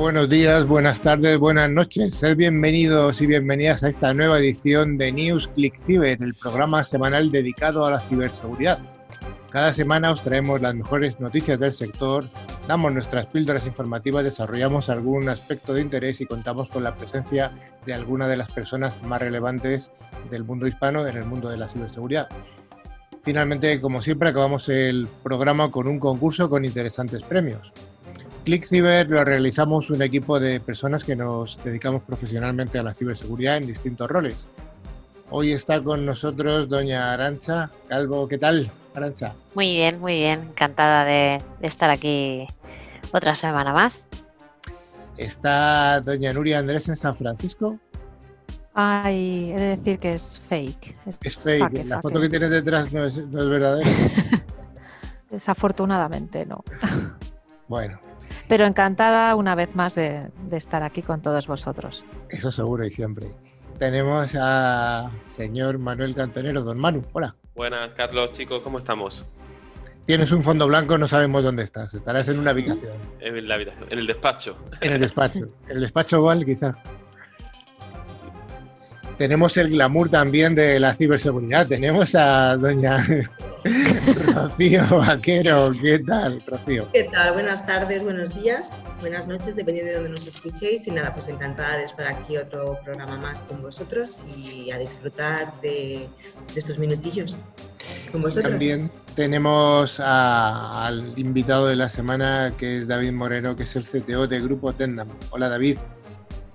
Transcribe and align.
buenos 0.00 0.30
días, 0.30 0.66
buenas 0.66 1.02
tardes, 1.02 1.38
buenas 1.38 1.70
noches. 1.70 2.16
Sed 2.16 2.34
bienvenidos 2.34 3.20
y 3.20 3.26
bienvenidas 3.26 3.84
a 3.84 3.90
esta 3.90 4.14
nueva 4.14 4.38
edición 4.38 4.96
de 4.96 5.12
News 5.12 5.48
Click 5.48 5.76
Cyber, 5.76 6.22
el 6.22 6.32
programa 6.32 6.82
semanal 6.82 7.30
dedicado 7.30 7.84
a 7.84 7.90
la 7.90 8.00
ciberseguridad. 8.00 8.78
Cada 9.50 9.74
semana 9.74 10.10
os 10.10 10.22
traemos 10.22 10.62
las 10.62 10.74
mejores 10.74 11.20
noticias 11.20 11.60
del 11.60 11.74
sector, 11.74 12.30
damos 12.66 12.94
nuestras 12.94 13.26
píldoras 13.26 13.66
informativas, 13.66 14.24
desarrollamos 14.24 14.88
algún 14.88 15.28
aspecto 15.28 15.74
de 15.74 15.82
interés 15.82 16.22
y 16.22 16.26
contamos 16.26 16.70
con 16.70 16.82
la 16.82 16.94
presencia 16.94 17.52
de 17.84 17.92
alguna 17.92 18.26
de 18.26 18.38
las 18.38 18.50
personas 18.50 18.94
más 19.02 19.20
relevantes 19.20 19.92
del 20.30 20.44
mundo 20.44 20.66
hispano 20.66 21.06
en 21.06 21.18
el 21.18 21.26
mundo 21.26 21.50
de 21.50 21.58
la 21.58 21.68
ciberseguridad. 21.68 22.26
Finalmente, 23.22 23.82
como 23.82 24.00
siempre, 24.00 24.30
acabamos 24.30 24.70
el 24.70 25.06
programa 25.22 25.70
con 25.70 25.86
un 25.86 26.00
concurso 26.00 26.48
con 26.48 26.64
interesantes 26.64 27.22
premios. 27.22 27.70
ClickCiber 28.50 29.08
lo 29.08 29.24
realizamos 29.24 29.90
un 29.90 30.02
equipo 30.02 30.40
de 30.40 30.58
personas 30.58 31.04
que 31.04 31.14
nos 31.14 31.62
dedicamos 31.62 32.02
profesionalmente 32.02 32.80
a 32.80 32.82
la 32.82 32.92
ciberseguridad 32.92 33.58
en 33.58 33.68
distintos 33.68 34.10
roles. 34.10 34.48
Hoy 35.30 35.52
está 35.52 35.80
con 35.80 36.04
nosotros 36.04 36.68
doña 36.68 37.12
Arancha 37.12 37.70
Calvo. 37.86 38.26
¿Qué 38.26 38.38
tal, 38.38 38.68
Arancha? 38.92 39.34
Muy 39.54 39.70
bien, 39.74 40.00
muy 40.00 40.14
bien. 40.14 40.40
Encantada 40.40 41.04
de, 41.04 41.40
estar 41.60 41.90
aquí 41.90 42.48
otra 43.12 43.36
semana 43.36 43.72
más. 43.72 44.08
Está 45.16 46.00
doña 46.00 46.32
Nuria 46.32 46.58
Andrés 46.58 46.88
en 46.88 46.96
San 46.96 47.14
Francisco. 47.14 47.78
Ay, 48.74 49.52
he 49.52 49.60
de 49.60 49.76
decir 49.76 50.00
que 50.00 50.10
es 50.14 50.40
fake. 50.40 50.96
Es, 51.22 51.38
fake. 51.38 51.86
La 51.86 52.02
foto 52.02 52.20
que 52.20 52.28
tienes 52.28 52.50
detrás 52.50 52.92
no 52.92 53.06
es, 53.06 53.16
no 53.16 53.42
es 53.42 53.48
verdadera. 53.48 53.90
Desafortunadamente, 55.30 56.44
no. 56.46 56.64
Bueno, 57.68 58.00
pero 58.50 58.66
encantada 58.66 59.36
una 59.36 59.54
vez 59.54 59.76
más 59.76 59.94
de, 59.94 60.28
estar 60.50 60.82
aquí 60.82 61.02
con 61.02 61.22
todos 61.22 61.46
vosotros. 61.46 62.04
Eso 62.28 62.50
seguro 62.50 62.84
y 62.84 62.90
siempre. 62.90 63.30
Tenemos 63.78 64.36
a 64.36 65.08
señor 65.28 65.78
Manuel 65.78 66.16
Cantonero, 66.16 66.62
don 66.62 66.76
Manu. 66.76 67.00
Hola. 67.12 67.36
Buenas, 67.54 67.90
Carlos, 67.90 68.32
chicos, 68.32 68.60
¿cómo 68.62 68.78
estamos? 68.78 69.24
Tienes 70.04 70.32
un 70.32 70.42
fondo 70.42 70.66
blanco, 70.66 70.98
no 70.98 71.06
sabemos 71.06 71.44
dónde 71.44 71.62
estás. 71.62 71.94
Estarás 71.94 72.26
en 72.26 72.40
una 72.40 72.50
habitación. 72.50 72.90
En 73.20 73.46
la 73.46 73.54
habitación, 73.54 73.86
en 73.88 73.98
el 74.00 74.06
despacho. 74.08 74.56
En 74.80 74.92
el 74.94 75.00
despacho. 75.00 75.46
En 75.68 75.76
el 75.76 75.82
despacho 75.82 76.16
igual, 76.16 76.44
quizá 76.44 76.76
tenemos 79.20 79.54
el 79.58 79.68
glamour 79.68 80.08
también 80.08 80.54
de 80.54 80.80
la 80.80 80.94
ciberseguridad. 80.94 81.66
Tenemos 81.66 82.14
a 82.14 82.56
doña 82.56 83.06
Rocío 84.34 84.96
Vaquero. 84.96 85.72
¿Qué 85.78 85.98
tal, 85.98 86.42
Rocío? 86.46 86.88
¿Qué 86.90 87.04
tal? 87.04 87.34
Buenas 87.34 87.66
tardes, 87.66 88.02
buenos 88.02 88.34
días, 88.34 88.72
buenas 88.98 89.26
noches, 89.26 89.54
dependiendo 89.54 89.90
de 89.90 89.96
dónde 89.96 90.10
nos 90.12 90.26
escuchéis. 90.26 90.86
Y 90.86 90.92
nada, 90.92 91.12
pues 91.12 91.28
encantada 91.28 91.76
de 91.76 91.84
estar 91.84 92.06
aquí 92.06 92.38
otro 92.38 92.78
programa 92.82 93.18
más 93.18 93.42
con 93.42 93.60
vosotros 93.60 94.24
y 94.34 94.70
a 94.70 94.78
disfrutar 94.78 95.52
de, 95.60 96.08
estos 96.56 96.78
minutillos 96.78 97.36
con 98.10 98.22
vosotros. 98.22 98.52
También 98.52 98.90
tenemos 99.14 100.00
al 100.00 101.12
invitado 101.16 101.66
de 101.66 101.76
la 101.76 101.90
semana, 101.90 102.54
que 102.56 102.78
es 102.78 102.88
David 102.88 103.12
Moreno, 103.12 103.54
que 103.54 103.64
es 103.64 103.76
el 103.76 103.84
CTO 103.84 104.26
de 104.26 104.40
Grupo 104.40 104.72
Tendam. 104.72 105.08
Hola, 105.28 105.50
David. 105.50 105.76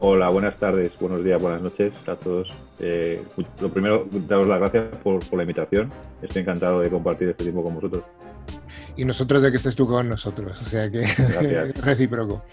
Hola, 0.07 0.29
buenas 0.29 0.55
tardes, 0.57 0.91
buenos 0.99 1.23
días, 1.23 1.41
buenas 1.41 1.63
noches 1.63 1.91
a 2.07 2.15
todos. 2.15 2.53
Eh, 2.77 3.23
lo 3.59 3.69
primero, 3.69 4.05
daros 4.11 4.47
las 4.47 4.59
gracias 4.59 4.99
por, 4.99 5.27
por 5.27 5.37
la 5.37 5.41
invitación. 5.41 5.91
Estoy 6.21 6.43
encantado 6.43 6.79
de 6.81 6.91
compartir 6.91 7.29
este 7.29 7.43
tiempo 7.43 7.63
con 7.63 7.73
vosotros 7.73 8.03
y 8.97 9.05
nosotros 9.05 9.41
de 9.43 9.51
que 9.51 9.57
estés 9.57 9.75
tú 9.75 9.87
con 9.87 10.07
nosotros, 10.07 10.61
o 10.61 10.65
sea 10.65 10.89
que 10.89 11.01
recíproco. 11.81 12.43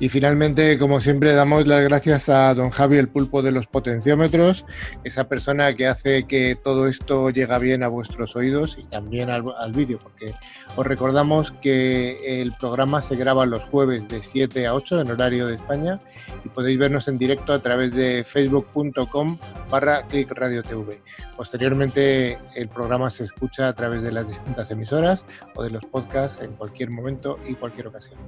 Y 0.00 0.08
finalmente, 0.08 0.78
como 0.78 1.00
siempre, 1.00 1.32
damos 1.32 1.66
las 1.66 1.82
gracias 1.84 2.28
a 2.28 2.54
don 2.54 2.70
Javi, 2.70 2.96
el 2.96 3.08
pulpo 3.08 3.42
de 3.42 3.52
los 3.52 3.66
potenciómetros, 3.66 4.64
esa 5.04 5.28
persona 5.28 5.74
que 5.74 5.86
hace 5.86 6.24
que 6.24 6.56
todo 6.56 6.88
esto 6.88 7.30
llegue 7.30 7.58
bien 7.58 7.82
a 7.82 7.88
vuestros 7.88 8.34
oídos 8.36 8.78
y 8.78 8.84
también 8.84 9.30
al, 9.30 9.44
al 9.58 9.72
vídeo, 9.72 9.98
porque 10.02 10.34
os 10.76 10.86
recordamos 10.86 11.52
que 11.52 12.40
el 12.42 12.52
programa 12.54 13.00
se 13.00 13.16
graba 13.16 13.46
los 13.46 13.64
jueves 13.64 14.08
de 14.08 14.22
7 14.22 14.66
a 14.66 14.74
8 14.74 15.02
en 15.02 15.10
horario 15.10 15.46
de 15.46 15.56
España 15.56 16.00
y 16.44 16.48
podéis 16.48 16.78
vernos 16.78 17.08
en 17.08 17.18
directo 17.18 17.52
a 17.52 17.60
través 17.60 17.94
de 17.94 18.24
facebook.com 18.24 19.38
barra 19.70 20.06
clickradiotv. 20.06 20.96
Posteriormente 21.36 22.38
el 22.54 22.68
programa 22.68 23.10
se 23.10 23.24
escucha 23.24 23.68
a 23.68 23.74
través 23.74 24.02
de 24.02 24.12
las 24.12 24.28
distintas 24.28 24.70
emisoras 24.70 25.26
o 25.54 25.62
de 25.62 25.70
los 25.70 25.84
podcasts 25.92 26.42
en 26.42 26.52
cualquier 26.54 26.90
momento 26.90 27.38
y 27.46 27.54
cualquier 27.54 27.86
ocasión. 27.86 28.18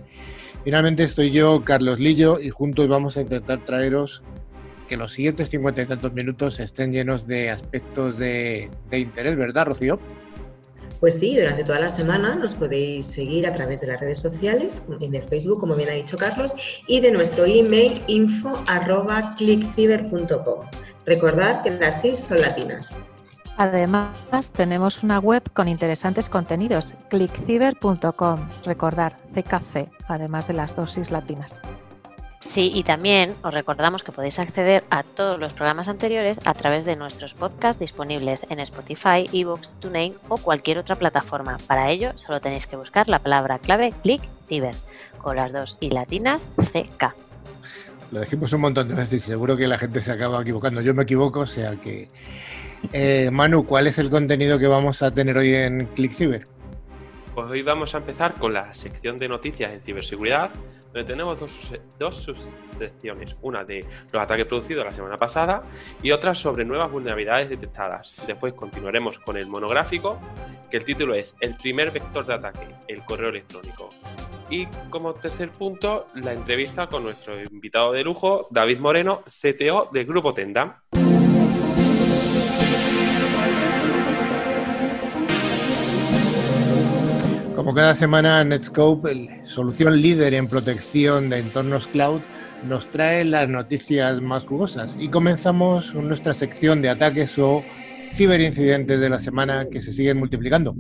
Finalmente 0.63 1.03
estoy 1.03 1.33
yo, 1.33 1.63
Carlos 1.63 1.99
Lillo, 1.99 2.39
y 2.39 2.51
juntos 2.51 2.87
vamos 2.87 3.17
a 3.17 3.23
intentar 3.23 3.65
traeros 3.65 4.23
que 4.89 4.97
los 4.97 5.13
siguientes 5.13 5.49
cincuenta 5.49 5.83
y 5.83 5.87
tantos 5.87 6.13
minutos 6.13 6.61
estén 6.61 6.93
llenos 6.93 7.27
de 7.27 7.51
aspectos 7.51 8.19
de, 8.19 8.71
interés, 8.93 9.37
¿verdad, 9.37 9.67
Rocío? 9.67 9.99
Pues 11.01 11.19
sí, 11.19 11.37
durante 11.37 11.65
toda 11.65 11.81
la 11.81 11.89
semana 11.89 12.35
nos 12.37 12.55
podéis 12.55 13.07
seguir 13.07 13.47
a 13.47 13.53
través 13.53 13.81
de 13.81 13.89
las 13.89 14.01
redes 14.01 14.21
sociales, 14.21 14.83
en 15.01 15.15
el 15.15 15.23
Facebook, 15.23 15.61
como 15.61 15.75
bien 15.75 15.89
ha 15.89 15.93
dicho 15.93 16.17
Carlos, 16.17 16.55
y 16.87 17.01
de 17.01 17.11
nuestro 17.11 17.45
email 17.45 18.01
info 18.07 18.63
arroba. 18.67 19.35
Recordad 21.05 21.63
que 21.63 21.71
las 21.71 22.01
seis 22.01 22.19
son 22.19 22.41
latinas. 22.41 22.91
Además, 23.57 24.51
tenemos 24.53 25.03
una 25.03 25.19
web 25.19 25.43
con 25.53 25.69
interesantes 25.69 26.29
contenidos, 26.29 26.95
clickciber.com. 27.09 28.49
Recordar, 28.65 29.17
CKC, 29.33 29.91
además 30.09 30.49
de 30.49 30.55
las 30.55 30.75
dosis 30.75 31.11
latinas. 31.11 31.61
Sí, 32.41 32.71
y 32.75 32.83
también 32.83 33.35
os 33.43 33.55
recordamos 33.55 34.05
que 34.05 34.13
podéis 34.13 34.39
acceder 34.39 34.85
a 34.91 35.03
todos 35.03 35.41
los 35.41 35.53
programas 35.55 35.89
anteriores 35.89 36.41
a 36.45 36.53
través 36.53 36.85
de 36.85 36.95
nuestros 36.95 37.33
podcasts 37.33 37.81
disponibles 37.81 38.47
en 38.51 38.61
Spotify, 38.61 39.29
Evox, 39.33 39.75
TuneIn 39.81 40.15
o 40.29 40.37
cualquier 40.37 40.79
otra 40.79 40.97
plataforma. 40.97 41.57
Para 41.67 41.91
ello, 41.91 42.13
solo 42.17 42.41
tenéis 42.41 42.67
que 42.67 42.77
buscar 42.77 43.09
la 43.09 43.19
palabra 43.19 43.59
clave 43.59 43.95
ClickCiber 44.03 44.75
con 45.19 45.37
las 45.37 45.53
dos 45.53 45.79
y 45.81 45.91
latinas 45.91 46.47
CK. 46.59 47.15
Lo 48.13 48.21
dijimos 48.21 48.53
un 48.53 48.61
montón 48.61 48.89
de 48.89 48.95
veces 48.95 49.25
y 49.25 49.27
seguro 49.27 49.57
que 49.57 49.67
la 49.67 49.79
gente 49.79 50.03
se 50.03 50.13
acaba 50.13 50.43
equivocando. 50.43 50.83
Yo 50.83 50.93
me 50.93 51.05
equivoco, 51.05 51.41
o 51.41 51.47
sea 51.47 51.77
que... 51.77 52.09
Eh, 52.93 53.31
Manu, 53.33 53.67
¿cuál 53.67 53.87
es 53.87 53.99
el 53.99 54.11
contenido 54.11 54.59
que 54.59 54.67
vamos 54.67 55.03
a 55.03 55.13
tener 55.13 55.37
hoy 55.37 55.55
en 55.55 55.87
ClickCiber? 55.87 56.47
Pues 57.35 57.51
hoy 57.51 57.63
vamos 57.63 57.95
a 57.95 57.99
empezar 57.99 58.35
con 58.35 58.53
la 58.53 58.73
sección 58.75 59.19
de 59.19 59.29
noticias 59.29 59.73
en 59.73 59.81
ciberseguridad, 59.81 60.51
donde 60.93 61.05
tenemos 61.05 61.41
dos, 61.41 61.73
dos 61.99 62.17
subsecciones, 62.17 63.37
una 63.43 63.65
de 63.65 63.85
los 64.13 64.23
ataques 64.23 64.47
producidos 64.47 64.85
la 64.85 64.93
semana 64.93 65.17
pasada 65.17 65.65
y 66.01 66.13
otra 66.13 66.37
sobre 66.37 66.65
nuevas 66.65 66.93
vulnerabilidades 66.93 67.49
detectadas. 67.49 68.23
Después 68.27 68.53
continuaremos 68.53 69.19
con 69.19 69.37
el 69.37 69.49
monográfico, 69.49 70.21
que 70.71 70.77
el 70.77 70.85
título 70.85 71.15
es 71.15 71.35
El 71.41 71.57
primer 71.57 71.91
vector 71.91 72.25
de 72.25 72.35
ataque, 72.35 72.69
el 72.87 73.05
correo 73.05 73.31
electrónico. 73.31 73.91
Y 74.49 74.67
como 74.91 75.15
tercer 75.15 75.51
punto, 75.51 76.07
la 76.15 76.33
entrevista 76.33 76.87
con 76.87 77.03
nuestro 77.03 77.35
invitado 77.43 77.91
de 77.93 78.05
lujo, 78.05 78.47
David 78.51 78.79
Moreno, 78.79 79.23
CTO 79.27 79.89
del 79.93 80.07
Grupo 80.07 80.33
Tenda. 80.35 80.85
Como 87.65 87.77
cada 87.77 87.95
semana, 87.95 88.45
Netscope, 88.45 89.41
solución 89.47 90.03
líder 90.03 90.35
en 90.35 90.49
protección 90.49 91.31
de 91.31 91.39
entornos 91.39 91.87
cloud, 91.87 92.21
nos 92.63 92.91
trae 92.91 93.25
las 93.25 93.49
noticias 93.49 94.21
más 94.21 94.45
jugosas. 94.45 94.99
Y 95.01 95.09
comenzamos 95.09 95.95
nuestra 95.95 96.35
sección 96.35 96.83
de 96.83 96.91
ataques 96.91 97.39
o 97.39 97.65
ciberincidentes 98.13 99.01
de 99.01 99.09
la 99.09 99.19
semana 99.19 99.69
que 99.71 99.81
se 99.81 99.93
siguen 99.93 100.19
multiplicando. 100.19 100.75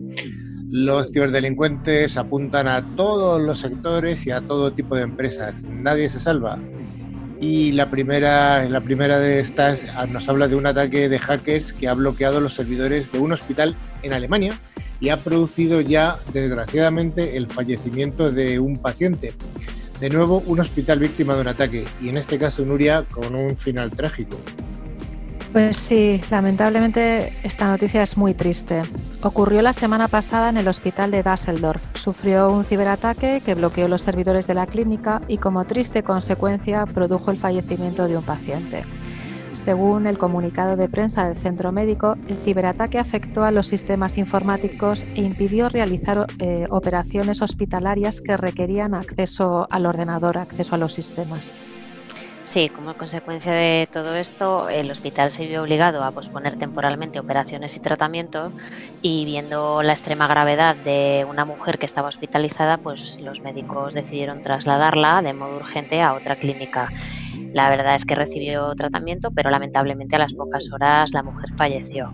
Los 0.69 1.11
ciberdelincuentes 1.11 2.19
apuntan 2.19 2.69
a 2.69 2.95
todos 2.97 3.41
los 3.41 3.61
sectores 3.61 4.27
y 4.27 4.33
a 4.33 4.43
todo 4.43 4.75
tipo 4.75 4.95
de 4.95 5.05
empresas. 5.05 5.65
Nadie 5.65 6.11
se 6.11 6.21
salva. 6.21 6.59
Y 7.41 7.73
la 7.73 7.91
primera, 7.91 8.69
la 8.69 8.83
primera 8.83 9.19
de 9.19 9.41
estas 9.41 9.87
nos 10.11 10.29
habla 10.29 10.49
de 10.49 10.57
un 10.57 10.67
ataque 10.67 11.09
de 11.09 11.19
hackers 11.19 11.73
que 11.73 11.89
ha 11.89 11.95
bloqueado 11.95 12.41
los 12.41 12.53
servidores 12.53 13.11
de 13.11 13.21
un 13.21 13.33
hospital 13.33 13.75
en 14.03 14.13
Alemania 14.13 14.53
y 15.05 15.11
ha 15.11 15.19
producido 15.19 15.83
ya, 15.83 16.19
desgraciadamente, 16.33 17.37
el 17.37 17.47
fallecimiento 17.47 18.31
de 18.33 18.59
un 18.59 18.79
paciente. 18.79 19.35
De 20.01 20.09
nuevo, 20.09 20.43
un 20.47 20.61
hospital 20.61 20.99
víctima 20.99 21.35
de 21.35 21.43
un 21.43 21.49
ataque 21.49 21.85
y 22.01 22.09
en 22.09 22.17
este 22.17 22.39
caso 22.39 22.65
Nuria 22.65 23.05
con 23.11 23.35
un 23.35 23.55
final 23.55 23.91
trágico. 23.91 24.39
Pues 25.53 25.77
sí, 25.77 26.23
lamentablemente 26.31 27.35
esta 27.43 27.67
noticia 27.67 28.03
es 28.03 28.17
muy 28.17 28.33
triste. 28.33 28.81
Ocurrió 29.21 29.61
la 29.61 29.75
semana 29.75 30.09
pasada 30.09 30.49
en 30.49 30.57
el 30.57 30.69
hospital 30.69 31.11
de 31.11 31.23
Düsseldorf. 31.23 31.83
Sufrió 31.95 32.51
un 32.51 32.65
ciberataque 32.65 33.43
que 33.45 33.55
bloqueó 33.55 33.89
los 33.89 34.01
servidores 34.01 34.47
de 34.47 34.55
la 34.55 34.67
clínica 34.67 35.21
y 35.29 35.37
como 35.37 35.67
triste 35.67 36.03
consecuencia 36.03 36.87
produjo 36.87 37.31
el 37.31 37.37
fallecimiento 37.37 38.09
de 38.09 38.17
un 38.17 38.25
paciente. 38.25 38.85
Según 39.55 40.07
el 40.07 40.19
comunicado 40.19 40.77
de 40.77 40.89
prensa 40.89 41.27
del 41.27 41.37
centro 41.37 41.73
médico, 41.73 42.17
el 42.29 42.37
ciberataque 42.37 42.99
afectó 42.99 43.45
a 43.45 43.51
los 43.51 43.67
sistemas 43.67 44.19
informáticos 44.19 45.05
e 45.15 45.23
impidió 45.23 45.69
realizar 45.69 46.27
eh, 46.39 46.67
operaciones 46.71 47.41
hospitalarias 47.41 48.21
que 48.21 48.37
requerían 48.37 48.95
acceso 48.95 49.67
al 49.71 49.87
ordenador, 49.87 50.39
acceso 50.39 50.75
a 50.75 50.79
los 50.79 50.93
sistemas. 50.93 51.53
Sí, 52.43 52.69
como 52.69 52.95
consecuencia 52.95 53.53
de 53.53 53.89
todo 53.91 54.15
esto, 54.15 54.69
el 54.69 54.91
hospital 54.91 55.31
se 55.31 55.47
vio 55.47 55.63
obligado 55.63 56.05
a 56.05 56.11
posponer 56.11 56.59
temporalmente 56.59 57.19
operaciones 57.19 57.75
y 57.75 57.81
tratamientos 57.81 58.53
y 59.01 59.25
viendo 59.25 59.83
la 59.83 59.95
extrema 59.95 60.27
gravedad 60.27 60.77
de 60.77 61.27
una 61.29 61.47
mujer 61.47 61.79
que 61.79 61.87
estaba 61.87 62.09
hospitalizada, 62.09 62.77
pues 62.77 63.19
los 63.21 63.41
médicos 63.41 63.95
decidieron 63.95 64.43
trasladarla 64.43 65.23
de 65.23 65.33
modo 65.33 65.57
urgente 65.57 66.03
a 66.03 66.13
otra 66.13 66.37
clínica. 66.37 66.91
La 67.55 67.71
verdad 67.71 67.95
es 67.95 68.05
que 68.05 68.17
recibió 68.17 68.75
tratamiento, 68.75 69.31
pero 69.31 69.49
lamentablemente 69.49 70.17
a 70.17 70.19
las 70.19 70.35
pocas 70.35 70.73
horas 70.73 71.13
la 71.15 71.23
mujer 71.23 71.51
falleció. 71.57 72.13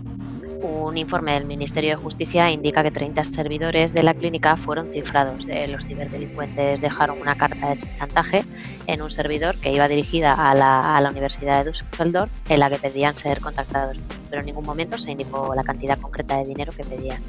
Un 0.61 0.99
informe 0.99 1.33
del 1.33 1.45
Ministerio 1.45 1.89
de 1.89 1.95
Justicia 1.95 2.51
indica 2.51 2.83
que 2.83 2.91
30 2.91 3.23
servidores 3.23 3.91
de 3.91 4.03
la 4.03 4.13
clínica 4.13 4.55
fueron 4.55 4.91
cifrados. 4.91 5.43
Eh, 5.49 5.67
los 5.67 5.87
ciberdelincuentes 5.87 6.79
dejaron 6.79 7.19
una 7.19 7.35
carta 7.35 7.69
de 7.69 7.77
chantaje 7.77 8.45
en 8.85 9.01
un 9.01 9.09
servidor 9.09 9.57
que 9.57 9.73
iba 9.73 9.87
dirigida 9.87 10.35
a 10.35 10.53
la, 10.53 10.95
a 10.95 11.01
la 11.01 11.09
Universidad 11.09 11.65
de 11.65 11.71
Düsseldorf 11.71 12.31
en 12.47 12.59
la 12.59 12.69
que 12.69 12.77
pedían 12.77 13.15
ser 13.15 13.41
contactados, 13.41 13.99
pero 14.29 14.41
en 14.41 14.45
ningún 14.45 14.65
momento 14.65 14.99
se 14.99 15.09
indicó 15.09 15.55
la 15.55 15.63
cantidad 15.63 15.97
concreta 15.97 16.37
de 16.37 16.45
dinero 16.45 16.71
que 16.71 16.83
pedían. 16.83 17.19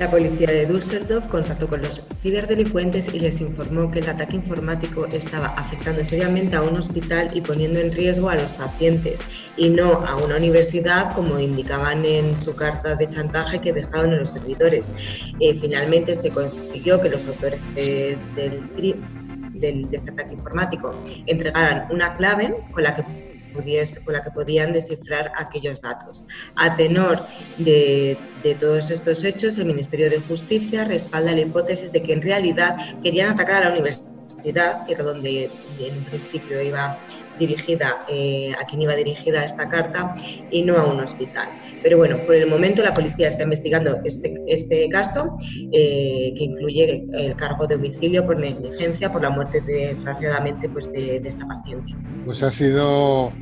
La 0.00 0.10
policía 0.10 0.46
de 0.46 0.64
Düsseldorf 0.64 1.26
contactó 1.26 1.68
con 1.68 1.82
los 1.82 2.00
ciberdelincuentes 2.20 3.12
y 3.12 3.20
les 3.20 3.38
informó 3.42 3.90
que 3.90 3.98
el 3.98 4.08
ataque 4.08 4.36
informático 4.36 5.04
estaba 5.04 5.48
afectando 5.48 6.02
seriamente 6.06 6.56
a 6.56 6.62
un 6.62 6.74
hospital 6.74 7.28
y 7.34 7.42
poniendo 7.42 7.80
en 7.80 7.92
riesgo 7.92 8.30
a 8.30 8.34
los 8.34 8.54
pacientes 8.54 9.20
y 9.58 9.68
no 9.68 10.06
a 10.06 10.16
una 10.16 10.38
universidad 10.38 11.14
como 11.14 11.38
indicaban 11.38 12.06
en 12.06 12.34
su 12.34 12.56
carta 12.56 12.96
de 12.96 13.08
chantaje 13.08 13.60
que 13.60 13.74
dejaron 13.74 14.14
en 14.14 14.20
los 14.20 14.30
servidores. 14.30 14.88
Eh, 15.38 15.54
finalmente 15.54 16.14
se 16.14 16.30
consiguió 16.30 16.98
que 16.98 17.10
los 17.10 17.26
autores 17.26 17.60
del, 17.74 18.74
del, 19.52 19.90
de 19.90 19.96
este 19.96 20.12
ataque 20.12 20.32
informático 20.32 20.94
entregaran 21.26 21.88
una 21.90 22.14
clave 22.14 22.54
con 22.72 22.84
la 22.84 22.94
que 22.96 23.29
con 23.52 24.14
la 24.14 24.22
que 24.22 24.30
podían 24.30 24.72
descifrar 24.72 25.32
aquellos 25.36 25.80
datos. 25.80 26.26
A 26.56 26.76
tenor 26.76 27.26
de, 27.58 28.16
todos 28.58 28.90
estos 28.90 29.24
hechos, 29.24 29.58
el 29.58 29.66
Ministerio 29.66 30.10
de 30.10 30.20
Justicia 30.20 30.84
respalda 30.84 31.32
la 31.32 31.40
hipótesis 31.40 31.92
de 31.92 32.02
que 32.02 32.12
en 32.12 32.22
realidad 32.22 32.76
querían 33.02 33.30
atacar 33.30 33.62
a 33.62 33.66
la 33.66 33.72
universidad, 33.72 34.86
que 34.86 34.92
era 34.92 35.04
donde 35.04 35.50
en 35.78 36.04
principio 36.04 36.60
iba 36.62 36.98
dirigida, 37.38 38.04
eh, 38.08 38.52
a 38.60 38.64
quien 38.64 38.82
iba 38.82 38.94
dirigida 38.94 39.44
esta 39.44 39.68
carta, 39.68 40.14
y 40.50 40.62
no 40.62 40.76
a 40.76 40.84
un 40.84 41.00
hospital. 41.00 41.48
Pero 41.82 41.96
bueno, 41.96 42.18
por 42.26 42.34
el 42.34 42.46
momento 42.48 42.82
la 42.82 42.94
policía 42.94 43.28
está 43.28 43.44
investigando 43.44 44.00
este, 44.04 44.34
este 44.46 44.88
caso, 44.88 45.36
eh, 45.72 46.32
que 46.36 46.44
incluye 46.44 47.04
el 47.12 47.36
cargo 47.36 47.66
de 47.66 47.76
homicidio 47.76 48.24
por 48.24 48.38
negligencia 48.38 49.10
por 49.10 49.22
la 49.22 49.30
muerte, 49.30 49.60
desgraciadamente, 49.60 50.68
pues 50.68 50.90
de, 50.92 51.20
de 51.20 51.28
esta 51.28 51.46
paciente. 51.46 51.94
Pues 52.24 52.42
ha 52.42 52.50
sido 52.50 53.32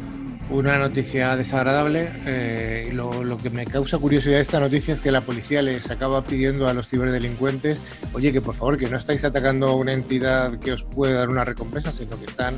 una 0.51 0.79
noticia 0.79 1.37
desagradable. 1.37 2.11
Eh, 2.27 2.91
lo, 2.93 3.25
lo, 3.25 3.39
que 3.39 3.51
me 3.51 3.67
causa 3.67 3.99
curiosidad 3.99 4.37
de 4.37 4.43
esta 4.43 4.61
noticia 4.61 4.95
es 4.95 5.01
que 5.01 5.11
la 5.11 5.21
policía 5.21 5.63
les 5.63 5.91
acaba 5.91 6.25
pidiendo 6.25 6.69
a 6.69 6.75
los 6.75 6.89
ciberdelincuentes, 6.89 7.81
oye, 8.13 8.33
que 8.33 8.41
por 8.41 8.55
favor, 8.55 8.79
que 8.79 8.89
no 8.89 8.97
estáis 8.97 9.25
atacando 9.25 9.69
a 9.69 9.75
una 9.75 9.93
entidad 9.93 10.59
que 10.59 10.73
os 10.73 10.83
puede 10.83 11.15
dar 11.15 11.29
una 11.29 11.45
recompensa, 11.45 11.93
sino 11.93 12.19
que 12.19 12.27
están 12.27 12.55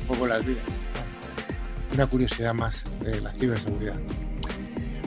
un 0.00 0.06
poco 0.06 0.26
las 0.26 0.44
vidas. 0.44 0.64
Una 1.94 2.06
curiosidad 2.06 2.54
más 2.54 2.84
de 3.00 3.20
la 3.20 3.32
ciberseguridad. 3.32 3.96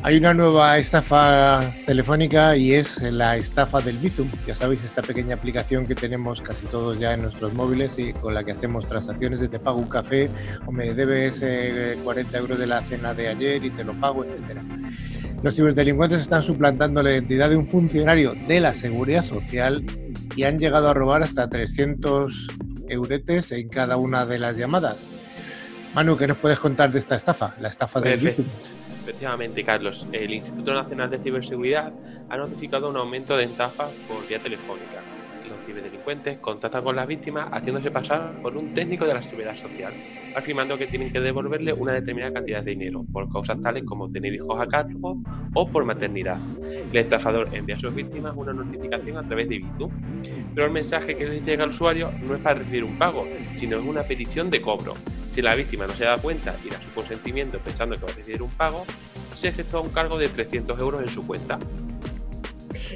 Hay 0.06 0.18
una 0.18 0.34
nueva 0.34 0.78
estafa 0.80 1.74
telefónica 1.86 2.58
y 2.58 2.74
es 2.74 3.02
la 3.02 3.38
estafa 3.38 3.80
del 3.80 3.98
Bizum. 3.98 4.30
Ya 4.46 4.54
sabéis, 4.54 4.84
esta 4.84 5.02
pequeña 5.02 5.36
aplicación 5.36 5.88
que 5.88 5.96
tenemos 5.96 6.42
casi 6.42 6.66
todos 6.66 7.00
ya 7.00 7.14
en 7.14 7.22
nuestros 7.22 7.54
móviles 7.54 7.98
y 7.98 8.12
con 8.12 8.34
la 8.34 8.44
que 8.44 8.52
hacemos 8.52 8.86
transacciones 8.86 9.40
de 9.40 9.48
te 9.48 9.60
pago 9.60 9.78
un 9.78 9.88
café 9.88 10.30
o 10.66 10.74
me 10.74 10.94
debes 10.94 11.42
40 12.04 12.38
euros 12.38 12.60
de 12.60 12.68
la 12.68 12.84
cena 12.84 13.14
de 13.14 13.30
ayer 13.30 13.64
y 13.64 13.70
te 13.70 13.86
lo 13.86 13.98
pago, 13.98 14.26
etcétera. 14.26 14.62
Los 15.42 15.56
ciberdelincuentes 15.56 16.20
están 16.20 16.42
suplantando 16.42 17.02
la 17.02 17.12
identidad 17.12 17.50
de 17.50 17.56
un 17.56 17.70
funcionario 17.70 18.34
de 18.46 18.60
la 18.60 18.74
seguridad 18.74 19.24
social 19.24 19.86
y 20.36 20.44
han 20.44 20.60
llegado 20.60 20.90
a 20.90 20.94
robar 20.94 21.24
hasta 21.24 21.48
300 21.48 22.50
euretes 22.90 23.54
en 23.54 23.70
cada 23.70 23.96
una 23.96 24.26
de 24.26 24.38
las 24.38 24.58
llamadas. 24.58 24.98
Manu, 25.96 26.18
¿qué 26.18 26.28
nos 26.28 26.40
puedes 26.40 26.60
contar 26.60 26.92
de 26.92 27.00
esta 27.00 27.16
estafa? 27.16 27.56
La 27.62 27.70
estafa 27.70 28.02
del 28.02 28.20
Bizum. 28.20 28.46
Efectivamente, 29.04 29.66
Carlos, 29.66 30.08
el 30.14 30.34
Instituto 30.34 30.74
Nacional 30.74 31.10
de 31.10 31.20
Ciberseguridad 31.20 31.94
ha 32.30 32.38
notificado 32.38 32.90
un 32.90 32.96
aumento 32.96 33.36
de 33.36 33.44
estafas 33.44 33.98
por 34.08 34.26
vía 34.26 34.42
telefónica. 34.42 35.03
Ciberdelincuentes 35.64 36.40
contactan 36.40 36.84
con 36.84 36.96
las 36.96 37.08
víctimas 37.08 37.50
haciéndose 37.52 37.92
pasar 37.92 38.42
por 38.42 38.56
un 38.58 38.74
técnico 38.74 39.06
de 39.06 39.14
la 39.14 39.22
seguridad 39.22 39.56
social, 39.56 39.94
afirmando 40.36 40.78
que 40.78 40.88
tienen 40.88 41.12
que 41.12 41.20
devolverle 41.20 41.74
una 41.74 41.94
determinada 41.94 42.34
cantidad 42.34 42.64
de 42.64 42.72
dinero 42.72 43.06
por 43.12 43.32
causas 43.32 43.62
tales 43.62 43.84
como 43.84 44.12
tener 44.12 44.34
hijos 44.34 44.60
a 44.60 44.68
cargo 44.68 45.22
o 45.54 45.68
por 45.70 45.86
maternidad. 45.86 46.40
El 46.92 46.98
estafador 46.98 47.50
envía 47.54 47.76
a 47.76 47.80
sus 47.80 47.94
víctimas 47.94 48.34
una 48.36 48.54
notificación 48.54 49.18
a 49.18 49.24
través 49.24 49.50
de 49.50 49.60
Bizum, 49.60 49.92
pero 50.54 50.68
el 50.68 50.74
mensaje 50.74 51.16
que 51.16 51.26
les 51.26 51.46
llega 51.46 51.64
al 51.64 51.70
usuario 51.70 52.12
no 52.22 52.36
es 52.36 52.42
para 52.42 52.60
recibir 52.60 52.84
un 52.84 52.98
pago, 52.98 53.26
sino 53.54 53.78
es 53.78 53.86
una 53.86 54.04
petición 54.04 54.50
de 54.50 54.62
cobro. 54.62 54.94
Si 55.30 55.42
la 55.42 55.56
víctima 55.56 55.88
no 55.88 55.94
se 55.94 56.04
da 56.04 56.18
cuenta 56.18 56.56
y 56.64 56.70
da 56.70 56.80
su 56.82 56.94
consentimiento 56.94 57.58
pensando 57.60 57.96
que 57.96 58.06
va 58.06 58.12
a 58.12 58.16
recibir 58.16 58.42
un 58.42 58.52
pago, 58.52 58.86
se 59.36 59.48
efectúa 59.48 59.82
un 59.82 59.90
cargo 59.90 60.18
de 60.18 60.30
300 60.30 60.80
euros 60.80 61.02
en 61.02 61.08
su 61.08 61.26
cuenta. 61.26 61.58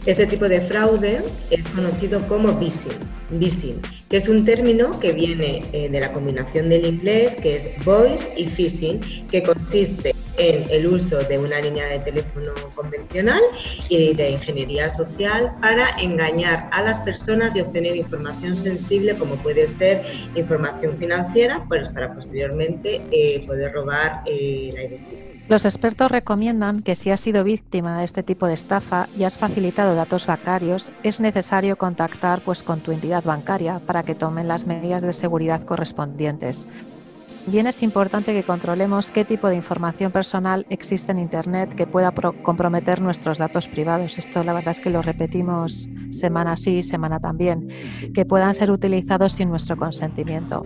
Este 0.05 0.25
tipo 0.25 0.47
de 0.47 0.61
fraude 0.61 1.23
es 1.49 1.67
conocido 1.69 2.25
como 2.27 2.57
phishing, 2.59 3.81
que 4.09 4.17
es 4.17 4.29
un 4.29 4.45
término 4.45 4.99
que 4.99 5.11
viene 5.11 5.63
eh, 5.73 5.89
de 5.89 5.99
la 5.99 6.11
combinación 6.13 6.69
del 6.69 6.85
inglés, 6.85 7.35
que 7.35 7.55
es 7.55 7.69
voice 7.83 8.31
y 8.37 8.45
phishing, 8.45 8.99
que 9.27 9.43
consiste 9.43 10.15
en 10.37 10.69
el 10.69 10.87
uso 10.87 11.17
de 11.17 11.37
una 11.37 11.59
línea 11.59 11.85
de 11.87 11.99
teléfono 11.99 12.53
convencional 12.75 13.41
y 13.89 14.13
de 14.13 14.31
ingeniería 14.31 14.87
social 14.87 15.55
para 15.61 15.89
engañar 15.99 16.69
a 16.71 16.83
las 16.83 16.99
personas 16.99 17.55
y 17.55 17.61
obtener 17.61 17.95
información 17.95 18.55
sensible 18.55 19.15
como 19.15 19.35
puede 19.41 19.67
ser 19.67 20.03
información 20.35 20.95
financiera 20.97 21.65
pues 21.67 21.89
para 21.89 22.13
posteriormente 22.13 23.01
eh, 23.11 23.43
poder 23.47 23.73
robar 23.73 24.21
eh, 24.25 24.71
la 24.73 24.83
identidad. 24.83 25.26
Los 25.49 25.63
expertos 25.63 26.11
recomiendan 26.11 26.81
que 26.81 26.93
si 26.93 27.09
has 27.09 27.21
sido 27.21 27.45
víctima 27.45 27.99
de 27.99 28.03
este 28.03 28.21
tipo 28.21 28.47
de 28.47 28.53
estafa 28.53 29.07
y 29.17 29.23
has 29.23 29.37
facilitado 29.37 29.95
datos 29.95 30.27
bancarios, 30.27 30.91
es 31.03 31.21
necesario 31.21 31.77
contactar 31.77 32.41
pues, 32.41 32.63
con 32.63 32.81
tu 32.81 32.91
entidad 32.91 33.23
bancaria 33.23 33.79
para 33.79 34.03
que 34.03 34.13
tomen 34.13 34.49
las 34.49 34.67
medidas 34.67 35.03
de 35.03 35.13
seguridad 35.13 35.63
correspondientes. 35.63 36.65
Bien 37.45 37.65
es 37.65 37.81
importante 37.81 38.33
que 38.33 38.43
controlemos 38.43 39.09
qué 39.09 39.23
tipo 39.23 39.47
de 39.47 39.55
información 39.55 40.11
personal 40.11 40.65
existe 40.69 41.13
en 41.13 41.19
Internet 41.19 41.75
que 41.75 41.87
pueda 41.87 42.11
comprometer 42.11 42.99
nuestros 42.99 43.37
datos 43.37 43.69
privados. 43.69 44.17
Esto 44.17 44.43
la 44.43 44.51
verdad 44.51 44.71
es 44.71 44.81
que 44.81 44.89
lo 44.89 45.01
repetimos 45.01 45.87
semana 46.11 46.57
sí, 46.57 46.83
semana 46.83 47.21
también, 47.21 47.69
que 48.13 48.25
puedan 48.25 48.53
ser 48.53 48.69
utilizados 48.69 49.31
sin 49.31 49.47
nuestro 49.47 49.77
consentimiento. 49.77 50.65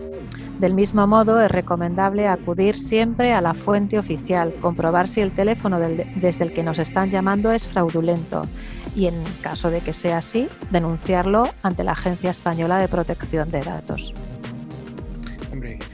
Del 0.62 0.74
mismo 0.74 1.08
modo, 1.08 1.42
es 1.42 1.50
recomendable 1.50 2.28
acudir 2.28 2.76
siempre 2.76 3.32
a 3.32 3.40
la 3.40 3.52
fuente 3.52 3.98
oficial, 3.98 4.54
comprobar 4.60 5.08
si 5.08 5.20
el 5.20 5.32
teléfono 5.32 5.80
desde 5.80 6.44
el 6.44 6.52
que 6.52 6.62
nos 6.62 6.78
están 6.78 7.10
llamando 7.10 7.50
es 7.50 7.66
fraudulento 7.66 8.46
y, 8.94 9.06
en 9.06 9.24
caso 9.40 9.70
de 9.70 9.80
que 9.80 9.92
sea 9.92 10.18
así, 10.18 10.48
denunciarlo 10.70 11.48
ante 11.64 11.82
la 11.82 11.92
Agencia 11.92 12.30
Española 12.30 12.78
de 12.78 12.86
Protección 12.86 13.50
de 13.50 13.60
Datos 13.60 14.14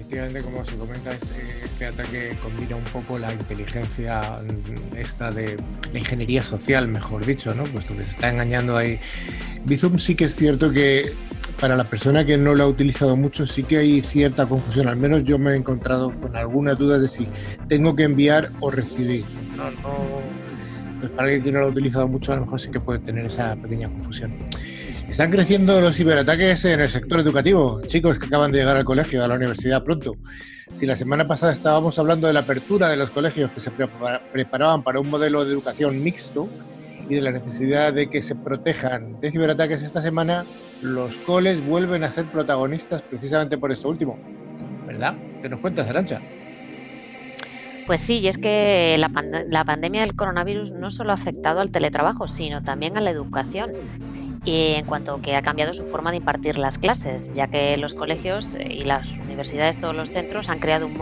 efectivamente, 0.08 0.42
como 0.42 0.64
se 0.64 0.76
comenta, 0.76 1.10
este, 1.12 1.64
este, 1.64 1.86
ataque 1.86 2.38
combina 2.42 2.76
un 2.76 2.84
poco 2.84 3.18
la 3.18 3.30
inteligencia 3.30 4.38
mm, 4.38 4.96
esta 4.96 5.30
de 5.30 5.58
la 5.92 5.98
ingeniería 5.98 6.42
social, 6.42 6.88
mejor 6.88 7.26
dicho, 7.26 7.54
¿no? 7.54 7.64
Puesto 7.64 7.94
que 7.94 8.04
se 8.04 8.10
está 8.12 8.30
engañando 8.30 8.76
ahí. 8.76 8.98
Bizum 9.66 9.98
sí 9.98 10.14
que 10.14 10.24
es 10.24 10.34
cierto 10.34 10.72
que 10.72 11.12
para 11.60 11.76
la 11.76 11.84
persona 11.84 12.24
que 12.24 12.38
no 12.38 12.54
lo 12.54 12.64
ha 12.64 12.66
utilizado 12.66 13.16
mucho 13.16 13.46
sí 13.46 13.64
que 13.64 13.78
hay 13.78 14.00
cierta 14.00 14.46
confusión. 14.46 14.88
Al 14.88 14.96
menos 14.96 15.24
yo 15.24 15.38
me 15.38 15.52
he 15.52 15.56
encontrado 15.56 16.10
con 16.20 16.36
alguna 16.36 16.74
duda 16.74 16.98
de 16.98 17.08
si 17.08 17.28
tengo 17.68 17.96
que 17.96 18.04
enviar 18.04 18.50
o 18.60 18.70
recibir. 18.70 19.24
No, 19.56 19.70
no. 19.70 20.22
Pues 21.00 21.10
para 21.12 21.24
alguien 21.24 21.42
que 21.42 21.52
no 21.52 21.60
lo 21.60 21.66
ha 21.66 21.70
utilizado 21.70 22.08
mucho, 22.08 22.32
a 22.32 22.36
lo 22.36 22.42
mejor 22.42 22.60
sí 22.60 22.70
que 22.70 22.80
puede 22.80 23.00
tener 23.00 23.26
esa 23.26 23.54
pequeña 23.56 23.88
confusión. 23.88 24.32
Están 25.08 25.30
creciendo 25.30 25.80
los 25.80 25.96
ciberataques 25.96 26.64
en 26.66 26.80
el 26.80 26.88
sector 26.88 27.20
educativo. 27.20 27.80
Chicos 27.86 28.18
que 28.18 28.26
acaban 28.26 28.52
de 28.52 28.58
llegar 28.58 28.76
al 28.76 28.84
colegio, 28.84 29.24
a 29.24 29.28
la 29.28 29.36
universidad 29.36 29.82
pronto. 29.82 30.16
Si 30.74 30.86
la 30.86 30.96
semana 30.96 31.26
pasada 31.26 31.52
estábamos 31.52 31.98
hablando 31.98 32.26
de 32.26 32.34
la 32.34 32.40
apertura 32.40 32.88
de 32.88 32.96
los 32.96 33.10
colegios 33.10 33.50
que 33.50 33.60
se 33.60 33.70
preparaban 33.70 34.82
para 34.82 35.00
un 35.00 35.08
modelo 35.08 35.44
de 35.44 35.52
educación 35.52 36.02
mixto 36.02 36.48
y 37.08 37.14
de 37.14 37.20
la 37.22 37.32
necesidad 37.32 37.92
de 37.92 38.10
que 38.10 38.20
se 38.20 38.34
protejan 38.34 39.18
de 39.20 39.30
ciberataques 39.30 39.82
esta 39.82 40.02
semana, 40.02 40.44
los 40.82 41.16
coles 41.18 41.64
vuelven 41.64 42.04
a 42.04 42.10
ser 42.10 42.26
protagonistas 42.26 43.02
precisamente 43.02 43.58
por 43.58 43.72
esto 43.72 43.88
último. 43.88 44.18
¿Verdad? 44.86 45.14
¿Qué 45.42 45.48
nos 45.48 45.60
cuentas, 45.60 45.88
Arancha? 45.88 46.20
Pues 47.86 48.00
sí, 48.00 48.20
y 48.20 48.28
es 48.28 48.36
que 48.36 48.96
la, 48.98 49.10
la 49.48 49.64
pandemia 49.64 50.02
del 50.02 50.14
coronavirus 50.14 50.72
no 50.72 50.90
solo 50.90 51.12
ha 51.12 51.14
afectado 51.14 51.60
al 51.60 51.70
teletrabajo, 51.70 52.28
sino 52.28 52.62
también 52.62 52.96
a 52.98 53.00
la 53.00 53.10
educación 53.10 53.72
y 54.44 54.74
en 54.74 54.86
cuanto 54.86 55.20
que 55.20 55.36
ha 55.36 55.42
cambiado 55.42 55.74
su 55.74 55.84
forma 55.84 56.10
de 56.10 56.18
impartir 56.18 56.58
las 56.58 56.78
clases, 56.78 57.32
ya 57.32 57.48
que 57.48 57.76
los 57.76 57.94
colegios 57.94 58.54
eh, 58.54 58.66
y 58.70 58.84
las 58.84 59.10
universidades, 59.18 59.78
todos 59.78 59.94
los 59.94 60.10
centros, 60.10 60.48
han 60.48 60.58
creado 60.58 60.86
un, 60.86 60.96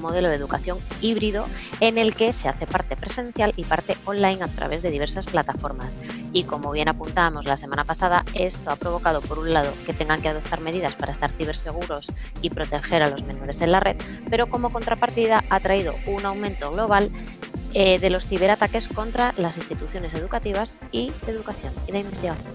modelo 0.00 0.28
de 0.28 0.34
educación 0.34 0.78
híbrido 1.00 1.44
en 1.80 1.98
el 1.98 2.14
que 2.14 2.32
se 2.32 2.48
hace 2.48 2.66
parte 2.66 2.96
presencial 2.96 3.52
y 3.56 3.64
parte 3.64 3.96
online 4.04 4.42
a 4.42 4.48
través 4.48 4.82
de 4.82 4.90
diversas 4.90 5.26
plataformas. 5.26 5.96
Y 6.32 6.44
como 6.44 6.72
bien 6.72 6.88
apuntábamos 6.88 7.46
la 7.46 7.56
semana 7.56 7.84
pasada, 7.84 8.24
esto 8.34 8.70
ha 8.70 8.76
provocado, 8.76 9.20
por 9.20 9.38
un 9.38 9.52
lado, 9.52 9.72
que 9.86 9.92
tengan 9.92 10.22
que 10.22 10.28
adoptar 10.28 10.60
medidas 10.60 10.94
para 10.96 11.12
estar 11.12 11.30
ciberseguros 11.32 12.10
y 12.40 12.50
proteger 12.50 13.02
a 13.02 13.10
los 13.10 13.22
menores 13.24 13.60
en 13.60 13.72
la 13.72 13.80
red, 13.80 13.96
pero 14.28 14.48
como 14.48 14.70
contrapartida 14.70 15.44
ha 15.50 15.60
traído 15.60 15.94
un 16.06 16.26
aumento 16.26 16.70
global 16.70 17.10
eh, 17.74 17.98
de 17.98 18.10
los 18.10 18.26
ciberataques 18.26 18.88
contra 18.88 19.34
las 19.36 19.56
instituciones 19.56 20.14
educativas 20.14 20.78
y 20.90 21.12
de 21.26 21.32
educación 21.32 21.72
y 21.86 21.92
de 21.92 22.00
investigación. 22.00 22.52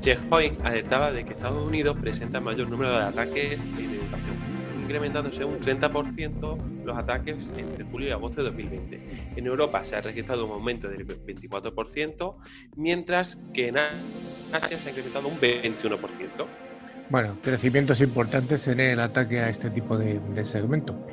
Checkpoint 0.00 0.64
alertaba 0.64 1.10
de 1.10 1.24
que 1.24 1.32
Estados 1.32 1.66
Unidos 1.66 1.96
presenta 2.00 2.38
mayor 2.40 2.68
número 2.68 2.92
de 2.96 3.04
ataques 3.04 3.64
de 3.76 3.84
educación, 3.84 4.36
incrementándose 4.82 5.44
un 5.44 5.58
30% 5.58 6.56
los 6.84 6.96
ataques 6.96 7.50
entre 7.56 7.84
julio 7.84 8.08
y 8.08 8.12
agosto 8.12 8.42
de 8.42 8.50
2020. 8.50 9.00
En 9.36 9.46
Europa 9.46 9.82
se 9.84 9.96
ha 9.96 10.00
registrado 10.00 10.46
un 10.46 10.52
aumento 10.52 10.88
del 10.88 11.06
24%, 11.06 12.36
mientras 12.76 13.38
que 13.52 13.68
en 13.68 13.78
Asia 14.52 14.78
se 14.78 14.88
ha 14.88 14.90
incrementado 14.90 15.28
un 15.28 15.40
21%. 15.40 15.98
Bueno, 17.08 17.36
crecimientos 17.42 18.00
importantes 18.00 18.66
en 18.68 18.80
el 18.80 19.00
ataque 19.00 19.40
a 19.40 19.48
este 19.48 19.70
tipo 19.70 19.96
de, 19.96 20.20
de 20.20 20.46
segmento. 20.46 21.06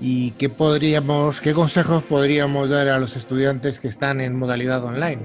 ¿Y 0.00 0.30
qué 0.32 0.48
podríamos, 0.48 1.42
qué 1.42 1.52
consejos 1.52 2.02
podríamos 2.02 2.70
dar 2.70 2.88
a 2.88 2.98
los 2.98 3.16
estudiantes 3.16 3.80
que 3.80 3.88
están 3.88 4.22
en 4.22 4.34
modalidad 4.34 4.82
online? 4.82 5.20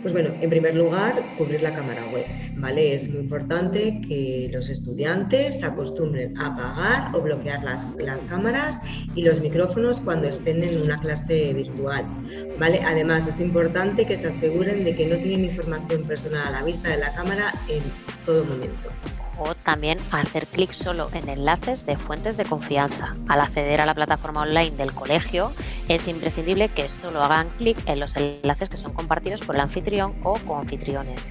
Pues 0.00 0.12
bueno, 0.12 0.30
en 0.40 0.48
primer 0.48 0.76
lugar, 0.76 1.20
cubrir 1.36 1.62
la 1.62 1.74
cámara 1.74 2.06
web, 2.12 2.24
¿vale? 2.54 2.94
Es 2.94 3.08
muy 3.08 3.18
importante 3.18 4.00
que 4.06 4.48
los 4.52 4.68
estudiantes 4.68 5.58
se 5.58 5.66
acostumbren 5.66 6.38
a 6.38 6.46
apagar 6.46 7.16
o 7.16 7.20
bloquear 7.20 7.64
las, 7.64 7.88
las 7.98 8.22
cámaras 8.22 8.80
y 9.16 9.22
los 9.22 9.40
micrófonos 9.40 10.00
cuando 10.00 10.28
estén 10.28 10.62
en 10.62 10.80
una 10.80 10.96
clase 10.98 11.52
virtual, 11.52 12.04
¿vale? 12.60 12.80
Además, 12.86 13.26
es 13.26 13.40
importante 13.40 14.04
que 14.04 14.14
se 14.14 14.28
aseguren 14.28 14.84
de 14.84 14.94
que 14.94 15.06
no 15.06 15.16
tienen 15.16 15.46
información 15.46 16.04
personal 16.04 16.46
a 16.46 16.60
la 16.60 16.62
vista 16.62 16.90
de 16.90 16.98
la 16.98 17.12
cámara 17.12 17.52
en 17.68 17.82
todo 18.24 18.44
momento 18.44 18.88
o 19.38 19.54
también 19.54 19.98
hacer 20.10 20.46
clic 20.46 20.72
solo 20.72 21.08
en 21.12 21.28
enlaces 21.28 21.86
de 21.86 21.96
fuentes 21.96 22.36
de 22.36 22.44
confianza. 22.44 23.14
Al 23.28 23.40
acceder 23.40 23.80
a 23.80 23.86
la 23.86 23.94
plataforma 23.94 24.42
online 24.42 24.76
del 24.76 24.92
colegio, 24.92 25.52
es 25.88 26.08
imprescindible 26.08 26.68
que 26.68 26.88
solo 26.88 27.22
hagan 27.22 27.48
clic 27.58 27.78
en 27.86 28.00
los 28.00 28.16
enlaces 28.16 28.68
que 28.68 28.76
son 28.76 28.92
compartidos 28.92 29.42
por 29.42 29.54
el 29.54 29.62
anfitrión 29.62 30.14
o 30.22 30.34
coanfitriones 30.34 31.26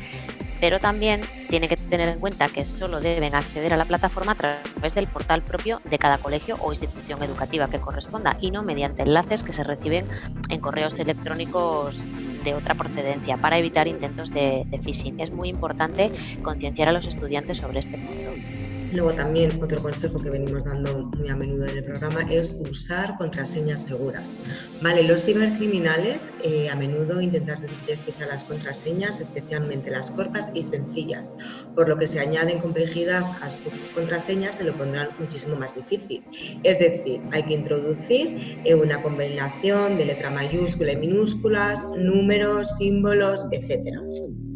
pero 0.59 0.79
también 0.79 1.21
tiene 1.49 1.67
que 1.67 1.75
tener 1.75 2.09
en 2.09 2.19
cuenta 2.19 2.47
que 2.47 2.65
solo 2.65 2.99
deben 2.99 3.35
acceder 3.35 3.73
a 3.73 3.77
la 3.77 3.85
plataforma 3.85 4.33
a 4.33 4.35
través 4.35 4.95
del 4.95 5.07
portal 5.07 5.43
propio 5.43 5.79
de 5.89 5.99
cada 5.99 6.17
colegio 6.17 6.57
o 6.59 6.71
institución 6.71 7.21
educativa 7.23 7.67
que 7.67 7.79
corresponda 7.79 8.37
y 8.39 8.51
no 8.51 8.63
mediante 8.63 9.03
enlaces 9.03 9.43
que 9.43 9.53
se 9.53 9.63
reciben 9.63 10.07
en 10.49 10.59
correos 10.59 10.99
electrónicos 10.99 12.01
de 12.43 12.53
otra 12.53 12.75
procedencia 12.75 13.37
para 13.37 13.57
evitar 13.57 13.87
intentos 13.87 14.31
de, 14.31 14.65
phishing. 14.83 15.19
Es 15.19 15.31
muy 15.31 15.49
importante 15.49 16.11
concienciar 16.43 16.89
a 16.89 16.91
los 16.91 17.07
estudiantes 17.07 17.57
sobre 17.57 17.79
este 17.79 17.97
punto. 17.97 18.54
Luego 18.95 19.13
también 19.13 19.61
otro 19.61 19.81
consejo 19.81 20.21
que 20.21 20.29
venimos 20.29 20.63
dando 20.63 21.11
muy 21.17 21.27
a 21.27 21.35
menudo 21.35 21.65
en 21.65 21.77
el 21.79 21.83
programa 21.83 22.21
es 22.31 22.57
usar 22.61 23.17
contraseñas 23.17 23.85
seguras. 23.85 24.39
Vale, 24.81 25.03
los 25.03 25.25
cibercriminales 25.25 26.29
eh, 26.41 26.69
a 26.69 26.77
menudo 26.77 27.19
intentan 27.19 27.67
descifrar 27.85 28.29
las 28.29 28.45
contraseñas, 28.45 29.19
especialmente 29.19 29.91
las 29.91 30.11
cortas 30.11 30.49
y 30.53 30.63
sencillas, 30.63 31.33
por 31.75 31.89
lo 31.89 31.97
que 31.97 32.07
se 32.07 32.21
añaden 32.21 32.59
complejidad 32.59 33.23
a 33.41 33.49
sus 33.49 33.89
contraseñas 33.93 34.55
se 34.55 34.63
lo 34.63 34.77
pondrán 34.77 35.09
muchísimo 35.19 35.57
más 35.57 35.75
difícil. 35.75 36.23
Es 36.63 36.79
decir, 36.79 37.21
hay 37.33 37.43
que 37.43 37.53
introducir 37.53 38.61
eh, 38.63 38.75
una 38.75 39.01
combinación 39.01 39.97
de 39.97 40.05
letra 40.05 40.29
mayúscula 40.29 40.93
y 40.93 40.95
minúsculas, 40.95 41.85
números, 41.97 42.77
símbolos, 42.77 43.45
etcétera. 43.51 43.99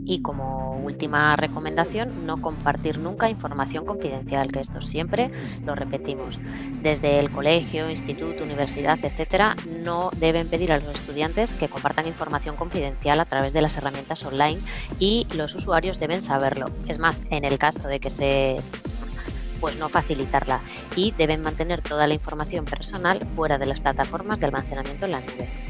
Y 0.10 0.24
como 0.24 0.82
última 0.84 1.36
recomendación, 1.36 2.26
no 2.26 2.42
compartir 2.42 2.98
nunca 2.98 3.30
información 3.30 3.86
confidencial, 3.86 4.52
que 4.52 4.60
esto 4.60 4.82
siempre 4.82 5.30
lo 5.64 5.76
repetimos. 5.76 6.40
Desde 6.82 7.20
el 7.20 7.30
colegio, 7.30 7.92
instituto, 7.92 8.44
universidad, 8.44 8.98
etcétera, 9.04 9.56
no 9.86 10.10
deben 10.18 10.48
pedir 10.50 10.72
a 10.72 10.80
los 10.80 10.96
estudiantes 10.96 11.54
que 11.54 11.70
compartan 11.70 12.08
información 12.08 12.56
confidencial 12.56 13.20
a 13.20 13.26
través 13.26 13.54
de 13.54 13.62
las 13.62 13.78
herramientas 13.78 14.26
online 14.26 14.60
y 14.98 15.28
los 15.36 15.54
usuarios 15.54 16.00
deben 16.00 16.24
saberlo. 16.24 16.72
Es 16.88 16.98
más, 16.98 17.22
en 17.30 17.46
el 17.46 17.60
caso 17.60 17.88
de 17.88 18.00
que 18.00 18.10
se 18.10 18.58
pues 19.62 19.78
no 19.78 19.90
facilitarla 19.90 20.62
y 20.96 21.12
deben 21.12 21.44
mantener 21.44 21.82
toda 21.82 22.08
la 22.08 22.16
información 22.16 22.66
personal 22.66 23.28
fuera 23.36 23.60
de 23.60 23.68
las 23.68 23.80
plataformas 23.80 24.40
de 24.40 24.48
almacenamiento 24.48 25.06
en 25.06 25.12
la 25.12 25.20
nube. 25.20 25.69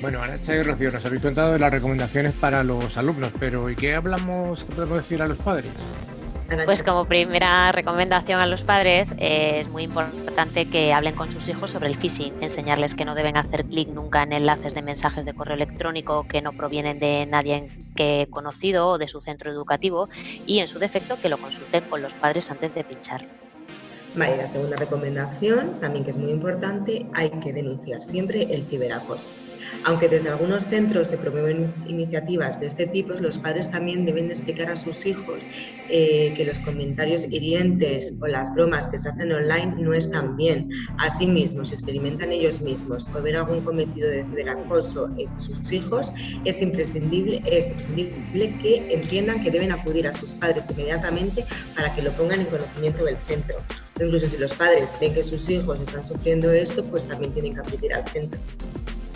Bueno, 0.00 0.22
Aracha 0.22 0.54
y 0.54 0.62
Rocío, 0.62 0.90
nos 0.90 1.04
habéis 1.04 1.22
contado 1.22 1.52
de 1.52 1.58
las 1.58 1.72
recomendaciones 1.72 2.32
para 2.34 2.62
los 2.62 2.96
alumnos, 2.96 3.32
pero 3.40 3.68
¿y 3.68 3.74
qué 3.74 3.94
hablamos, 3.96 4.64
qué 4.64 4.72
podemos 4.72 4.98
decir 4.98 5.20
a 5.20 5.26
los 5.26 5.38
padres? 5.38 5.72
Pues 6.64 6.82
como 6.82 7.04
primera 7.04 7.72
recomendación 7.72 8.40
a 8.40 8.46
los 8.46 8.62
padres 8.62 9.10
eh, 9.18 9.60
es 9.60 9.68
muy 9.68 9.82
importante 9.82 10.70
que 10.70 10.94
hablen 10.94 11.14
con 11.14 11.30
sus 11.30 11.48
hijos 11.48 11.72
sobre 11.72 11.88
el 11.88 11.96
phishing, 11.96 12.42
enseñarles 12.42 12.94
que 12.94 13.04
no 13.04 13.14
deben 13.14 13.36
hacer 13.36 13.64
clic 13.66 13.88
nunca 13.88 14.22
en 14.22 14.32
enlaces 14.32 14.74
de 14.74 14.80
mensajes 14.80 15.26
de 15.26 15.34
correo 15.34 15.56
electrónico 15.56 16.26
que 16.26 16.40
no 16.40 16.52
provienen 16.52 17.00
de 17.00 17.26
nadie 17.26 17.70
que 17.96 18.28
conocido 18.30 18.88
o 18.88 18.98
de 18.98 19.08
su 19.08 19.20
centro 19.20 19.50
educativo 19.50 20.08
y 20.46 20.60
en 20.60 20.68
su 20.68 20.78
defecto 20.78 21.20
que 21.20 21.28
lo 21.28 21.38
consulten 21.38 21.84
con 21.90 22.00
los 22.00 22.14
padres 22.14 22.50
antes 22.50 22.72
de 22.74 22.84
pinchar. 22.84 23.26
Vale, 24.14 24.36
la 24.36 24.46
segunda 24.46 24.76
recomendación, 24.76 25.78
también 25.80 26.04
que 26.04 26.10
es 26.10 26.16
muy 26.16 26.30
importante, 26.30 27.06
hay 27.12 27.30
que 27.30 27.52
denunciar 27.52 28.02
siempre 28.02 28.42
el 28.54 28.64
ciberacoso. 28.64 29.34
Aunque 29.84 30.08
desde 30.08 30.28
algunos 30.28 30.64
centros 30.64 31.08
se 31.08 31.18
promueven 31.18 31.74
iniciativas 31.86 32.58
de 32.60 32.66
este 32.66 32.86
tipo, 32.86 33.14
los 33.14 33.38
padres 33.38 33.70
también 33.70 34.04
deben 34.04 34.26
explicar 34.26 34.70
a 34.70 34.76
sus 34.76 35.06
hijos 35.06 35.46
eh, 35.88 36.32
que 36.36 36.44
los 36.44 36.58
comentarios 36.58 37.24
hirientes 37.30 38.14
o 38.20 38.26
las 38.26 38.52
bromas 38.54 38.88
que 38.88 38.98
se 38.98 39.08
hacen 39.08 39.32
online 39.32 39.74
no 39.78 39.94
están 39.94 40.36
bien. 40.36 40.70
Asimismo, 40.98 41.64
si 41.64 41.74
experimentan 41.74 42.32
ellos 42.32 42.60
mismos 42.60 43.06
o 43.14 43.22
ven 43.22 43.36
algún 43.36 43.62
cometido 43.62 44.08
de 44.08 44.24
ciberacoso 44.24 45.10
en 45.16 45.40
sus 45.40 45.72
hijos, 45.72 46.12
es 46.44 46.60
imprescindible, 46.62 47.42
es 47.46 47.68
imprescindible 47.68 48.58
que 48.58 48.86
entiendan 48.90 49.42
que 49.42 49.50
deben 49.50 49.72
acudir 49.72 50.06
a 50.06 50.12
sus 50.12 50.34
padres 50.34 50.70
inmediatamente 50.70 51.44
para 51.74 51.94
que 51.94 52.02
lo 52.02 52.12
pongan 52.12 52.40
en 52.40 52.46
conocimiento 52.46 53.04
del 53.04 53.18
centro. 53.18 53.56
Incluso 54.00 54.28
si 54.28 54.36
los 54.36 54.54
padres 54.54 54.94
ven 55.00 55.14
que 55.14 55.22
sus 55.22 55.48
hijos 55.48 55.80
están 55.80 56.04
sufriendo 56.04 56.50
esto, 56.52 56.84
pues 56.84 57.04
también 57.04 57.32
tienen 57.32 57.54
que 57.54 57.60
acudir 57.60 57.94
al 57.94 58.06
centro. 58.08 58.38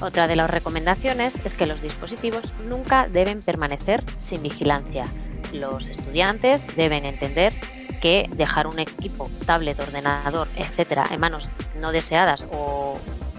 Otra 0.03 0.27
de 0.27 0.35
las 0.35 0.51
recomendaciones 0.51 1.39
es 1.45 1.55
que 1.55 1.65
los 1.65 1.81
dispositivos 1.81 2.55
nunca 2.69 3.09
deben 3.09 3.41
permanecer 3.41 4.03
sin 4.19 4.43
vigilancia. 4.43 5.07
Los 5.53 5.87
estudiantes 5.87 6.67
deben 6.75 7.05
entender 7.05 7.53
que 8.01 8.29
dejar 8.35 8.67
un 8.67 8.81
equipo, 8.81 9.31
tablet, 9.47 9.79
ordenador, 9.79 10.49
etcétera, 10.57 11.05
en 11.13 11.21
manos 11.21 11.53
no 11.81 11.93
deseadas 11.93 12.49
o 12.53 12.99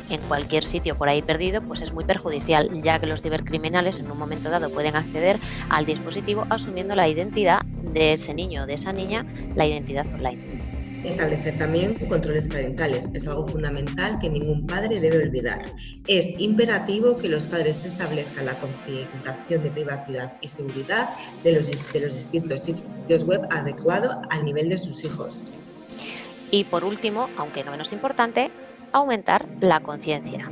en 0.10 0.22
cualquier 0.22 0.64
sitio 0.64 0.98
por 0.98 1.10
ahí 1.10 1.22
perdido, 1.22 1.62
pues 1.62 1.82
es 1.82 1.92
muy 1.92 2.06
perjudicial, 2.06 2.70
ya 2.82 2.98
que 2.98 3.08
los 3.08 3.22
cibercriminales 3.22 4.00
en 4.00 4.10
un 4.10 4.18
momento 4.18 4.50
dado 4.50 4.70
pueden 4.70 4.96
acceder 4.96 5.42
al 5.70 5.86
dispositivo 5.86 6.48
asumiendo 6.50 6.96
la 6.96 7.10
identidad 7.10 7.62
de 7.66 8.14
ese 8.14 8.34
niño 8.34 8.64
o 8.64 8.66
de 8.66 8.76
esa 8.76 8.94
niña, 8.94 9.26
la 9.56 9.66
identidad 9.66 10.08
online. 10.14 10.63
Establecer 11.04 11.58
también 11.58 11.96
controles 12.08 12.48
parentales 12.48 13.10
es 13.14 13.28
algo 13.28 13.46
fundamental 13.46 14.20
que 14.20 14.30
ningún 14.30 14.66
padre 14.66 15.00
debe 15.00 15.18
olvidar. 15.24 15.66
Es 16.08 16.40
imperativo 16.40 17.18
que 17.18 17.28
los 17.28 17.46
padres 17.46 17.86
establezcan 17.86 18.46
la 18.46 18.60
configuración 18.60 19.64
de 19.64 19.72
privacidad 19.72 20.34
y 20.40 20.48
seguridad 20.48 21.10
de 21.44 21.54
los, 21.54 21.94
de 21.94 22.00
los 22.00 22.14
distintos 22.14 22.64
sitios 22.64 23.24
web 23.26 23.42
adecuado 23.52 24.22
al 24.30 24.46
nivel 24.46 24.70
de 24.70 24.78
sus 24.78 25.04
hijos. 25.04 25.44
Y 26.52 26.64
por 26.66 26.86
último, 26.86 27.30
aunque 27.36 27.64
no 27.64 27.72
menos 27.72 27.92
importante, 27.92 28.52
aumentar 28.94 29.48
la 29.60 29.82
conciencia. 29.82 30.50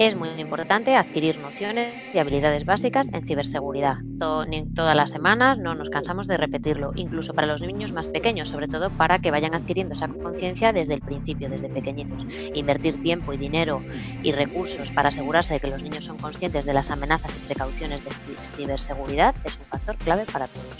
Es 0.00 0.16
muy 0.16 0.30
importante 0.30 0.96
adquirir 0.96 1.38
nociones 1.40 1.92
y 2.14 2.18
habilidades 2.18 2.64
básicas 2.64 3.12
en 3.12 3.22
ciberseguridad. 3.22 3.96
todas 4.18 4.96
las 4.96 5.10
semanas 5.10 5.58
no 5.58 5.74
nos 5.74 5.90
cansamos 5.90 6.26
de 6.26 6.38
repetirlo, 6.38 6.92
incluso 6.94 7.34
para 7.34 7.46
los 7.46 7.60
niños 7.60 7.92
más 7.92 8.08
pequeños, 8.08 8.48
sobre 8.48 8.66
todo 8.66 8.88
para 8.88 9.18
que 9.18 9.30
vayan 9.30 9.54
adquiriendo 9.54 9.92
esa 9.92 10.08
conciencia 10.08 10.72
desde 10.72 10.94
el 10.94 11.02
principio, 11.02 11.50
desde 11.50 11.68
pequeñitos. 11.68 12.26
Invertir 12.54 13.02
tiempo 13.02 13.34
y 13.34 13.36
dinero 13.36 13.82
y 14.22 14.32
recursos 14.32 14.90
para 14.90 15.10
asegurarse 15.10 15.52
de 15.52 15.60
que 15.60 15.68
los 15.68 15.82
niños 15.82 16.06
son 16.06 16.16
conscientes 16.16 16.64
de 16.64 16.72
las 16.72 16.90
amenazas 16.90 17.36
y 17.36 17.46
precauciones 17.46 18.02
de 18.02 18.10
ciberseguridad 18.56 19.34
es 19.44 19.58
un 19.58 19.64
factor 19.64 19.96
clave 19.96 20.24
para 20.24 20.48
todos. 20.48 20.78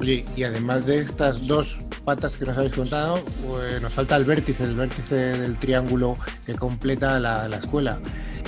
Oye, 0.00 0.24
y 0.36 0.44
además 0.44 0.86
de 0.86 0.98
estas 0.98 1.46
dos 1.46 1.78
patas 2.04 2.36
que 2.36 2.44
nos 2.44 2.56
habéis 2.56 2.74
contado, 2.74 3.22
pues 3.44 3.82
nos 3.82 3.92
falta 3.92 4.16
el 4.16 4.24
vértice, 4.24 4.64
el 4.64 4.76
vértice 4.76 5.14
del 5.14 5.56
triángulo 5.56 6.16
que 6.46 6.54
completa 6.54 7.18
la, 7.18 7.46
escuela. 7.56 7.98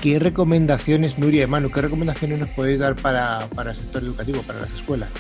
¿Qué 0.00 0.18
recomendaciones, 0.18 1.18
Nuria 1.18 1.44
y 1.44 1.46
Manu, 1.46 1.70
qué 1.70 1.82
recomendaciones 1.82 2.38
nos 2.38 2.48
podéis 2.50 2.78
dar 2.78 2.94
para, 2.94 3.40
para 3.54 3.72
el 3.72 3.76
sector 3.76 4.02
educativo, 4.02 4.42
para 4.42 4.60
las 4.60 4.72
escuelas? 4.72 5.10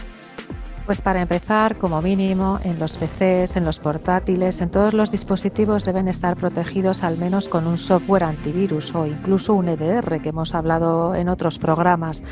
Pues 0.86 1.02
para 1.02 1.20
empezar, 1.20 1.76
como 1.76 2.00
mínimo, 2.00 2.58
en 2.64 2.78
los 2.78 2.96
PCs, 2.96 3.56
en 3.56 3.64
los 3.64 3.78
portátiles, 3.78 4.60
en 4.60 4.70
todos 4.70 4.94
los 4.94 5.10
dispositivos 5.10 5.84
deben 5.84 6.08
estar 6.08 6.36
protegidos 6.36 7.02
al 7.02 7.18
menos 7.18 7.48
con 7.48 7.66
un 7.66 7.76
software 7.76 8.24
antivirus 8.24 8.94
o 8.94 9.06
incluso 9.06 9.54
un 9.54 9.68
EDR 9.68 10.20
que 10.22 10.30
hemos 10.30 10.54
hablado 10.54 11.14
en 11.14 11.28
otros 11.28 11.58
programas. 11.58 12.24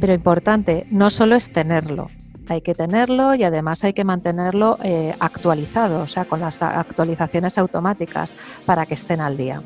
Pero 0.00 0.12
importante, 0.12 0.86
no 0.90 1.10
solo 1.10 1.34
es 1.34 1.52
tenerlo, 1.52 2.10
hay 2.48 2.60
que 2.60 2.74
tenerlo 2.74 3.34
y 3.34 3.42
además 3.42 3.84
hay 3.84 3.92
que 3.92 4.04
mantenerlo 4.04 4.78
eh, 4.82 5.14
actualizado, 5.18 6.02
o 6.02 6.06
sea, 6.06 6.24
con 6.24 6.40
las 6.40 6.62
actualizaciones 6.62 7.58
automáticas 7.58 8.34
para 8.66 8.86
que 8.86 8.94
estén 8.94 9.20
al 9.20 9.36
día. 9.36 9.62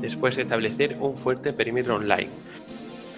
Después 0.00 0.36
establecer 0.38 0.96
un 1.00 1.16
fuerte 1.16 1.52
perímetro 1.52 1.96
online 1.96 2.28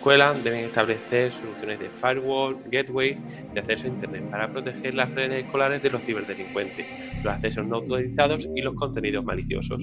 escuelas 0.06 0.44
deben 0.44 0.61
establecer 0.66 1.32
soluciones 1.32 1.80
de 1.80 1.90
firewall, 1.90 2.56
gateways 2.70 3.18
de 3.52 3.58
acceso 3.58 3.87
a 3.87 3.88
Internet 3.88 4.23
para 4.30 4.52
proteger 4.52 4.94
las 4.94 5.12
redes 5.12 5.42
escolares 5.42 5.82
de 5.82 5.90
los 5.90 6.04
ciberdelincuentes, 6.04 6.87
los 7.25 7.35
accesos 7.35 7.66
no 7.66 7.75
autorizados 7.75 8.49
y 8.54 8.61
los 8.61 8.76
contenidos 8.76 9.25
maliciosos. 9.25 9.82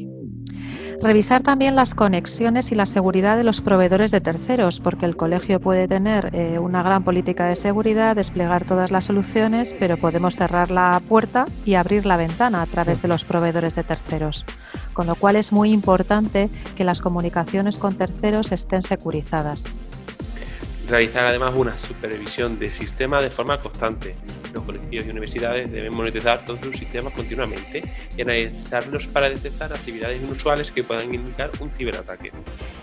Revisar 1.02 1.42
también 1.42 1.76
las 1.76 1.96
conexiones 1.96 2.72
y 2.72 2.76
la 2.76 2.86
seguridad 2.86 3.38
de 3.38 3.44
los 3.44 3.62
proveedores 3.62 4.12
de 4.12 4.22
terceros, 4.22 4.80
porque 4.80 5.06
el 5.06 5.16
colegio 5.16 5.60
puede 5.60 5.88
tener 5.88 6.30
eh, 6.34 6.60
una 6.60 6.84
gran 6.84 7.04
política 7.04 7.46
de 7.46 7.56
seguridad, 7.56 8.16
desplegar 8.16 8.66
todas 8.66 8.92
las 8.92 9.06
soluciones, 9.06 9.76
pero 9.78 9.98
podemos 9.98 10.36
cerrar 10.36 10.72
la 10.72 11.02
puerta 11.08 11.46
y 11.66 11.76
abrir 11.76 12.06
la 12.06 12.18
ventana 12.18 12.62
a 12.62 12.66
través 12.66 13.02
de 13.02 13.08
los 13.08 13.26
proveedores 13.26 13.76
de 13.76 13.84
terceros. 13.84 14.46
Con 14.94 15.08
lo 15.08 15.16
cual 15.16 15.36
es 15.36 15.52
muy 15.52 15.72
importante 15.72 16.50
que 16.76 16.84
las 16.84 17.02
comunicaciones 17.02 17.78
con 17.78 17.96
terceros 17.96 18.52
estén 18.52 18.82
securizadas. 18.82 19.66
Realizar 20.88 21.26
además 21.26 21.54
una 21.56 21.78
supervisión 21.78 22.60
del 22.60 22.72
sistema 22.72 23.22
de 23.22 23.30
forma 23.30 23.60
constante. 23.60 24.16
Los 24.54 24.64
colegios 24.64 25.06
y 25.06 25.10
universidades 25.10 25.72
deben 25.72 25.94
monitorizar 25.94 26.46
todos 26.46 26.60
sus 26.62 26.78
sistemas 26.78 27.14
continuamente 27.14 27.84
y 28.16 28.22
analizarlos 28.22 29.08
para 29.08 29.30
detectar 29.30 29.74
actividades 29.74 30.22
inusuales 30.22 30.72
que 30.72 30.84
puedan 30.84 31.14
indicar 31.14 31.50
un 31.60 31.72
ciberataque. 31.72 32.32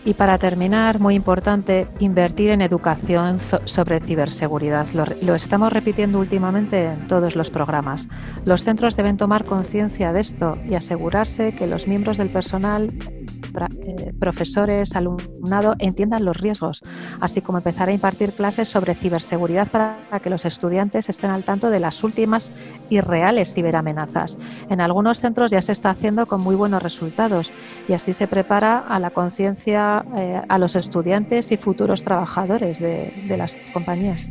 Y 0.05 0.15
para 0.15 0.39
terminar, 0.39 0.99
muy 0.99 1.15
importante, 1.15 1.87
invertir 2.00 2.50
en 2.50 2.62
educación 2.62 3.39
sobre 3.39 4.00
ciberseguridad. 4.00 4.87
lo 5.21 5.35
estamos 5.35 5.73
repitiendo 5.73 6.19
últimamente 6.19 6.87
en 6.87 7.07
todos 7.07 7.37
los 7.37 7.50
programas. 7.50 8.09
Los 8.45 8.65
centros 8.65 8.97
deben 8.97 9.17
tomar 9.17 9.45
conciencia 9.45 10.12
de 10.12 10.21
esto 10.21 10.57
y 10.69 10.75
asegurarse 10.75 11.55
que 11.55 11.67
los 11.67 11.87
miembros 11.87 12.17
del 12.17 12.31
personal 12.31 12.91
eh, 13.83 14.12
profesores, 14.19 14.97
alumnado 14.97 15.75
entiendan 15.78 16.25
los 16.25 16.37
riesgos, 16.37 16.83
así 17.21 17.40
como 17.40 17.59
empezar 17.59 17.88
a 17.88 17.92
impartir 17.92 18.33
clases 18.33 18.69
sobre 18.69 18.95
ciberseguridad 18.95 19.71
para 19.71 20.21
que 20.23 20.30
los 20.30 20.45
estudiantes 20.45 21.09
estén 21.09 21.30
al 21.30 21.45
tanto 21.45 21.71
de 21.71 21.80
las 21.80 22.02
últimas 22.04 22.52
y 22.88 23.00
reales 23.00 23.54
ciberamenazas. 23.54 24.38
En 24.69 24.80
algunos 24.80 25.21
centros 25.21 25.50
ya 25.50 25.61
se 25.61 25.73
está 25.73 25.90
haciendo 25.90 26.26
con 26.26 26.40
muy 26.40 26.54
buenos 26.54 26.83
resultados 26.83 27.52
y 27.88 27.92
así 27.92 28.12
se 28.12 28.26
prepara 28.26 28.78
a 28.78 28.99
la 28.99 29.11
conciencia 29.11 30.04
eh, 30.16 30.40
a 30.49 30.59
los 30.59 30.76
estudiantes 30.76 31.52
y 31.52 31.57
futuros 31.57 32.02
trabajadores 32.02 32.78
de, 32.78 33.11
las 33.37 33.57
compañías. 33.73 34.28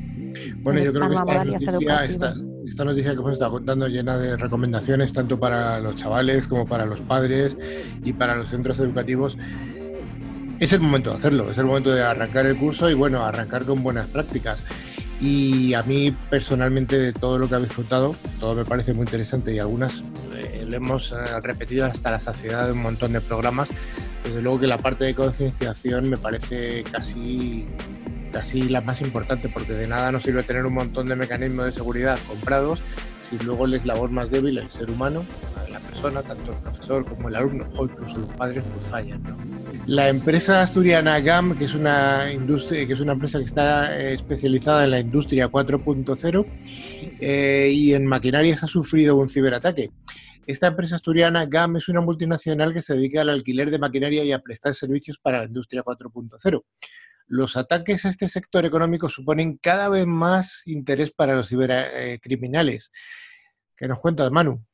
Bueno, 0.62 0.84
yo 0.84 0.94
creo 0.94 1.10
que 1.10 1.16
esta 1.16 2.06
esta 2.06 2.36
noticia 2.86 3.12
que 3.12 3.18
hemos 3.18 3.34
estado 3.34 3.52
contando 3.52 3.88
llena 3.88 4.18
de 4.18 4.38
recomendaciones 4.38 5.14
tanto 5.14 5.40
para 5.40 5.80
los 5.80 5.96
chavales 5.96 6.48
como 6.48 6.66
para 6.66 6.86
los 6.86 7.02
padres 7.02 7.58
y 8.04 8.14
para 8.14 8.36
los 8.36 8.50
centros 8.50 8.80
educativos. 8.80 9.38
Es 10.60 10.74
el 10.74 10.82
momento 10.82 11.12
de 11.12 11.18
hacerlo, 11.18 11.52
es 11.52 11.58
el 11.58 11.66
momento 11.66 11.92
de 11.92 12.04
arrancar 12.04 12.46
el 12.46 12.58
curso 12.58 12.90
y 12.90 12.94
bueno, 12.94 13.24
arrancar 13.24 13.64
con 13.64 13.82
buenas 13.82 14.08
prácticas. 14.08 14.64
Y 15.22 15.74
a 15.74 15.82
mí 15.84 16.16
personalmente 16.30 16.98
de 16.98 17.12
todo 17.12 17.38
lo 17.38 17.50
que 17.50 17.56
habéis 17.56 17.74
contado, 17.74 18.16
todo 18.40 18.56
me 18.56 18.66
parece 18.66 18.94
muy 18.94 19.04
interesante 19.04 19.54
y 19.54 19.60
algunas 19.60 20.04
eh, 20.36 20.66
lo 20.68 20.78
hemos 20.78 21.12
eh, 21.12 21.16
repetido 21.44 21.86
hasta 21.86 22.12
la 22.12 22.20
saciedad 22.20 22.68
de 22.68 22.74
un 22.74 22.82
montón 22.82 23.14
de 23.14 23.22
programas. 23.22 23.70
Desde 24.24 24.42
luego 24.42 24.60
que 24.60 24.68
la 24.68 24.78
parte 24.78 25.06
de 25.06 25.16
concienciación 25.16 26.10
me 26.10 26.18
parece 26.18 26.84
casi 26.84 27.66
casi 28.30 28.70
la 28.70 28.82
más 28.82 29.02
importante, 29.02 29.50
porque 29.50 29.74
de 29.74 29.88
nada 29.88 30.12
nos 30.12 30.24
sirve 30.24 30.44
tener 30.44 30.66
un 30.66 30.74
montón 30.74 31.08
de 31.08 31.16
mecanismos 31.16 31.66
de 31.66 31.72
seguridad 31.72 32.18
comprados 32.28 32.80
si 33.20 33.38
luego 33.40 33.66
el 33.66 33.74
eslabón 33.74 34.14
más 34.14 34.32
débil, 34.32 34.58
el 34.58 34.72
ser 34.72 34.90
humano, 34.90 35.26
la 35.70 35.80
persona, 35.80 36.22
tanto 36.22 36.52
el 36.52 36.58
profesor 36.58 37.06
como 37.06 37.30
el 37.30 37.36
alumno 37.36 37.68
o 37.76 37.86
incluso 37.86 38.18
los 38.18 38.30
padres, 38.36 38.64
fallan. 38.90 39.22
La 39.86 40.10
empresa 40.10 40.62
asturiana 40.62 41.20
GAM, 41.20 41.58
que 41.58 41.66
es 41.66 41.76
una 41.76 42.32
industria, 42.32 42.88
que 42.88 42.94
es 42.94 43.00
una 43.00 43.14
empresa 43.14 43.40
que 43.40 43.46
está 43.46 43.98
eh, 43.98 44.14
especializada 44.14 44.86
en 44.86 44.92
la 44.92 45.00
industria 45.00 45.50
4.0 45.50 46.46
eh, 47.20 47.72
y 47.74 47.94
en 47.94 48.06
maquinarias, 48.06 48.64
ha 48.64 48.68
sufrido 48.68 49.16
un 49.16 49.30
ciberataque. 49.30 49.92
Esta 50.48 50.68
empresa 50.68 50.96
asturiana 50.96 51.46
GAM 51.46 51.78
es 51.78 51.90
una 51.90 52.02
multinacional 52.02 52.74
que 52.74 52.82
se 52.82 52.96
dedica 52.96 53.22
al 53.22 53.30
alquiler 53.30 53.70
de 53.70 53.78
maquinaria 53.78 54.24
y 54.24 54.32
a 54.32 54.40
prestar 54.40 54.74
servicios 54.74 55.20
para 55.20 55.40
la 55.40 55.46
industria 55.46 55.84
4.0 55.84 56.64
los 57.30 57.56
ataques 57.56 58.06
a 58.06 58.10
este 58.10 58.28
sector 58.28 58.66
económico 58.66 59.08
suponen 59.08 59.58
cada 59.58 59.88
vez 59.88 60.06
más 60.06 60.64
interés 60.66 61.12
para 61.12 61.36
los 61.36 61.48
cibercriminales. 61.48 62.92
¿Qué 63.78 63.88
nos 63.88 64.00
cuentas, 64.00 64.30
Manu? 64.32 64.66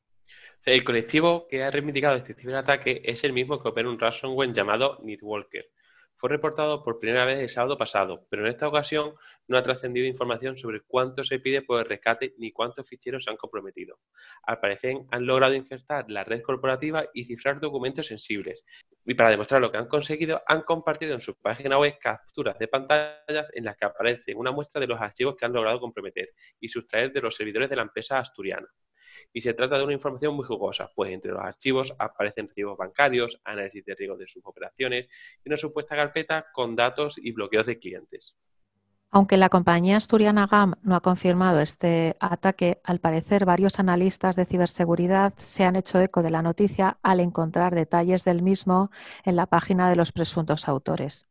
El 0.64 0.82
colectivo 0.82 1.46
que 1.48 1.62
ha 1.62 1.70
reivindicado 1.70 2.16
este 2.16 2.34
ciberataque 2.34 3.02
es 3.04 3.22
el 3.22 3.32
mismo 3.32 3.62
que 3.62 3.68
opera 3.68 3.88
un 3.88 4.00
ransomware 4.00 4.52
llamado 4.52 4.98
Nidwalker, 5.04 5.66
fue 6.18 6.30
reportado 6.30 6.82
por 6.82 6.98
primera 6.98 7.26
vez 7.26 7.38
el 7.40 7.50
sábado 7.50 7.76
pasado, 7.76 8.26
pero 8.30 8.42
en 8.42 8.50
esta 8.50 8.66
ocasión 8.66 9.14
no 9.48 9.58
ha 9.58 9.62
trascendido 9.62 10.06
información 10.06 10.56
sobre 10.56 10.80
cuánto 10.80 11.24
se 11.24 11.38
pide 11.40 11.60
por 11.60 11.78
el 11.78 11.84
rescate 11.84 12.34
ni 12.38 12.52
cuántos 12.52 12.88
ficheros 12.88 13.24
se 13.24 13.30
han 13.30 13.36
comprometido. 13.36 13.98
Al 14.42 14.58
parecer 14.58 14.96
han 15.10 15.26
logrado 15.26 15.54
infectar 15.54 16.06
la 16.08 16.24
red 16.24 16.40
corporativa 16.40 17.04
y 17.12 17.26
cifrar 17.26 17.60
documentos 17.60 18.06
sensibles. 18.06 18.64
Y 19.06 19.14
para 19.14 19.30
demostrar 19.30 19.60
lo 19.60 19.70
que 19.70 19.78
han 19.78 19.86
conseguido, 19.86 20.42
han 20.46 20.62
compartido 20.62 21.14
en 21.14 21.20
su 21.20 21.36
página 21.36 21.78
web 21.78 21.96
capturas 22.00 22.58
de 22.58 22.68
pantallas 22.68 23.52
en 23.54 23.64
las 23.64 23.76
que 23.76 23.86
aparece 23.86 24.34
una 24.34 24.50
muestra 24.50 24.80
de 24.80 24.88
los 24.88 25.00
archivos 25.00 25.36
que 25.36 25.46
han 25.46 25.52
logrado 25.52 25.80
comprometer 25.80 26.30
y 26.60 26.68
sustraer 26.68 27.12
de 27.12 27.20
los 27.20 27.36
servidores 27.36 27.70
de 27.70 27.76
la 27.76 27.82
empresa 27.82 28.18
asturiana 28.18 28.68
y 29.32 29.40
se 29.40 29.54
trata 29.54 29.78
de 29.78 29.84
una 29.84 29.92
información 29.92 30.34
muy 30.34 30.44
jugosa, 30.44 30.90
pues 30.94 31.10
entre 31.10 31.32
los 31.32 31.42
archivos 31.42 31.94
aparecen 31.98 32.48
recibos 32.48 32.76
bancarios, 32.76 33.40
análisis 33.44 33.84
de 33.84 33.94
riesgo 33.94 34.16
de 34.16 34.26
sus 34.26 34.44
operaciones 34.44 35.08
y 35.44 35.48
una 35.48 35.56
supuesta 35.56 35.96
carpeta 35.96 36.46
con 36.52 36.76
datos 36.76 37.18
y 37.18 37.32
bloqueos 37.32 37.66
de 37.66 37.78
clientes. 37.78 38.36
Aunque 39.10 39.36
la 39.36 39.48
compañía 39.48 39.96
asturiana 39.96 40.46
GAM 40.46 40.74
no 40.82 40.96
ha 40.96 41.00
confirmado 41.00 41.60
este 41.60 42.16
ataque, 42.20 42.80
al 42.84 42.98
parecer 42.98 43.44
varios 43.44 43.78
analistas 43.78 44.36
de 44.36 44.44
ciberseguridad 44.44 45.32
se 45.38 45.64
han 45.64 45.76
hecho 45.76 46.00
eco 46.00 46.22
de 46.22 46.30
la 46.30 46.42
noticia 46.42 46.98
al 47.02 47.20
encontrar 47.20 47.74
detalles 47.74 48.24
del 48.24 48.42
mismo 48.42 48.90
en 49.24 49.36
la 49.36 49.46
página 49.46 49.88
de 49.88 49.96
los 49.96 50.12
presuntos 50.12 50.68
autores. 50.68 51.26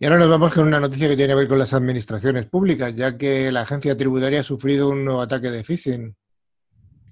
Y 0.00 0.04
ahora 0.04 0.18
nos 0.18 0.28
vamos 0.28 0.52
con 0.52 0.66
una 0.66 0.80
noticia 0.80 1.08
que 1.08 1.16
tiene 1.16 1.32
que 1.32 1.38
ver 1.38 1.48
con 1.48 1.58
las 1.58 1.72
administraciones 1.74 2.46
públicas, 2.46 2.92
ya 2.94 3.16
que 3.16 3.52
la 3.52 3.60
agencia 3.60 3.96
tributaria 3.96 4.40
ha 4.40 4.44
sufrido 4.44 4.88
un 4.88 5.04
nuevo 5.04 5.20
ataque 5.20 5.50
de 5.50 5.62
phishing. 5.62 6.16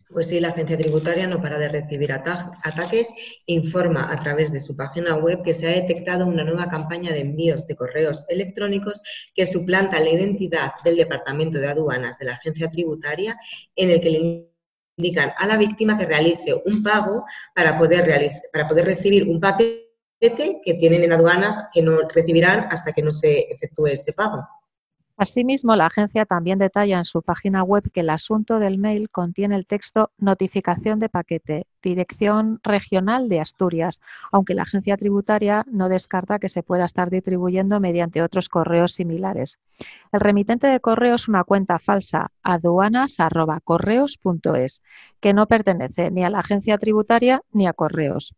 Pues 0.09 0.29
sí, 0.29 0.39
la 0.39 0.49
agencia 0.49 0.79
tributaria 0.79 1.27
no 1.27 1.43
para 1.43 1.59
de 1.59 1.69
recibir 1.69 2.13
ataques 2.13 3.09
informa 3.47 4.13
a 4.13 4.17
través 4.17 4.53
de 4.53 4.61
su 4.61 4.77
página 4.77 5.17
web 5.17 5.43
que 5.43 5.53
se 5.53 5.67
ha 5.67 5.71
detectado 5.71 6.27
una 6.27 6.45
nueva 6.45 6.69
campaña 6.69 7.13
de 7.13 7.21
envíos 7.21 7.67
de 7.67 7.75
correos 7.75 8.25
electrónicos 8.29 9.03
que 9.35 9.45
suplanta 9.45 9.99
la 9.99 10.11
identidad 10.11 10.73
del 10.85 10.97
Departamento 10.97 11.59
de 11.59 11.67
Aduanas 11.67 12.17
de 12.19 12.27
la 12.27 12.35
agencia 12.35 12.71
tributaria 12.71 13.37
en 13.75 13.91
el 13.91 14.01
que 14.01 14.11
le 14.11 14.49
indican 14.97 15.33
a 15.37 15.47
la 15.47 15.57
víctima 15.57 15.99
que 15.99 16.07
realice 16.07 16.55
un 16.55 16.83
pago 16.85 17.25
para 17.53 17.77
poder, 17.77 18.31
para 18.53 18.69
poder 18.69 18.85
recibir 18.85 19.29
un 19.29 19.41
paquete 19.41 20.61
que 20.65 20.75
tienen 20.75 21.03
en 21.03 21.15
aduanas 21.15 21.65
que 21.75 21.83
no 21.83 21.99
recibirán 22.09 22.69
hasta 22.71 22.93
que 22.93 23.03
no 23.03 23.11
se 23.11 23.41
efectúe 23.51 23.89
ese 23.89 24.13
pago. 24.13 24.47
Asimismo, 25.19 25.77
la 25.77 25.87
agencia 25.87 26.27
también 26.27 26.59
detalla 26.59 26.99
en 26.99 27.07
su 27.07 27.23
página 27.23 27.63
web 27.63 27.91
que 27.91 28.01
el 28.01 28.11
asunto 28.11 28.59
del 28.59 28.77
mail 28.77 29.09
contiene 29.09 29.57
el 29.57 29.67
texto 29.67 30.11
notificación 30.19 30.99
de 30.99 31.09
paquete, 31.09 31.67
dirección 31.83 32.61
regional 32.63 33.31
de 33.31 33.41
Asturias, 33.41 34.03
aunque 34.31 34.53
la 34.53 34.65
agencia 34.65 34.99
tributaria 34.99 35.65
no 35.71 35.89
descarta 35.89 36.39
que 36.39 36.51
se 36.51 36.63
pueda 36.63 36.85
estar 36.85 37.09
distribuyendo 37.09 37.81
mediante 37.81 38.21
otros 38.21 38.51
correos 38.51 38.93
similares. 38.93 39.59
El 40.13 40.21
remitente 40.21 40.67
de 40.67 40.81
correo 40.81 41.15
es 41.15 41.29
una 41.29 41.45
cuenta 41.45 41.79
falsa, 41.79 42.31
aduanas.correos.es, 42.43 44.83
que 45.21 45.33
no 45.33 45.49
pertenece 45.49 46.11
ni 46.11 46.25
a 46.25 46.31
la 46.31 46.41
agencia 46.41 46.77
tributaria 46.77 47.41
ni 47.53 47.67
a 47.67 47.73
correos. 47.73 48.35